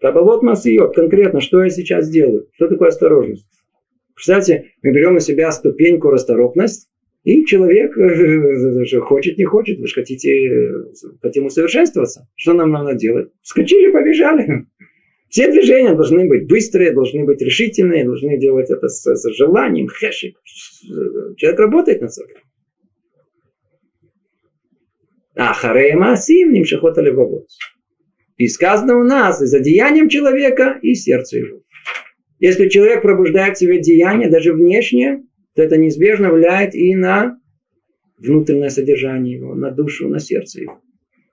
Кабалот 0.00 0.42
Масиот, 0.42 0.94
конкретно, 0.94 1.40
что 1.40 1.62
я 1.64 1.70
сейчас 1.70 2.08
делаю? 2.08 2.48
Что 2.52 2.68
такое 2.68 2.88
осторожность? 2.88 3.46
Кстати, 4.16 4.72
мы 4.82 4.92
берем 4.92 5.14
на 5.14 5.20
себя 5.20 5.52
ступеньку 5.52 6.08
расторопность, 6.08 6.88
и 7.22 7.44
человек 7.44 7.96
э, 7.98 9.00
хочет, 9.00 9.36
не 9.36 9.44
хочет, 9.44 9.78
вы 9.78 9.86
же 9.86 9.94
хотите, 9.94 10.70
хотим 11.20 11.46
усовершенствоваться. 11.46 12.26
Что 12.34 12.54
нам 12.54 12.70
надо 12.70 12.94
делать? 12.94 13.30
Скочили, 13.42 13.92
побежали. 13.92 14.66
Все 15.28 15.50
движения 15.50 15.94
должны 15.94 16.26
быть 16.28 16.48
быстрые, 16.48 16.92
должны 16.92 17.24
быть 17.24 17.42
решительные, 17.42 18.04
должны 18.04 18.38
делать 18.38 18.70
это 18.70 18.88
с, 18.88 19.04
с 19.04 19.36
желанием, 19.36 19.88
хэшик. 19.88 20.40
Человек 21.36 21.60
работает 21.60 22.00
над 22.00 22.12
собой. 22.14 22.36
А 25.34 25.52
хареема 25.52 26.12
асим 26.12 26.52
нимшахота 26.52 27.02
левовод. 27.02 27.48
И 28.38 28.48
сказано 28.48 28.98
у 28.98 29.04
нас, 29.04 29.42
и 29.42 29.46
за 29.46 29.60
деянием 29.60 30.08
человека, 30.08 30.78
и 30.80 30.94
сердце 30.94 31.38
его. 31.38 31.60
Если 32.38 32.68
человек 32.68 33.02
пробуждает 33.02 33.56
в 33.56 33.60
себе 33.60 33.80
деяние, 33.80 34.30
даже 34.30 34.52
внешнее, 34.52 35.22
то 35.54 35.62
это 35.62 35.76
неизбежно 35.76 36.30
влияет 36.30 36.74
и 36.74 36.94
на 36.94 37.38
внутреннее 38.18 38.70
содержание 38.70 39.36
его, 39.36 39.54
на 39.54 39.70
душу, 39.70 40.08
на 40.08 40.18
сердце 40.18 40.62
его. 40.62 40.80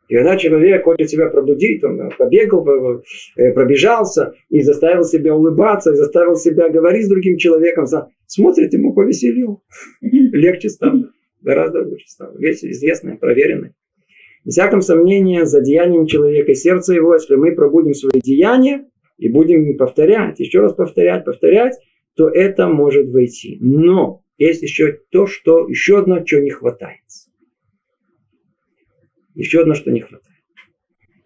И 0.10 0.16
когда 0.16 0.38
человек 0.38 0.84
хочет 0.84 1.10
себя 1.10 1.30
пробудить, 1.30 1.84
он 1.84 2.10
побегал, 2.18 3.02
э, 3.36 3.52
пробежался 3.52 4.34
и 4.50 4.62
заставил 4.62 5.04
себя 5.04 5.34
улыбаться, 5.34 5.92
и 5.92 5.96
заставил 5.96 6.36
себя 6.36 6.70
говорить 6.70 7.06
с 7.06 7.10
другим 7.10 7.38
человеком, 7.38 7.86
смотрит, 8.28 8.74
ему 8.74 8.94
повеселил. 8.94 9.64
Легче 10.02 10.70
стало, 10.70 11.10
гораздо 11.42 11.84
лучше 11.84 12.08
стало. 12.08 12.38
Вещь 12.38 12.64
известная, 12.64 13.18
проверенная. 13.18 13.74
Без 14.44 14.56
всяком 14.56 14.82
сомнения, 14.82 15.46
за 15.46 15.62
деянием 15.62 16.06
человека 16.06 16.52
и 16.52 16.56
сердца 16.56 16.94
его, 16.94 17.14
если 17.14 17.36
мы 17.36 17.56
пробудим 17.56 17.94
свои 17.94 18.20
деяния, 18.22 18.86
и 19.24 19.30
будем 19.30 19.78
повторять, 19.78 20.40
еще 20.40 20.60
раз 20.60 20.74
повторять, 20.74 21.24
повторять, 21.24 21.76
то 22.16 22.28
это 22.28 22.68
может 22.68 23.10
войти. 23.10 23.58
Но 23.62 24.22
есть 24.38 24.62
еще 24.62 25.00
то, 25.12 25.28
что, 25.28 25.68
еще 25.70 26.00
одно, 26.00 26.26
что 26.26 26.42
не 26.42 26.50
хватает. 26.50 27.00
Еще 29.34 29.62
одно, 29.62 29.76
что 29.76 29.92
не 29.92 30.02
хватает. 30.02 30.28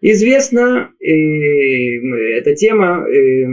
Известно, 0.00 0.92
э, 1.00 1.08
эта 2.36 2.54
тема 2.54 3.04
э, 3.04 3.44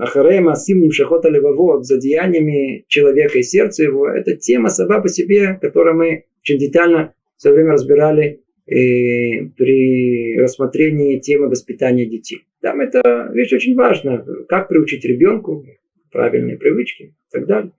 Ахарема 0.00 0.56
Симним 0.56 0.90
Шахота 0.90 1.28
Левовод 1.28 1.86
за 1.86 1.98
деяниями 1.98 2.84
человека 2.88 3.38
и 3.38 3.42
сердца 3.44 3.84
его, 3.84 4.08
это 4.08 4.36
тема 4.36 4.70
сама 4.70 5.00
по 5.00 5.08
себе, 5.08 5.56
которую 5.62 5.96
мы 5.96 6.24
очень 6.40 6.58
детально 6.58 7.14
в 7.36 7.42
свое 7.42 7.54
время 7.54 7.74
разбирали 7.74 8.40
э, 8.66 9.46
при 9.56 10.38
рассмотрении 10.38 11.18
темы 11.18 11.48
воспитания 11.48 12.06
детей. 12.06 12.40
Там 12.60 12.80
это 12.80 13.30
вещь 13.32 13.52
очень 13.52 13.74
важная. 13.74 14.24
Как 14.48 14.68
приучить 14.68 15.04
ребенку 15.04 15.64
правильные 16.10 16.56
привычки 16.56 17.02
и 17.02 17.30
так 17.30 17.46
далее. 17.46 17.72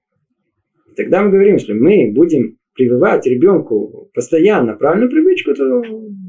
Тогда 0.96 1.24
мы 1.24 1.32
говорим, 1.32 1.58
что 1.58 1.74
мы 1.74 2.12
будем 2.14 2.58
прививать 2.74 3.26
ребенку 3.26 4.10
постоянно 4.14 4.74
правильную 4.74 5.10
привычку, 5.10 5.54
то, 5.56 5.82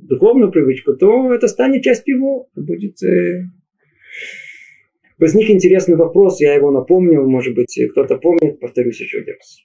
духовную 0.09 0.50
привычку, 0.50 0.94
то 0.94 1.32
это 1.34 1.48
станет 1.48 1.82
частью 1.82 2.16
его. 2.16 2.48
Будет, 2.54 3.02
э... 3.02 3.44
Возник 5.18 5.50
интересный 5.50 5.96
вопрос, 5.96 6.40
я 6.40 6.54
его 6.54 6.70
напомню, 6.70 7.26
может 7.26 7.54
быть, 7.54 7.78
кто-то 7.90 8.16
помнит, 8.18 8.61
повторюсь 8.61 9.00
еще 9.00 9.18
раз. 9.18 9.59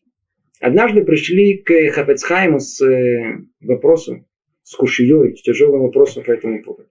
Однажды 0.59 1.03
пришли 1.03 1.57
к 1.57 1.73
Хафецхайму 1.91 2.59
с 2.59 2.81
э, 2.81 3.39
вопросом, 3.61 4.25
с 4.71 4.75
кушией, 4.77 5.35
с 5.35 5.41
тяжелым 5.41 5.81
вопросом 5.81 6.23
по 6.23 6.31
этому 6.31 6.63
поводу. 6.63 6.87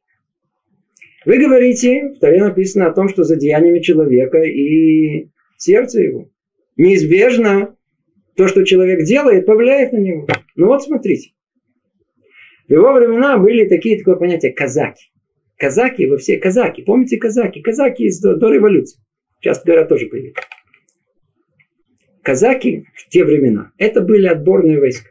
Вы 1.24 1.38
говорите, 1.38 2.10
в 2.14 2.18
Таре 2.18 2.44
написано 2.44 2.86
о 2.86 2.92
том, 2.92 3.08
что 3.08 3.24
за 3.24 3.36
деяниями 3.36 3.80
человека 3.80 4.42
и 4.42 5.30
сердце 5.56 6.02
его. 6.02 6.30
Неизбежно 6.76 7.76
То, 8.36 8.48
что 8.48 8.64
человек 8.64 9.04
делает, 9.04 9.46
повлияет 9.46 9.92
на 9.92 9.98
него. 9.98 10.26
Ну 10.56 10.66
вот 10.66 10.82
смотрите. 10.82 11.30
В 12.68 12.72
его 12.72 12.92
времена 12.92 13.38
были 13.38 13.66
такие 13.66 13.98
такое 13.98 14.16
понятие 14.16 14.52
казаки. 14.52 15.10
Казаки 15.56 16.06
во 16.06 16.18
все 16.18 16.36
казаки. 16.36 16.82
Помните 16.82 17.16
казаки? 17.16 17.60
Казаки 17.60 18.04
из, 18.04 18.20
до, 18.20 18.36
до 18.36 18.50
революции. 18.50 19.00
Сейчас 19.40 19.64
говорят 19.64 19.88
тоже 19.88 20.06
появились. 20.06 20.34
Казаки 22.22 22.84
в 22.94 23.08
те 23.08 23.24
времена, 23.24 23.72
это 23.78 24.02
были 24.02 24.26
отборные 24.26 24.78
войска. 24.78 25.10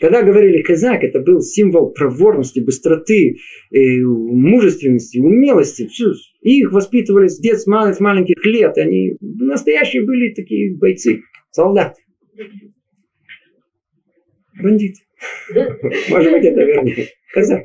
Когда 0.00 0.22
говорили 0.22 0.62
казак, 0.62 1.04
это 1.04 1.20
был 1.20 1.42
символ 1.42 1.92
проворности, 1.92 2.60
быстроты, 2.60 3.36
э, 3.70 3.98
мужественности, 4.00 5.18
умелости. 5.18 5.86
Все. 5.88 6.12
Их 6.40 6.72
воспитывали 6.72 7.28
с 7.28 7.38
детства, 7.38 7.92
с 7.92 8.00
маленьких 8.00 8.44
лет. 8.46 8.78
Они 8.78 9.16
настоящие 9.20 10.04
были 10.04 10.32
такие 10.32 10.74
бойцы, 10.74 11.20
солдаты. 11.50 12.00
Бандиты. 14.62 15.00
Может 16.08 16.32
быть, 16.32 16.44
это 16.44 16.62
вернее. 16.62 17.08
Казак. 17.34 17.64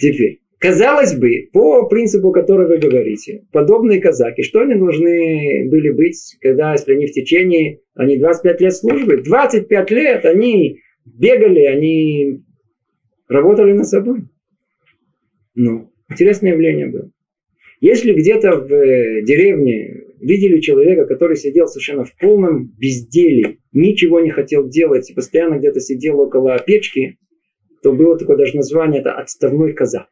Теперь. 0.00 0.40
Казалось 0.58 1.14
бы, 1.14 1.50
по 1.52 1.86
принципу, 1.86 2.32
который 2.32 2.66
вы 2.66 2.78
говорите, 2.78 3.42
подобные 3.52 4.00
казаки, 4.00 4.42
что 4.42 4.60
они 4.60 4.74
должны 4.74 5.68
были 5.68 5.90
быть, 5.90 6.36
когда, 6.40 6.72
если 6.72 6.94
они 6.94 7.06
в 7.06 7.12
течение, 7.12 7.80
они 7.94 8.16
25 8.16 8.60
лет 8.62 8.74
службы, 8.74 9.18
25 9.18 9.90
лет 9.90 10.24
они 10.24 10.80
бегали, 11.06 11.64
они 11.64 12.42
работали 13.28 13.72
над 13.72 13.86
собой. 13.86 14.24
Ну, 15.54 15.90
интересное 16.10 16.52
явление 16.52 16.86
было. 16.88 17.10
Если 17.80 18.12
где-то 18.12 18.56
в 18.56 18.72
э, 18.72 19.22
деревне 19.22 20.04
видели 20.20 20.60
человека, 20.60 21.06
который 21.06 21.36
сидел 21.36 21.66
совершенно 21.66 22.04
в 22.04 22.16
полном 22.16 22.72
безделии, 22.78 23.60
ничего 23.72 24.20
не 24.20 24.30
хотел 24.30 24.68
делать, 24.68 25.12
постоянно 25.14 25.58
где-то 25.58 25.80
сидел 25.80 26.20
около 26.20 26.58
печки, 26.58 27.18
то 27.82 27.92
было 27.92 28.18
такое 28.18 28.36
даже 28.36 28.56
название, 28.56 29.00
это 29.00 29.12
отставной 29.12 29.72
казак. 29.72 30.08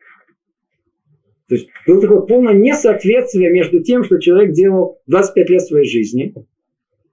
То 1.48 1.56
есть 1.56 1.68
было 1.86 2.00
такое 2.00 2.20
полное 2.20 2.54
несоответствие 2.54 3.50
между 3.50 3.82
тем, 3.82 4.04
что 4.04 4.18
человек 4.18 4.52
делал 4.52 5.00
25 5.06 5.50
лет 5.50 5.62
своей 5.62 5.86
жизни, 5.86 6.34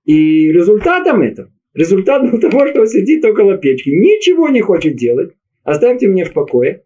и 0.05 0.51
результатом 0.51 1.21
этого. 1.21 1.51
Результат 1.73 2.29
был 2.29 2.39
того, 2.39 2.67
что 2.67 2.81
он 2.81 2.87
сидит 2.87 3.23
около 3.23 3.57
печки, 3.57 3.89
ничего 3.89 4.49
не 4.49 4.61
хочет 4.61 4.95
делать. 4.95 5.33
Оставьте 5.63 6.07
меня 6.07 6.25
в 6.25 6.33
покое. 6.33 6.83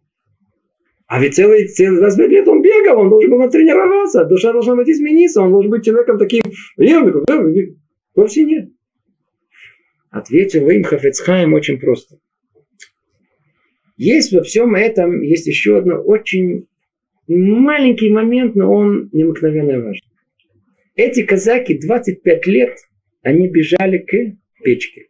А 1.07 1.21
ведь 1.21 1.35
целый, 1.35 1.67
целый 1.67 1.99
25 1.99 2.29
лет 2.29 2.47
он 2.47 2.61
бегал, 2.61 2.99
он 2.99 3.09
должен 3.09 3.29
был 3.29 3.39
натренироваться, 3.39 4.25
душа 4.25 4.51
должна 4.51 4.75
быть 4.75 4.89
измениться, 4.89 5.41
он 5.41 5.51
должен 5.51 5.71
быть 5.71 5.85
человеком 5.85 6.17
таким. 6.17 6.43
Вовсе 8.15 8.43
нет. 8.43 8.69
Ответил 10.09 10.69
им 10.69 10.83
Хафецхайм 10.83 11.53
очень 11.53 11.79
просто. 11.79 12.17
Есть 13.97 14.33
во 14.33 14.41
всем 14.43 14.75
этом, 14.75 15.21
есть 15.21 15.47
еще 15.47 15.77
одно 15.77 16.01
очень 16.01 16.67
маленький 17.27 18.09
момент, 18.09 18.55
но 18.55 18.71
он 18.71 19.09
необыкновенно 19.13 19.79
важный. 19.79 20.09
Эти 20.95 21.23
казаки 21.23 21.77
25 21.77 22.47
лет, 22.47 22.77
они 23.21 23.47
бежали 23.47 23.97
к 23.99 24.37
печке. 24.65 25.07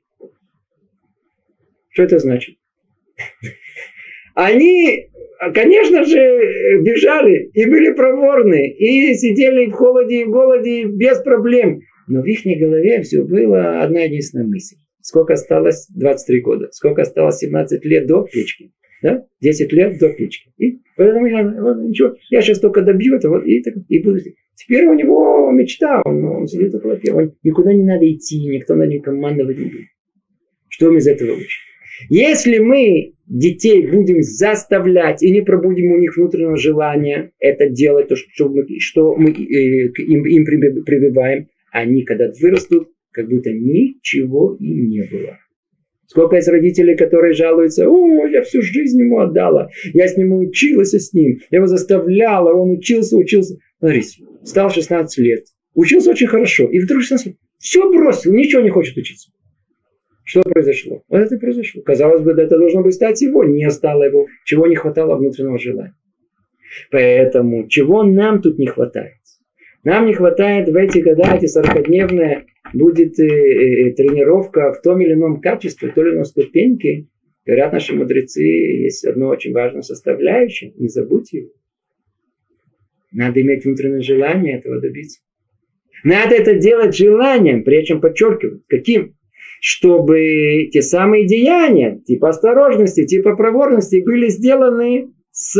Что 1.89 2.03
это 2.03 2.19
значит? 2.19 2.55
Они, 4.35 5.07
конечно 5.53 6.03
же, 6.03 6.17
бежали 6.81 7.49
и 7.53 7.65
были 7.65 7.93
проворны, 7.93 8.69
и 8.69 9.15
сидели 9.15 9.67
в 9.67 9.71
холоде 9.71 10.21
и 10.21 10.25
в 10.25 10.29
голоде 10.29 10.83
без 10.83 11.19
проблем. 11.19 11.79
Но 12.07 12.21
в 12.21 12.25
их 12.25 12.43
голове 12.59 13.01
все 13.01 13.23
было 13.23 13.81
одна 13.81 14.01
единственная 14.01 14.45
мысль. 14.45 14.75
Сколько 15.01 15.33
осталось? 15.33 15.87
23 15.95 16.41
года. 16.41 16.67
Сколько 16.71 17.03
осталось? 17.03 17.37
17 17.37 17.85
лет 17.85 18.07
до 18.07 18.23
печки. 18.23 18.71
Да? 19.01 19.25
10 19.39 19.71
лет 19.71 19.97
до 19.97 20.09
печки. 20.09 20.51
И 20.57 20.79
поэтому 20.97 21.27
я, 21.27 21.43
вот, 21.43 21.77
ничего, 21.77 22.15
я 22.29 22.41
сейчас 22.41 22.59
только 22.59 22.81
добью 22.81 23.15
это, 23.15 23.29
вот, 23.29 23.45
и, 23.45 23.63
и 23.87 24.03
буду. 24.03 24.19
Теперь 24.55 24.85
у 24.87 24.93
него 24.93 25.51
мечта, 25.51 26.01
он, 26.05 26.23
он 26.25 26.47
сидит 26.47 26.73
около 26.75 26.97
пива, 26.97 27.31
никуда 27.43 27.73
не 27.73 27.83
надо 27.83 28.09
идти, 28.11 28.39
никто 28.47 28.75
на 28.75 28.83
нем 28.83 29.01
командовать 29.01 29.57
не 29.57 29.65
будет. 29.65 29.87
Что 30.69 30.91
мы 30.91 30.97
из 30.97 31.07
этого 31.07 31.33
учим? 31.33 31.61
Если 32.09 32.59
мы 32.59 33.13
детей 33.25 33.87
будем 33.87 34.21
заставлять 34.21 35.23
и 35.23 35.31
не 35.31 35.41
пробудим 35.41 35.91
у 35.91 35.97
них 35.97 36.15
внутреннего 36.17 36.57
желания 36.57 37.31
это 37.39 37.69
делать, 37.69 38.09
то, 38.09 38.15
что 38.15 38.49
мы, 38.49 38.65
что 38.79 39.15
мы 39.15 39.31
э, 39.31 39.87
им, 40.01 40.25
им 40.25 40.45
прививаем, 40.45 41.47
они 41.71 42.03
когда 42.03 42.31
вырастут, 42.41 42.89
как 43.11 43.29
будто 43.29 43.51
ничего 43.51 44.57
им 44.59 44.89
не 44.89 45.03
было. 45.09 45.37
Сколько 46.07 46.35
есть 46.35 46.47
родителей, 46.47 46.95
которые 46.95 47.33
жалуются, 47.33 47.89
о, 47.89 48.27
я 48.27 48.41
всю 48.43 48.61
жизнь 48.61 48.99
ему 48.99 49.19
отдала, 49.19 49.69
я 49.93 50.07
с 50.07 50.17
ним 50.17 50.33
училась 50.33 50.91
с 50.91 51.13
ним, 51.13 51.39
я 51.49 51.57
его 51.57 51.67
заставляла, 51.67 52.53
он 52.53 52.71
учился, 52.71 53.17
учился. 53.17 53.57
Смотрите, 53.79 54.23
стал 54.45 54.69
16 54.69 55.17
лет, 55.19 55.45
учился 55.73 56.11
очень 56.11 56.27
хорошо, 56.27 56.65
и 56.69 56.79
вдруг 56.79 57.01
16 57.01 57.27
лет, 57.27 57.35
все 57.59 57.89
бросил, 57.91 58.33
ничего 58.33 58.61
не 58.61 58.69
хочет 58.69 58.95
учиться. 58.97 59.31
Что 60.23 60.41
произошло? 60.41 61.03
Вот 61.07 61.19
это 61.19 61.37
произошло. 61.37 61.81
Казалось 61.83 62.21
бы, 62.21 62.31
это 62.31 62.57
должно 62.57 62.81
быть 62.81 62.95
стать 62.95 63.21
его, 63.21 63.43
не 63.43 63.69
стало 63.69 64.03
его, 64.03 64.25
чего 64.43 64.65
не 64.65 64.75
хватало 64.75 65.17
внутреннего 65.17 65.59
желания. 65.59 65.95
Поэтому, 66.91 67.67
чего 67.67 68.03
нам 68.03 68.41
тут 68.41 68.57
не 68.57 68.65
хватает? 68.65 69.13
Нам 69.83 70.07
не 70.07 70.13
хватает 70.13 70.67
в 70.67 70.75
эти 70.75 70.97
года, 70.97 71.35
эти 71.35 71.45
40-дневные, 71.45 72.45
будет 72.73 73.19
э, 73.19 73.25
э, 73.25 73.93
тренировка 73.93 74.73
в 74.73 74.81
том 74.81 74.99
или 74.99 75.13
ином 75.13 75.41
качестве, 75.41 75.89
в 75.89 75.93
той 75.93 76.07
или 76.07 76.15
иной 76.15 76.25
ступеньке. 76.25 77.07
Говорят 77.45 77.73
наши 77.73 77.95
мудрецы, 77.95 78.41
есть 78.41 79.05
одно 79.05 79.27
очень 79.27 79.53
важное 79.53 79.83
составляющее, 79.83 80.73
не 80.77 80.87
забудьте 80.87 81.37
его. 81.37 81.49
Надо 83.15 83.41
иметь 83.41 83.63
внутреннее 83.63 84.01
желание 84.01 84.59
этого 84.59 84.81
добиться. 84.81 85.21
Надо 86.03 86.35
это 86.35 86.55
делать 86.55 86.95
желанием, 86.95 87.63
причем 87.63 88.01
подчеркивать. 88.01 88.63
Каким? 88.67 89.15
Чтобы 89.61 90.67
те 90.71 90.81
самые 90.81 91.25
деяния, 91.25 92.01
типа 92.05 92.29
осторожности, 92.29 93.05
типа 93.05 93.37
проворности, 93.37 94.03
были 94.05 94.27
сделаны 94.27 95.13
с 95.31 95.57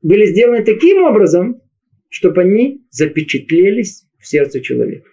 были 0.00 0.26
сделаны 0.26 0.64
таким 0.64 1.02
образом, 1.02 1.60
чтобы 2.08 2.42
они 2.42 2.80
запечатлелись 2.90 4.06
в 4.18 4.26
сердце 4.26 4.60
человека. 4.60 5.08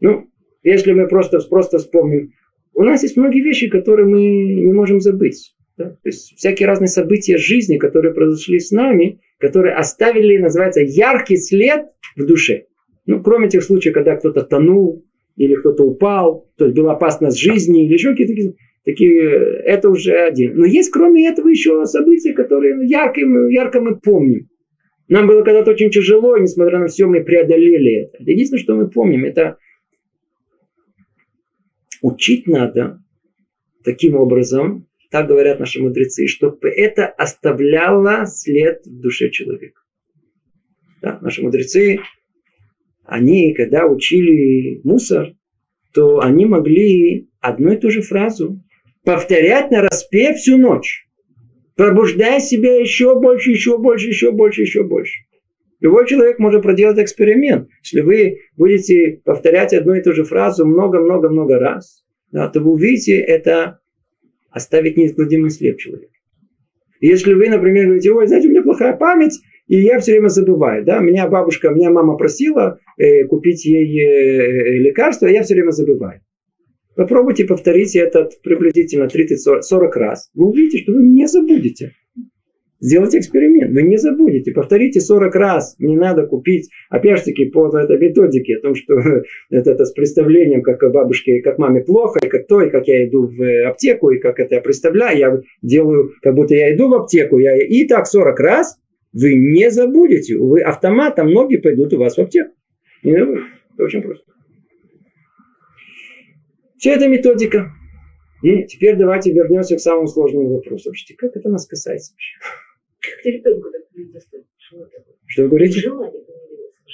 Ну, 0.00 0.30
если 0.62 0.92
мы 0.92 1.08
просто, 1.08 1.38
просто 1.48 1.78
вспомним, 1.78 2.32
у 2.74 2.82
нас 2.82 3.02
есть 3.02 3.16
многие 3.16 3.40
вещи, 3.40 3.68
которые 3.68 4.06
мы 4.06 4.20
не 4.20 4.72
можем 4.72 5.00
забыть. 5.00 5.54
Да? 5.78 5.90
То 5.90 6.08
есть 6.08 6.36
всякие 6.36 6.66
разные 6.66 6.88
события 6.88 7.38
жизни, 7.38 7.78
которые 7.78 8.12
произошли 8.12 8.58
с 8.58 8.72
нами, 8.72 9.20
которые 9.38 9.76
оставили, 9.76 10.36
называется, 10.36 10.80
яркий 10.80 11.36
след 11.36 11.86
в 12.16 12.26
душе. 12.26 12.64
Ну, 13.06 13.22
кроме 13.22 13.48
тех 13.48 13.62
случаев, 13.62 13.94
когда 13.94 14.16
кто-то 14.16 14.42
тонул, 14.42 15.04
или 15.36 15.54
кто-то 15.54 15.84
упал, 15.84 16.50
то 16.56 16.64
есть 16.64 16.76
была 16.76 16.94
опасность 16.94 17.38
жизни, 17.38 17.86
или 17.86 17.92
еще 17.92 18.10
какие-то 18.10 18.34
такие, 18.34 18.54
такие, 18.84 19.62
это 19.64 19.88
уже 19.88 20.12
один. 20.14 20.56
Но 20.56 20.66
есть 20.66 20.90
кроме 20.90 21.28
этого 21.28 21.48
еще 21.48 21.84
события, 21.86 22.32
которые 22.32 22.86
ярко, 22.88 23.20
ярко 23.20 23.80
мы 23.80 24.00
помним. 24.00 24.48
Нам 25.06 25.28
было 25.28 25.42
когда-то 25.42 25.70
очень 25.70 25.90
тяжело, 25.90 26.36
и 26.36 26.42
несмотря 26.42 26.80
на 26.80 26.88
все, 26.88 27.06
мы 27.06 27.22
преодолели 27.22 28.02
это. 28.02 28.16
Единственное, 28.20 28.62
что 28.62 28.74
мы 28.74 28.90
помним, 28.90 29.24
это 29.24 29.58
учить 32.02 32.48
надо 32.48 33.00
таким 33.84 34.16
образом, 34.16 34.87
так 35.10 35.28
говорят 35.28 35.58
наши 35.58 35.82
мудрецы, 35.82 36.26
чтобы 36.26 36.68
это 36.68 37.06
оставляло 37.06 38.26
след 38.26 38.84
в 38.84 39.00
душе 39.00 39.30
человека. 39.30 39.80
Да, 41.00 41.18
наши 41.20 41.42
мудрецы, 41.42 42.00
они, 43.04 43.54
когда 43.54 43.86
учили 43.86 44.80
мусор, 44.84 45.34
то 45.94 46.20
они 46.20 46.44
могли 46.46 47.28
одну 47.40 47.72
и 47.72 47.76
ту 47.76 47.90
же 47.90 48.02
фразу 48.02 48.62
повторять 49.04 49.70
на 49.70 49.82
распев 49.82 50.36
всю 50.36 50.58
ночь 50.58 51.08
пробуждая 51.78 52.40
себя 52.40 52.74
еще 52.74 53.18
больше, 53.18 53.52
еще 53.52 53.78
больше, 53.78 54.08
еще 54.08 54.32
больше, 54.32 54.62
еще 54.62 54.82
больше. 54.82 55.20
Любой 55.80 56.08
человек 56.08 56.40
может 56.40 56.62
проделать 56.62 56.98
эксперимент. 56.98 57.68
Если 57.84 58.00
вы 58.00 58.40
будете 58.56 59.22
повторять 59.24 59.72
одну 59.72 59.94
и 59.94 60.02
ту 60.02 60.12
же 60.12 60.24
фразу 60.24 60.66
много-много-много 60.66 61.60
раз, 61.60 62.04
да, 62.32 62.48
то 62.48 62.60
вы 62.60 62.72
увидите 62.72 63.16
это 63.16 63.78
оставить 64.58 64.96
неизгладимый 64.96 65.50
след 65.50 65.78
человека. 65.78 66.12
Если 67.00 67.32
вы, 67.32 67.48
например, 67.48 67.86
говорите, 67.86 68.12
ой, 68.12 68.26
знаете, 68.26 68.48
у 68.48 68.50
меня 68.50 68.62
плохая 68.62 68.96
память, 68.96 69.38
и 69.66 69.80
я 69.80 70.00
все 70.00 70.12
время 70.12 70.28
забываю. 70.28 70.84
Да? 70.84 70.98
Меня 70.98 71.28
бабушка, 71.28 71.70
меня 71.70 71.90
мама 71.90 72.16
просила 72.16 72.78
э, 72.96 73.24
купить 73.24 73.64
ей 73.64 74.00
э, 74.00 74.78
лекарство, 74.78 75.28
а 75.28 75.30
я 75.30 75.42
все 75.42 75.54
время 75.54 75.70
забываю. 75.70 76.20
Попробуйте 76.96 77.44
повторить 77.44 77.94
это 77.94 78.28
приблизительно 78.42 79.04
30-40 79.04 79.90
раз. 79.94 80.30
Вы 80.34 80.48
увидите, 80.48 80.78
что 80.78 80.92
вы 80.92 81.04
не 81.04 81.28
забудете. 81.28 81.92
Сделайте 82.80 83.18
эксперимент, 83.18 83.74
вы 83.74 83.82
не 83.82 83.96
забудете. 83.96 84.52
Повторите 84.52 85.00
40 85.00 85.34
раз. 85.34 85.74
Не 85.80 85.96
надо 85.96 86.26
купить, 86.26 86.70
опять 86.90 87.18
же 87.18 87.24
таки, 87.24 87.46
по 87.46 87.66
этой 87.76 87.98
методике, 87.98 88.56
о 88.56 88.60
том, 88.60 88.74
что 88.76 88.94
это, 89.50 89.70
это 89.72 89.84
с 89.84 89.92
представлением, 89.92 90.62
как 90.62 90.80
бабушке, 90.92 91.42
как 91.42 91.58
маме 91.58 91.82
плохо, 91.82 92.20
и 92.24 92.28
как 92.28 92.46
то, 92.46 92.62
и 92.62 92.70
как 92.70 92.86
я 92.86 93.04
иду 93.08 93.26
в 93.26 93.68
аптеку, 93.68 94.10
и 94.10 94.18
как 94.18 94.38
это 94.38 94.56
я 94.56 94.60
представляю. 94.60 95.18
Я 95.18 95.40
делаю, 95.60 96.12
как 96.22 96.34
будто 96.34 96.54
я 96.54 96.72
иду 96.74 96.88
в 96.88 96.94
аптеку. 96.94 97.38
Я, 97.38 97.56
и 97.56 97.84
так 97.88 98.06
40 98.06 98.38
раз 98.38 98.78
вы 99.12 99.34
не 99.34 99.70
забудете. 99.72 100.36
Вы 100.36 100.60
автоматом 100.60 101.32
ноги 101.32 101.56
пойдут 101.56 101.92
у 101.94 101.98
вас 101.98 102.16
в 102.16 102.20
аптеку. 102.20 102.52
Не 103.02 103.18
забудете. 103.18 103.46
Это 103.74 103.84
очень 103.84 104.02
просто. 104.02 104.24
Все 106.76 106.92
это 106.92 107.08
методика. 107.08 107.72
И 108.44 108.64
теперь 108.66 108.94
давайте 108.94 109.32
вернемся 109.32 109.74
к 109.74 109.80
самому 109.80 110.06
сложному 110.06 110.54
вопросу. 110.54 110.92
Как 111.16 111.34
это 111.34 111.48
нас 111.48 111.66
касается 111.66 112.12
вообще? 112.12 112.67
Как 113.00 113.22
ты 113.22 113.30
ребенку 113.30 113.70
так 113.70 113.82
Что 115.26 115.42
вы 115.42 115.48
говорите? 115.48 115.80
Желание 115.80 116.22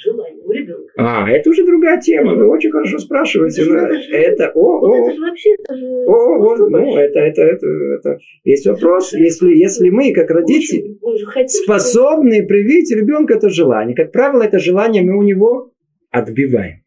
желание 0.05 0.43
у 0.43 0.51
ребенка. 0.51 0.93
А, 0.97 1.29
это 1.29 1.49
уже 1.49 1.65
другая 1.65 1.99
тема. 1.99 2.35
Вы 2.35 2.47
очень 2.47 2.71
хорошо 2.71 2.99
спрашиваете. 2.99 3.63
Это, 3.63 3.73
это, 3.73 4.01
же, 4.01 4.11
это, 4.11 4.51
о, 4.53 4.79
вот 4.79 4.91
о, 4.91 4.95
это 4.95 5.15
же 5.15 5.21
вообще 5.21 5.49
это 5.53 5.75
же 5.75 5.85
о, 6.05 6.37
вот, 6.37 6.69
ну, 6.69 6.97
это, 6.97 7.19
это, 7.19 7.41
это, 7.41 7.67
это, 7.67 8.19
есть 8.43 8.67
вопрос. 8.67 9.13
Если, 9.13 9.55
если 9.55 9.89
мы, 9.89 10.13
как 10.13 10.29
родители, 10.29 10.97
хотим, 11.25 11.47
способны 11.47 12.45
привить 12.45 12.93
ребенку 12.95 13.33
это 13.33 13.49
желание, 13.49 13.95
как 13.95 14.11
правило, 14.11 14.43
это 14.43 14.59
желание 14.59 15.03
мы 15.03 15.17
у 15.17 15.23
него 15.23 15.71
отбиваем. 16.11 16.81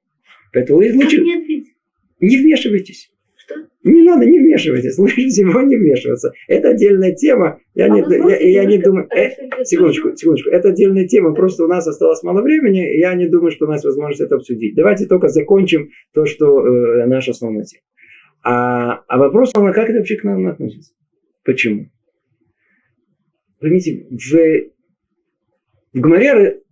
Поэтому 0.53 0.83
чтобы- 0.83 1.03
лучше 1.05 1.21
не 1.21 1.64
не 2.21 2.37
вмешивайтесь. 2.37 3.12
Не 3.85 4.03
надо, 4.03 4.26
не 4.26 4.39
вмешивайтесь. 4.41 4.99
Лучше 4.99 5.29
всего 5.29 5.61
не 5.62 5.76
вмешиваться. 5.76 6.33
Это 6.49 6.70
отдельная 6.70 7.14
тема. 7.14 7.61
Я, 7.74 7.87
А 7.87 7.89
не, 7.89 8.01
я, 8.01 8.62
я 8.62 8.64
не 8.64 8.79
думаю... 8.79 9.09
э, 9.14 9.64
секундочку, 9.64 10.16
секундочку. 10.16 10.51
Это 10.51 10.70
отдельная 10.70 11.07
тема. 11.07 11.33
Просто 11.33 11.64
у 11.64 11.68
нас 11.68 11.87
осталось 11.87 12.22
мало 12.24 12.43
времени. 12.43 12.81
Я 12.99 13.14
не 13.14 13.29
думаю, 13.29 13.53
что 13.53 13.66
у 13.66 13.68
нас 13.68 13.85
возможность 13.85 14.20
это 14.20 14.35
обсудить. 14.35 14.74
Давайте 14.74 15.07
только 15.07 15.29
закончим 15.29 15.91
то, 16.12 16.26
что 16.26 16.66
э, 16.66 17.07
наша 17.07 17.31
основная 17.31 17.64
тема. 17.64 17.83
А, 18.43 19.05
а 19.07 19.18
вопрос, 19.18 19.53
а 19.55 19.72
как 19.72 19.91
это 19.91 19.99
вообще 19.99 20.16
к 20.16 20.24
нам 20.24 20.47
относится? 20.49 20.93
Почему? 21.45 21.87
Поймите, 23.61 24.07
в, 24.11 24.35
в 25.95 26.01
Гомере 26.01 26.62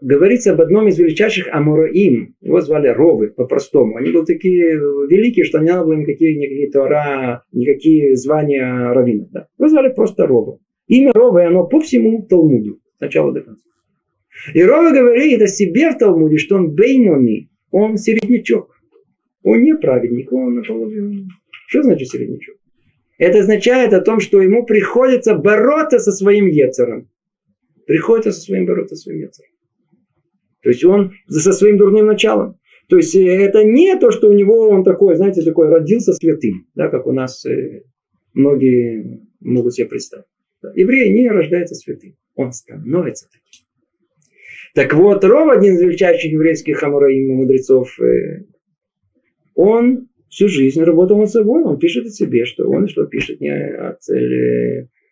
говорится 0.00 0.52
об 0.52 0.60
одном 0.60 0.88
из 0.88 0.98
величайших 0.98 1.48
Амураим. 1.52 2.34
Его 2.40 2.60
звали 2.60 2.88
Ровы, 2.88 3.28
по-простому. 3.28 3.96
Они 3.96 4.10
были 4.10 4.24
такие 4.24 4.74
великие, 4.74 5.44
что 5.44 5.58
не 5.58 5.70
надо 5.70 5.84
было 5.84 5.94
им 5.94 6.00
никакие, 6.00 6.36
никакие 6.36 6.70
Тора, 6.70 7.44
никакие 7.52 8.16
звания 8.16 8.92
раввинов. 8.92 9.30
Да. 9.30 9.48
Его 9.58 9.68
звали 9.68 9.92
просто 9.92 10.26
Ровы. 10.26 10.58
Имя 10.86 11.12
Ровы, 11.12 11.44
оно 11.44 11.66
по 11.66 11.80
всему 11.80 12.26
Талмуду. 12.26 12.78
С 12.96 13.00
начала 13.00 13.32
до 13.32 13.40
конца. 13.40 13.62
И 14.54 14.62
Ровы 14.62 14.92
говорит 14.92 15.40
о 15.42 15.46
себе 15.46 15.90
в 15.90 15.98
Талмуде, 15.98 16.36
что 16.36 16.56
он 16.56 16.74
бейнони, 16.74 17.50
он 17.70 17.96
середнячок. 17.96 18.70
Он 19.42 19.62
не 19.62 19.76
праведник, 19.76 20.32
он 20.32 20.56
наполовину. 20.56 21.28
Что 21.68 21.82
значит 21.82 22.08
середнячок? 22.08 22.56
Это 23.18 23.38
означает 23.38 23.92
о 23.94 24.00
том, 24.00 24.20
что 24.20 24.42
ему 24.42 24.66
приходится 24.66 25.34
бороться 25.34 25.98
со 25.98 26.12
своим 26.12 26.46
Ецером. 26.46 27.08
Приходится 27.86 28.32
со 28.32 28.40
своим 28.40 28.66
бороться 28.66 28.94
со 28.94 29.04
своим 29.04 29.20
Ецером. 29.20 29.55
То 30.66 30.70
есть 30.70 30.84
он 30.84 31.12
со 31.28 31.52
своим 31.52 31.78
дурным 31.78 32.06
началом. 32.06 32.58
То 32.88 32.96
есть 32.96 33.14
э, 33.14 33.20
это 33.20 33.62
не 33.62 33.96
то, 34.00 34.10
что 34.10 34.28
у 34.28 34.32
него 34.32 34.68
он 34.68 34.82
такой, 34.82 35.14
знаете, 35.14 35.42
такой 35.42 35.68
родился 35.68 36.12
святым, 36.12 36.66
да, 36.74 36.88
как 36.88 37.06
у 37.06 37.12
нас 37.12 37.46
э, 37.46 37.84
многие 38.34 39.20
могут 39.38 39.74
себе 39.74 39.86
представить. 39.86 40.26
Еврей 40.74 41.10
не 41.10 41.30
рождается 41.30 41.76
святым, 41.76 42.16
он 42.34 42.50
становится 42.50 43.28
таким. 43.28 43.64
Так 44.74 44.92
вот, 44.94 45.24
Ров, 45.24 45.56
один 45.56 45.74
из 45.74 45.82
величайших 45.82 46.32
еврейских 46.32 46.78
хамураим 46.78 47.36
мудрецов, 47.36 47.96
э, 48.00 48.46
он 49.54 50.08
всю 50.28 50.48
жизнь 50.48 50.82
работал 50.82 51.16
над 51.16 51.30
собой, 51.30 51.62
он 51.62 51.78
пишет 51.78 52.06
о 52.06 52.10
себе, 52.10 52.44
что 52.44 52.68
он 52.68 52.88
что 52.88 53.06
пишет 53.06 53.40
не 53.40 53.54
от 53.54 54.00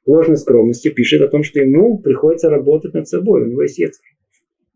ложной 0.05 0.37
скромности, 0.37 0.89
пишет 0.89 1.23
о 1.23 1.29
том, 1.29 1.45
что 1.45 1.61
ему 1.61 1.99
приходится 1.99 2.51
работать 2.51 2.93
над 2.93 3.07
собой, 3.07 3.43
у 3.43 3.47
него 3.47 3.63
есть 3.63 3.79
яцер 3.79 4.05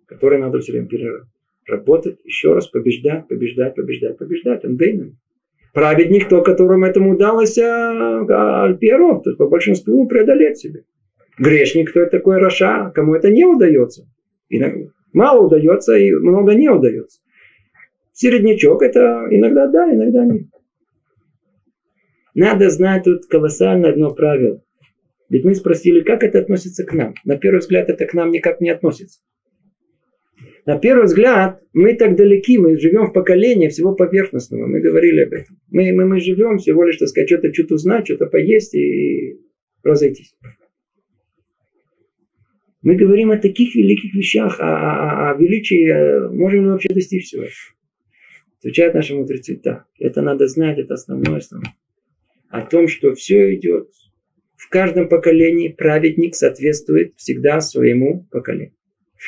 который 0.09 0.38
надо 0.38 0.59
все 0.59 0.72
время 0.72 0.88
переработать, 0.88 2.18
еще 2.24 2.54
раз 2.54 2.66
побеждать, 2.66 3.28
побеждать, 3.28 3.74
побеждать, 3.74 4.16
побеждать. 4.18 4.64
Он 4.64 4.76
деймен. 4.76 5.16
Праведник, 5.74 6.28
то, 6.28 6.42
которому 6.42 6.86
этому 6.86 7.12
удалось 7.12 7.59
а, 7.59 8.64
альперов, 8.64 9.22
то 9.22 9.30
есть 9.30 9.38
по 9.38 9.46
большинству 9.46 10.09
преодолеть 10.09 10.59
себе. 10.59 10.84
Грешник, 11.38 11.90
кто 11.90 12.00
это 12.00 12.18
такой 12.18 12.38
Раша, 12.38 12.90
кому 12.94 13.14
это 13.14 13.30
не 13.30 13.44
удается. 13.44 14.09
Иногда, 14.48 14.88
мало 15.12 15.46
удается 15.46 15.96
и 15.96 16.11
много 16.11 16.54
не 16.54 16.68
удается. 16.68 17.20
Середнячок 18.12 18.82
это 18.82 19.26
иногда 19.30 19.68
да, 19.68 19.94
иногда 19.94 20.24
нет. 20.24 20.46
Надо 22.34 22.70
знать 22.70 23.04
тут 23.04 23.26
колоссально 23.26 23.90
одно 23.90 24.11
правило. 24.11 24.61
Ведь 25.28 25.44
мы 25.44 25.54
спросили, 25.54 26.00
как 26.00 26.24
это 26.24 26.38
относится 26.38 26.84
к 26.84 26.92
нам. 26.94 27.14
На 27.24 27.36
первый 27.36 27.59
взгляд 27.59 27.90
это 27.90 28.06
к 28.06 28.14
нам 28.14 28.30
никак 28.30 28.61
не 28.61 28.70
относится. 28.70 29.20
На 30.68 30.78
первый 30.78 31.06
взгляд, 31.06 31.62
мы 31.72 31.94
так 31.94 32.14
далеки, 32.14 32.58
мы 32.58 32.78
живем 32.78 33.06
в 33.06 33.14
поколении 33.14 33.68
всего 33.68 33.94
поверхностного. 33.94 34.66
Мы 34.66 34.80
говорили 34.80 35.22
об 35.22 35.32
этом. 35.32 35.58
Мы, 35.70 35.90
мы, 35.94 36.04
мы 36.04 36.20
живем 36.20 36.58
всего 36.58 36.84
лишь, 36.84 36.98
так 36.98 37.08
сказать, 37.08 37.30
что-то 37.30 37.50
чуть 37.54 37.72
узнать, 37.72 38.04
что-то 38.04 38.26
поесть 38.26 38.74
и 38.74 39.40
разойтись. 39.82 40.36
Мы 42.82 42.96
говорим 42.96 43.30
о 43.30 43.38
таких 43.38 43.74
великих 43.76 44.14
вещах, 44.14 44.60
о, 44.60 44.66
о, 44.66 45.30
о 45.30 45.38
величии, 45.38 46.28
можем 46.36 46.64
ли 46.64 46.70
вообще 46.72 46.90
достичь 46.90 47.28
всего 47.28 47.44
этого. 47.44 47.56
Отвечают 48.58 48.92
наши 48.92 49.14
мудрецы, 49.14 49.58
да, 49.64 49.86
это 49.98 50.20
надо 50.20 50.48
знать, 50.48 50.78
это 50.78 50.92
основное, 50.92 51.38
основное. 51.38 51.76
О 52.50 52.60
том, 52.60 52.88
что 52.88 53.14
все 53.14 53.54
идет. 53.54 53.88
В 54.56 54.68
каждом 54.68 55.08
поколении 55.08 55.68
праведник 55.68 56.34
соответствует 56.34 57.14
всегда 57.16 57.62
своему 57.62 58.28
поколению. 58.30 58.74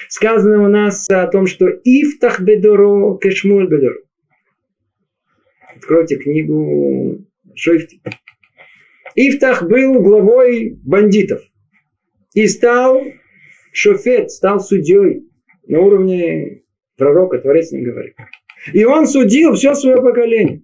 Сказано 0.09 0.65
у 0.65 0.69
нас 0.69 1.09
о 1.11 1.27
том, 1.27 1.47
что 1.47 1.69
Ифтах 1.69 2.41
Бедоро 2.41 3.19
Кешмуль 3.19 3.69
Бедоро. 3.69 3.99
Откройте 5.77 6.17
книгу 6.17 7.25
Шойфти. 7.55 8.01
Ифтах 9.17 9.69
был 9.69 10.01
главой 10.01 10.79
бандитов. 10.85 11.43
И 12.35 12.47
стал 12.47 13.03
шофет, 13.73 14.31
стал 14.31 14.61
судьей 14.61 15.25
на 15.67 15.81
уровне 15.81 16.63
пророка, 16.97 17.39
Творец 17.39 17.73
не 17.73 17.83
говорит. 17.83 18.15
И 18.73 18.85
он 18.85 19.07
судил 19.07 19.55
все 19.55 19.75
свое 19.75 19.97
поколение. 19.97 20.63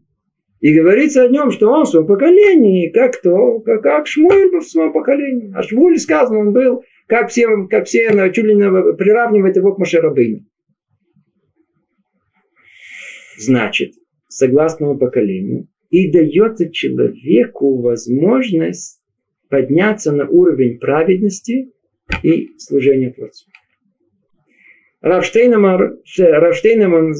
И 0.61 0.75
говорится 0.75 1.23
о 1.23 1.29
нем, 1.29 1.51
что 1.51 1.69
он 1.71 1.85
в 1.85 1.89
своем 1.89 2.07
поколении, 2.07 2.91
как 2.91 3.19
кто, 3.19 3.61
как, 3.61 3.83
как 3.83 4.07
Шмуэль 4.07 4.51
был 4.51 4.61
в 4.61 4.69
своем 4.69 4.93
поколении. 4.93 5.53
А 5.55 5.63
Шмуль 5.63 5.99
сказано, 5.99 6.41
он 6.41 6.53
был 6.53 6.83
как 7.07 7.31
все, 7.31 7.67
как 7.69 7.87
все 7.87 8.11
чуть 8.33 8.45
ли 8.45 8.55
не 8.55 8.95
приравнивают 8.95 9.57
его 9.57 9.75
к 9.75 9.79
Машарабыну. 9.79 10.45
Значит, 13.39 13.93
согласному 14.29 14.99
поколению, 14.99 15.69
и 15.91 16.11
дается 16.11 16.71
человеку 16.71 17.81
возможность 17.81 19.03
подняться 19.49 20.13
на 20.13 20.29
уровень 20.29 20.79
праведности 20.79 21.73
и 22.23 22.49
служения 22.59 23.13
Творцу. 23.13 23.51
Равштейнеман, 25.01 26.01
Равштейнеман, 26.19 27.15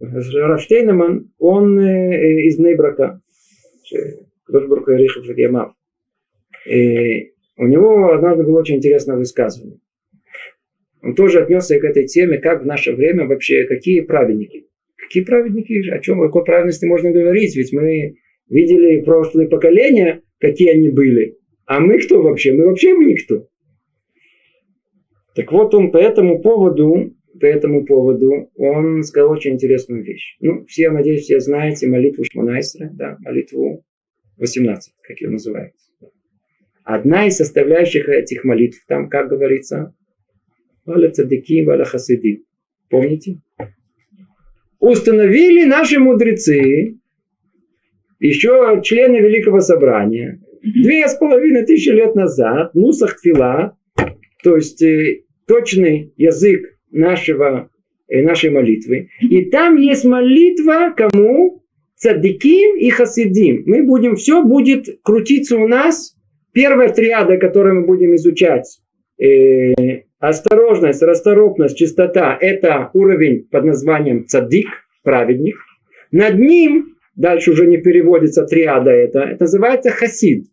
Равштейнеман, 0.00 1.32
он 1.38 1.80
из 1.80 2.58
Нейбрака, 2.58 3.20
Рихов 4.48 5.26
Ямав. 5.36 5.74
У 7.56 7.66
него 7.66 8.12
однажды 8.12 8.44
было 8.44 8.60
очень 8.60 8.76
интересное 8.76 9.16
высказывание. 9.16 9.78
Он 11.02 11.14
тоже 11.14 11.42
отнесся 11.42 11.78
к 11.78 11.84
этой 11.84 12.06
теме, 12.06 12.38
как 12.38 12.62
в 12.62 12.66
наше 12.66 12.92
время 12.92 13.26
вообще, 13.26 13.64
какие 13.64 14.00
праведники. 14.00 14.66
Какие 14.96 15.24
праведники, 15.24 15.88
о 15.88 16.00
чем, 16.00 16.20
о 16.20 16.26
какой 16.26 16.44
праведности 16.44 16.84
можно 16.84 17.12
говорить? 17.12 17.56
Ведь 17.56 17.72
мы 17.72 18.16
видели 18.48 19.02
прошлые 19.02 19.48
поколения, 19.48 20.22
какие 20.38 20.70
они 20.70 20.90
были. 20.90 21.38
А 21.64 21.80
мы 21.80 21.98
кто 21.98 22.22
вообще? 22.22 22.52
Мы 22.52 22.66
вообще 22.66 22.94
мы 22.94 23.04
никто. 23.04 23.48
Так 25.34 25.52
вот 25.52 25.74
он 25.74 25.92
по 25.92 25.98
этому 25.98 26.40
поводу, 26.42 27.14
по 27.38 27.46
этому 27.46 27.84
поводу, 27.84 28.50
он 28.56 29.02
сказал 29.02 29.30
очень 29.30 29.52
интересную 29.52 30.02
вещь. 30.02 30.36
Ну, 30.40 30.64
все, 30.66 30.90
надеюсь, 30.90 31.22
все 31.22 31.40
знаете 31.40 31.86
молитву 31.86 32.24
Шманайсера, 32.24 32.90
да, 32.92 33.16
молитву 33.20 33.84
18, 34.38 34.94
как 35.02 35.20
ее 35.20 35.30
называют. 35.30 35.72
Одна 36.86 37.26
из 37.26 37.36
составляющих 37.36 38.08
этих 38.08 38.44
молитв, 38.44 38.84
там, 38.86 39.08
как 39.08 39.28
говорится, 39.28 39.92
Валя 40.84 41.10
цадыки, 41.10 41.62
валя 41.62 41.84
хасиди. 41.84 42.44
Помните? 42.88 43.40
Установили 44.78 45.64
наши 45.64 45.98
мудрецы, 45.98 46.98
еще 48.20 48.80
члены 48.84 49.16
Великого 49.16 49.60
Собрания, 49.60 50.40
Две 50.62 51.06
с 51.06 51.14
половиной 51.14 51.64
тысячи 51.64 51.90
лет 51.90 52.14
назад 52.14 52.74
Нусах 52.74 53.20
Тфила, 53.20 53.76
то 54.42 54.56
есть 54.56 54.82
э, 54.82 55.22
точный 55.46 56.12
язык 56.16 56.76
нашего, 56.90 57.70
э, 58.08 58.22
нашей 58.22 58.50
молитвы. 58.50 59.10
И 59.20 59.44
там 59.44 59.76
есть 59.76 60.04
молитва 60.04 60.92
кому? 60.96 61.62
Цадиким 61.94 62.76
и 62.76 62.90
Хасидим. 62.90 63.62
Мы 63.66 63.84
будем, 63.84 64.16
все 64.16 64.42
будет 64.42 64.86
крутиться 65.02 65.56
у 65.56 65.68
нас. 65.68 66.15
Первая 66.56 66.88
триада, 66.88 67.36
которую 67.36 67.80
мы 67.80 67.86
будем 67.86 68.14
изучать, 68.14 68.80
э, 69.22 70.04
осторожность, 70.18 71.02
расторопность, 71.02 71.76
чистота, 71.76 72.34
это 72.40 72.88
уровень 72.94 73.46
под 73.50 73.66
названием 73.66 74.26
цадик, 74.26 74.68
праведник. 75.02 75.56
Над 76.12 76.38
ним, 76.38 76.96
дальше 77.14 77.50
уже 77.50 77.66
не 77.66 77.76
переводится 77.76 78.46
триада 78.46 78.90
это, 78.90 79.18
это 79.18 79.44
называется 79.44 79.90
хасид. 79.90 80.46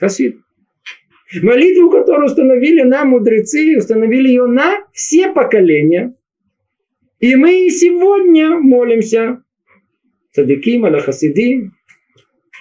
Хасид. 0.00 0.38
Молитву, 1.40 1.88
которую 1.88 2.26
установили 2.26 2.82
нам 2.82 3.10
мудрецы, 3.10 3.76
установили 3.78 4.26
ее 4.30 4.46
на 4.46 4.80
все 4.92 5.30
поколения. 5.30 6.12
И 7.20 7.36
мы 7.36 7.70
сегодня 7.70 8.58
молимся. 8.58 9.44
Садиким, 10.32 10.86
аля 10.86 10.98
хасидим. 10.98 11.70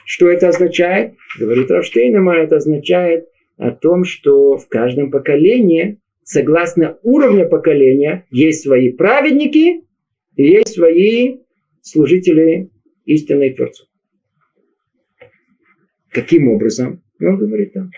Что 0.06 0.30
это 0.30 0.49
означает? 0.49 1.16
Говорит 1.39 1.70
Равштейнема, 1.70 2.36
это 2.36 2.58
означает 2.58 3.28
о 3.58 3.72
том, 3.72 4.04
что 4.04 4.58
в 4.58 4.68
каждом 4.68 5.12
поколении, 5.12 5.99
согласно 6.24 6.97
уровню 7.04 7.47
поколения, 7.47 8.26
есть 8.32 8.64
свои 8.64 8.91
праведники 8.91 9.84
и 10.36 10.43
есть 10.43 10.74
свои 10.74 11.39
служители 11.82 12.70
истинной 13.06 13.54
Творцу. 13.54 13.86
Каким 16.10 16.49
образом? 16.49 17.04
Он 17.20 17.38
говорит 17.38 17.74
там. 17.74 17.91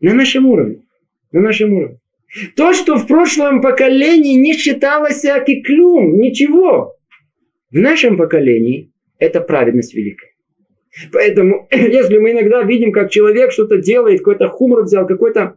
На 0.00 0.14
нашем 0.14 0.46
уровне. 0.46 0.82
На 1.32 1.40
нашем 1.40 1.72
уровне. 1.72 1.98
То, 2.54 2.72
что 2.72 2.96
в 2.96 3.06
прошлом 3.06 3.60
поколении 3.62 4.36
не 4.36 4.54
считалось 4.54 5.22
киклюм, 5.46 6.18
ничего. 6.18 6.96
В 7.70 7.76
нашем 7.76 8.16
поколении 8.16 8.92
это 9.18 9.40
праведность 9.40 9.94
великая. 9.94 10.35
Поэтому, 11.12 11.68
если 11.72 12.18
мы 12.18 12.32
иногда 12.32 12.62
видим, 12.62 12.92
как 12.92 13.10
человек 13.10 13.52
что-то 13.52 13.78
делает, 13.78 14.18
какой-то 14.20 14.48
хумор 14.48 14.84
взял, 14.84 15.06
какой-то 15.06 15.56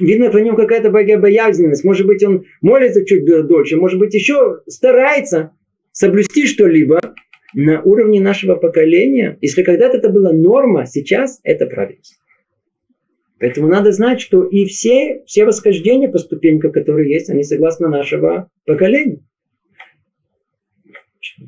Видно 0.00 0.30
по 0.30 0.36
нему 0.36 0.56
какая-то 0.56 0.90
богобоязненность. 0.90 1.84
Может 1.84 2.06
быть, 2.06 2.22
он 2.22 2.44
молится 2.60 3.04
чуть 3.06 3.24
дольше, 3.24 3.76
может 3.76 3.98
быть, 3.98 4.14
еще 4.14 4.60
старается 4.66 5.52
соблюсти 5.92 6.46
что-либо 6.46 7.00
на 7.54 7.80
уровне 7.82 8.20
нашего 8.20 8.56
поколения. 8.56 9.38
Если 9.40 9.62
когда-то 9.62 9.96
это 9.96 10.10
была 10.10 10.32
норма, 10.32 10.84
сейчас 10.86 11.40
это 11.42 11.66
правильность. 11.66 12.18
Поэтому 13.40 13.68
надо 13.68 13.92
знать, 13.92 14.20
что 14.20 14.44
и 14.44 14.66
все, 14.66 15.22
все 15.26 15.44
восхождения 15.44 16.08
по 16.08 16.18
ступенькам, 16.18 16.72
которые 16.72 17.10
есть, 17.10 17.30
они 17.30 17.42
согласно 17.42 17.88
нашего 17.88 18.50
поколения. 18.66 19.24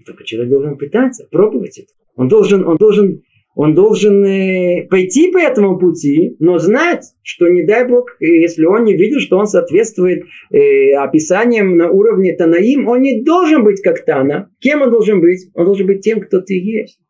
Только 0.07 0.25
человек 0.25 0.51
должен 0.51 0.79
пытаться, 0.79 1.27
пробовать 1.31 1.79
это. 1.79 1.93
Он 2.21 2.29
должен, 2.29 2.69
он 2.69 2.77
должен, 2.77 3.23
он 3.55 3.75
должен 3.75 4.23
э, 4.27 4.87
пойти 4.91 5.33
по 5.33 5.39
этому 5.39 5.79
пути, 5.79 6.37
но 6.39 6.59
знать, 6.59 7.03
что 7.23 7.49
не 7.49 7.63
дай 7.63 7.89
Бог, 7.89 8.15
если 8.21 8.67
он 8.67 8.85
не 8.85 8.95
видит, 8.95 9.23
что 9.23 9.39
он 9.39 9.47
соответствует 9.47 10.25
э, 10.53 10.93
описаниям 10.97 11.79
на 11.79 11.89
уровне 11.89 12.37
Танаим, 12.37 12.89
он 12.89 13.01
не 13.01 13.23
должен 13.23 13.65
быть 13.65 13.81
как 13.81 14.05
Тана. 14.05 14.51
Кем 14.61 14.83
он 14.83 14.91
должен 14.91 15.23
быть? 15.23 15.49
Он 15.55 15.65
должен 15.65 15.87
быть 15.87 16.03
тем, 16.03 16.21
кто 16.21 16.43
ты 16.43 16.61
есть. 16.61 17.01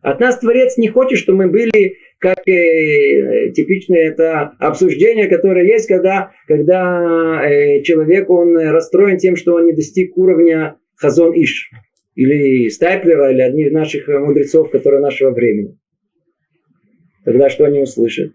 От 0.00 0.20
нас 0.20 0.38
Творец 0.38 0.78
не 0.78 0.86
хочет, 0.86 1.18
чтобы 1.18 1.38
мы 1.38 1.48
были 1.48 1.96
как 2.20 2.46
э, 2.46 3.50
типичное 3.56 4.10
это 4.10 4.52
обсуждение, 4.60 5.26
которое 5.26 5.66
есть, 5.66 5.88
когда, 5.88 6.30
когда 6.46 7.42
э, 7.44 7.82
человек 7.82 8.30
он 8.30 8.56
расстроен 8.56 9.16
тем, 9.16 9.34
что 9.34 9.54
он 9.54 9.66
не 9.66 9.72
достиг 9.72 10.16
уровня 10.16 10.76
Хазон 10.94 11.32
Иш 11.34 11.68
или 12.14 12.68
Стайплера, 12.68 13.32
или 13.32 13.40
одних 13.40 13.72
наших 13.72 14.08
мудрецов, 14.08 14.70
которые 14.70 15.00
нашего 15.00 15.30
времени. 15.30 15.78
Тогда 17.24 17.48
что 17.48 17.64
они 17.64 17.80
услышат? 17.80 18.32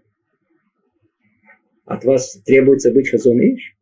От 1.84 2.04
вас 2.04 2.42
требуется 2.44 2.92
быть 2.92 3.08
Хазон 3.08 3.40
Иш? 3.40 3.74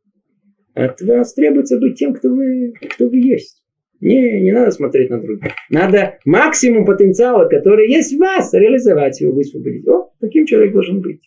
От 0.75 1.01
вас 1.01 1.35
требуется 1.35 1.79
быть 1.79 1.99
тем, 1.99 2.15
кто 2.15 2.29
вы, 2.29 2.73
кто 2.91 3.09
вы 3.09 3.19
есть. 3.19 3.63
Не, 4.01 4.41
не 4.43 4.53
надо 4.53 4.71
смотреть 4.73 5.11
на 5.11 5.21
других. 5.21 5.53
Надо 5.71 6.19
максимум 6.25 6.85
потенциала, 6.85 7.49
который 7.49 7.91
есть 7.91 8.15
в 8.15 8.19
вас, 8.19 8.53
реализовать 8.53 9.21
его, 9.21 9.33
высвободить. 9.33 9.89
О, 9.89 10.13
таким 10.21 10.45
человек 10.45 10.73
должен 10.73 11.01
быть. 11.01 11.21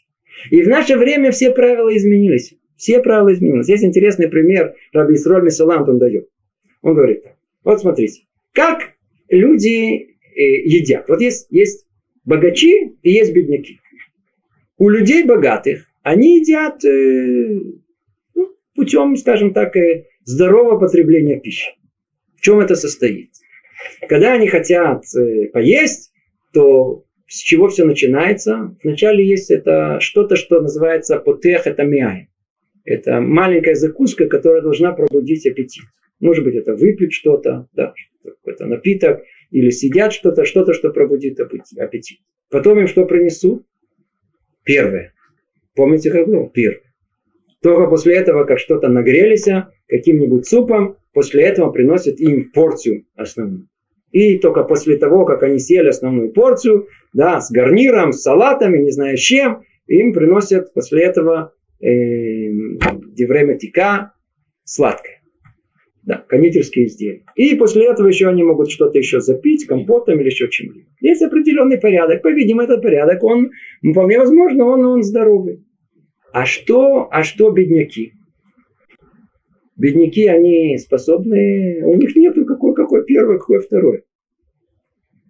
И 0.52 0.62
в 0.62 0.68
наше 0.68 0.98
время 0.98 1.32
все 1.32 1.52
правила 1.52 1.96
изменились. 1.96 2.54
Все 2.78 3.02
правила 3.02 3.34
изменились. 3.34 3.68
Есть 3.68 3.84
интересный 3.84 4.30
пример, 4.30 4.76
Раби 4.94 5.16
Исроль 5.16 5.44
Месалант 5.44 5.90
он 5.90 5.98
дает. 5.98 6.30
Он 6.82 6.94
говорит 6.94 7.24
так. 7.24 7.36
Вот 7.64 7.82
смотрите. 7.82 8.29
Как 8.54 8.94
люди 9.30 10.16
э, 10.36 10.42
едят. 10.66 11.08
Вот 11.08 11.22
есть, 11.22 11.48
есть 11.52 11.88
богачи 12.26 12.98
и 13.02 13.12
есть 13.12 13.34
бедняки. 13.34 13.80
У 14.78 14.90
людей 14.90 15.24
богатых 15.24 15.86
они 16.04 16.40
едят 16.40 16.84
э, 16.86 17.60
ну, 18.36 18.56
путем, 18.74 19.16
скажем 19.16 19.54
так, 19.54 19.76
э, 19.76 20.06
здорового 20.24 20.80
потребления 20.80 21.40
пищи. 21.40 21.72
В 22.38 22.42
чем 22.42 22.60
это 22.60 22.76
состоит? 22.76 23.32
Когда 24.08 24.34
они 24.34 24.48
хотят 24.48 25.04
поесть, 25.54 26.12
то 26.54 27.06
с 27.28 27.38
чего 27.42 27.70
все 27.70 27.86
начинается? 27.86 28.76
Вначале 28.84 29.26
есть 29.26 29.52
это 29.52 30.00
что-то, 30.00 30.36
что 30.36 30.62
называется 30.62 31.20
потех, 31.20 31.68
это 31.68 31.84
миай. 31.84 32.30
Это 32.86 33.22
маленькая 33.22 33.76
закуска, 33.76 34.26
которая 34.28 34.62
должна 34.62 34.94
пробудить 34.94 35.46
аппетит. 35.46 35.84
Может 36.20 36.44
быть, 36.44 36.56
это 36.56 36.74
выпить 36.74 37.14
что-то, 37.14 37.68
да, 37.74 37.94
какой-то 38.24 38.66
напиток, 38.66 39.22
или 39.52 39.70
сидят 39.70 40.14
что-то, 40.14 40.46
что-то, 40.46 40.74
что 40.74 40.92
пробудит 40.92 41.40
аппетит. 41.40 42.20
Потом 42.50 42.80
им 42.80 42.88
что 42.88 43.06
принесут? 43.06 43.66
Первое. 44.64 45.14
Помните, 45.76 46.12
как 46.12 46.28
было? 46.28 46.50
Первое. 46.50 46.82
Только 47.62 47.88
после 47.88 48.16
этого, 48.16 48.46
как 48.46 48.60
что-то 48.60 48.88
нагрелись, 48.88 49.48
каким-нибудь 49.88 50.48
супом, 50.48 50.98
после 51.14 51.44
этого 51.44 51.72
приносят 51.72 52.20
им 52.20 52.52
порцию 52.52 53.06
основную. 53.16 53.68
И 54.12 54.38
только 54.40 54.64
после 54.64 54.98
того, 54.98 55.26
как 55.26 55.44
они 55.44 55.60
съели 55.60 55.90
основную 55.90 56.32
порцию, 56.32 56.88
да, 57.14 57.42
с 57.42 57.52
гарниром, 57.52 58.12
с 58.12 58.22
салатами, 58.22 58.80
не 58.80 58.92
знаю 58.92 59.18
с 59.18 59.22
чем, 59.22 59.64
им 59.88 60.14
приносят 60.14 60.74
после 60.74 61.04
этого 61.04 61.54
э, 61.82 62.50
время 63.18 63.58
тика 63.58 64.14
сладкое. 64.64 65.19
Да, 66.10 66.26
кондитерские 66.28 66.88
изделия. 66.88 67.22
И 67.36 67.54
после 67.54 67.86
этого 67.86 68.08
еще 68.08 68.28
они 68.30 68.42
могут 68.42 68.72
что-то 68.72 68.98
еще 68.98 69.20
запить, 69.20 69.68
компотом 69.68 70.20
или 70.20 70.26
еще 70.26 70.50
чем-либо. 70.50 70.88
Есть 71.02 71.22
определенный 71.22 71.78
порядок. 71.78 72.24
По-видимому, 72.24 72.64
этот 72.64 72.82
порядок, 72.82 73.24
он 73.24 73.52
вполне 73.92 74.18
возможно, 74.18 74.66
он, 74.66 74.84
он 74.84 75.04
здоровый. 75.04 75.64
А 76.34 76.48
что, 76.48 77.10
а 77.12 77.22
что 77.22 77.52
бедняки? 77.52 78.14
Бедняки, 79.78 80.26
они 80.26 80.80
способны, 80.80 81.84
у 81.86 81.96
них 81.96 82.16
нету 82.16 82.44
какой, 82.44 82.74
какой 82.74 83.06
первый, 83.06 83.38
какой 83.38 83.60
второй. 83.60 84.02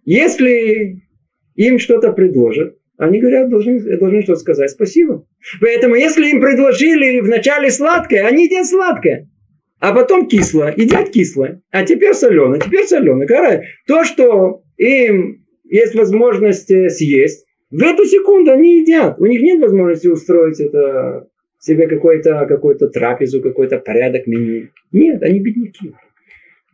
Если 0.06 1.02
им 1.56 1.78
что-то 1.80 2.14
предложат, 2.14 2.78
они 2.98 3.20
говорят, 3.20 3.50
должны, 3.50 3.82
должны 3.98 4.22
что-то 4.22 4.40
сказать. 4.40 4.70
Спасибо. 4.70 5.28
Поэтому, 5.60 5.96
если 5.96 6.30
им 6.30 6.40
предложили 6.40 7.20
вначале 7.20 7.70
сладкое, 7.70 8.26
они 8.26 8.46
едят 8.46 8.66
сладкое. 8.66 9.28
А 9.80 9.94
потом 9.94 10.28
кислое, 10.28 10.74
едят 10.76 11.10
кислое. 11.10 11.62
А 11.72 11.86
теперь 11.86 12.14
соленое, 12.14 12.60
теперь 12.60 12.86
соленое. 12.86 13.64
То, 13.88 14.04
что 14.04 14.64
им 14.78 15.46
есть 15.64 15.96
возможность 15.96 16.70
э, 16.70 16.90
съесть, 16.90 17.46
в 17.70 17.82
эту 17.82 18.06
секунду 18.06 18.52
они 18.52 18.82
едят. 18.82 19.20
У 19.20 19.26
них 19.26 19.42
нет 19.42 19.62
возможности 19.62 20.08
устроить 20.08 20.60
это 20.60 21.28
себе 21.60 21.88
какой-то 21.88 22.46
какой 22.48 22.78
трапезу, 22.78 23.42
какой-то 23.42 23.78
порядок 23.80 24.28
меню. 24.28 24.70
Нет, 24.92 25.22
они 25.24 25.40
бедняки. 25.40 25.94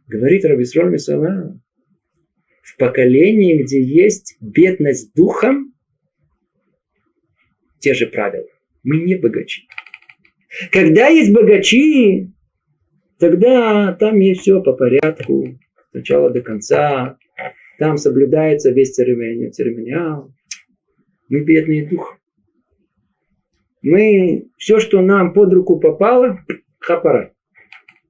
Говорит 0.08 0.46
Рабисроль 0.46 0.92
Мисала, 0.92 1.60
в 2.62 2.78
поколении, 2.78 3.62
где 3.62 3.82
есть 3.82 4.38
бедность 4.40 5.14
духом, 5.16 5.74
те 7.80 7.94
же 7.94 8.08
правила. 8.08 8.48
Мы 8.84 8.98
не 8.98 9.16
богачи. 9.16 9.68
Когда 10.72 11.08
есть 11.08 11.34
богачи, 11.34 12.32
тогда 13.20 13.94
там 13.94 14.20
есть 14.20 14.42
все 14.42 14.62
по 14.62 14.74
порядку, 14.74 15.58
с 15.90 15.94
начала 15.94 16.30
до 16.30 16.42
конца. 16.42 17.18
Там 17.78 17.98
соблюдается 17.98 18.72
весь 18.72 18.94
церемониал. 18.94 19.52
церемониал. 19.52 20.32
Мы 21.30 21.42
бедные 21.42 21.88
духом. 21.88 22.18
Мы 23.82 24.48
все, 24.58 24.80
что 24.80 25.02
нам 25.02 25.34
под 25.34 25.54
руку 25.54 25.80
попало, 25.80 26.40
хапара. 26.80 27.34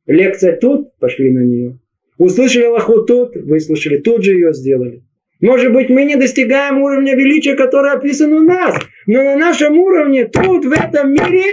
Лекция 0.05 0.55
тут, 0.55 0.97
пошли 0.99 1.31
на 1.31 1.39
нее. 1.39 1.79
Услышали 2.17 2.65
лоху 2.65 3.03
тут, 3.03 3.35
выслушали, 3.35 3.97
тут 3.97 4.23
же 4.23 4.33
ее 4.33 4.53
сделали. 4.53 5.03
Может 5.41 5.73
быть, 5.73 5.89
мы 5.89 6.05
не 6.05 6.15
достигаем 6.15 6.81
уровня 6.81 7.15
величия, 7.15 7.55
который 7.55 7.91
описан 7.91 8.31
у 8.31 8.39
нас. 8.39 8.79
Но 9.05 9.21
на 9.23 9.35
нашем 9.35 9.77
уровне, 9.77 10.25
тут, 10.25 10.65
в 10.65 10.71
этом 10.71 11.11
мире, 11.11 11.43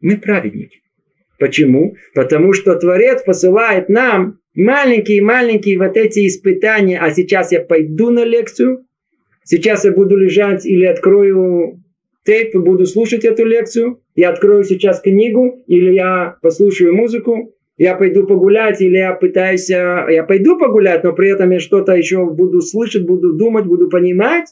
мы 0.00 0.18
праведники. 0.18 0.81
Почему? 1.42 1.96
Потому 2.14 2.52
что 2.52 2.76
Творец 2.76 3.24
посылает 3.24 3.88
нам 3.88 4.38
маленькие-маленькие 4.54 5.76
вот 5.76 5.96
эти 5.96 6.28
испытания. 6.28 7.00
А 7.00 7.10
сейчас 7.10 7.50
я 7.50 7.58
пойду 7.58 8.10
на 8.10 8.24
лекцию, 8.24 8.86
сейчас 9.42 9.84
я 9.84 9.90
буду 9.90 10.16
лежать 10.16 10.64
или 10.64 10.84
открою 10.84 11.82
тейп 12.24 12.54
и 12.54 12.58
буду 12.58 12.86
слушать 12.86 13.24
эту 13.24 13.44
лекцию. 13.44 14.00
Я 14.14 14.30
открою 14.30 14.62
сейчас 14.62 15.00
книгу 15.00 15.64
или 15.66 15.94
я 15.94 16.36
послушаю 16.42 16.94
музыку. 16.94 17.52
Я 17.76 17.96
пойду 17.96 18.24
погулять 18.24 18.80
или 18.80 18.98
я 18.98 19.12
пытаюсь... 19.12 19.68
Э, 19.68 20.06
я 20.10 20.22
пойду 20.22 20.56
погулять, 20.56 21.02
но 21.02 21.12
при 21.12 21.28
этом 21.28 21.50
я 21.50 21.58
что-то 21.58 21.94
еще 21.94 22.24
буду 22.24 22.60
слышать, 22.60 23.04
буду 23.04 23.32
думать, 23.32 23.66
буду 23.66 23.88
понимать. 23.88 24.46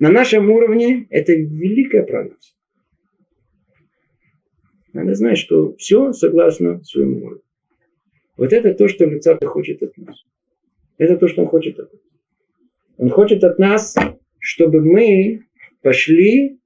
На 0.00 0.10
нашем 0.10 0.50
уровне 0.50 1.06
это 1.10 1.34
великая 1.34 2.02
правильность. 2.02 2.57
Надо 4.92 5.14
знать, 5.14 5.38
что 5.38 5.74
все 5.76 6.12
согласно 6.12 6.82
своему 6.82 7.24
уровню. 7.24 7.42
Вот 8.36 8.52
это 8.52 8.72
то, 8.74 8.88
что 8.88 9.04
Люцата 9.04 9.46
хочет 9.46 9.82
от 9.82 9.96
нас. 9.96 10.24
Это 10.96 11.16
то, 11.16 11.28
что 11.28 11.42
он 11.42 11.48
хочет 11.48 11.78
от 11.78 11.92
нас. 11.92 12.02
Он 12.96 13.10
хочет 13.10 13.44
от 13.44 13.58
нас, 13.58 13.94
чтобы 14.38 14.80
мы 14.80 15.44
пошли 15.82 16.58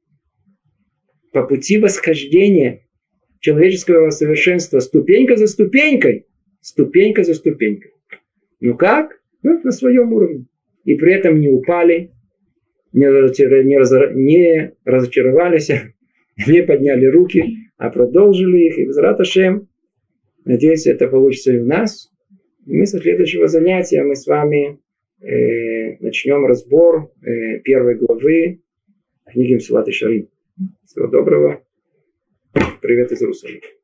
по 1.33 1.43
пути 1.47 1.79
восхождения 1.79 2.87
человеческого 3.41 4.11
совершенства 4.11 4.79
ступенька 4.81 5.37
за 5.37 5.47
ступенькой, 5.47 6.27
ступенька 6.61 7.25
за 7.25 7.35
ступенькой. 7.35 7.93
Ну 8.61 8.77
как? 8.77 9.21
Ну, 9.43 9.61
на 9.65 9.73
своем 9.73 10.13
уровне. 10.13 10.47
И 10.85 10.95
при 10.95 11.15
этом 11.15 11.41
не 11.41 11.49
упали, 11.49 12.13
не, 12.93 13.07
не 14.15 14.73
разочаровались, 14.85 15.71
не 16.47 16.63
подняли 16.63 17.07
руки, 17.07 17.45
а 17.77 17.91
продолжили 17.91 18.67
их. 18.67 18.79
И 18.79 18.87
Безраташем, 18.87 19.69
надеюсь, 20.45 20.87
это 20.87 21.09
получится 21.09 21.53
и 21.53 21.59
у 21.59 21.67
нас. 21.67 22.11
Мы 22.65 22.87
со 22.87 23.01
следующего 23.01 23.49
занятия 23.49 24.03
мы 24.03 24.15
с 24.15 24.27
вами 24.27 24.79
э, 25.21 25.97
начнем 26.01 26.47
разбор 26.47 27.11
э, 27.23 27.59
первой 27.61 27.97
главы 27.97 28.61
книги 29.27 29.55
Мсилат 29.55 29.89
и 29.89 29.93
Шарим. 29.93 30.29
Всего 30.85 31.09
доброго. 31.09 31.63
Привет 32.81 33.11
из 33.13 33.23
Иерусалима. 33.23 33.82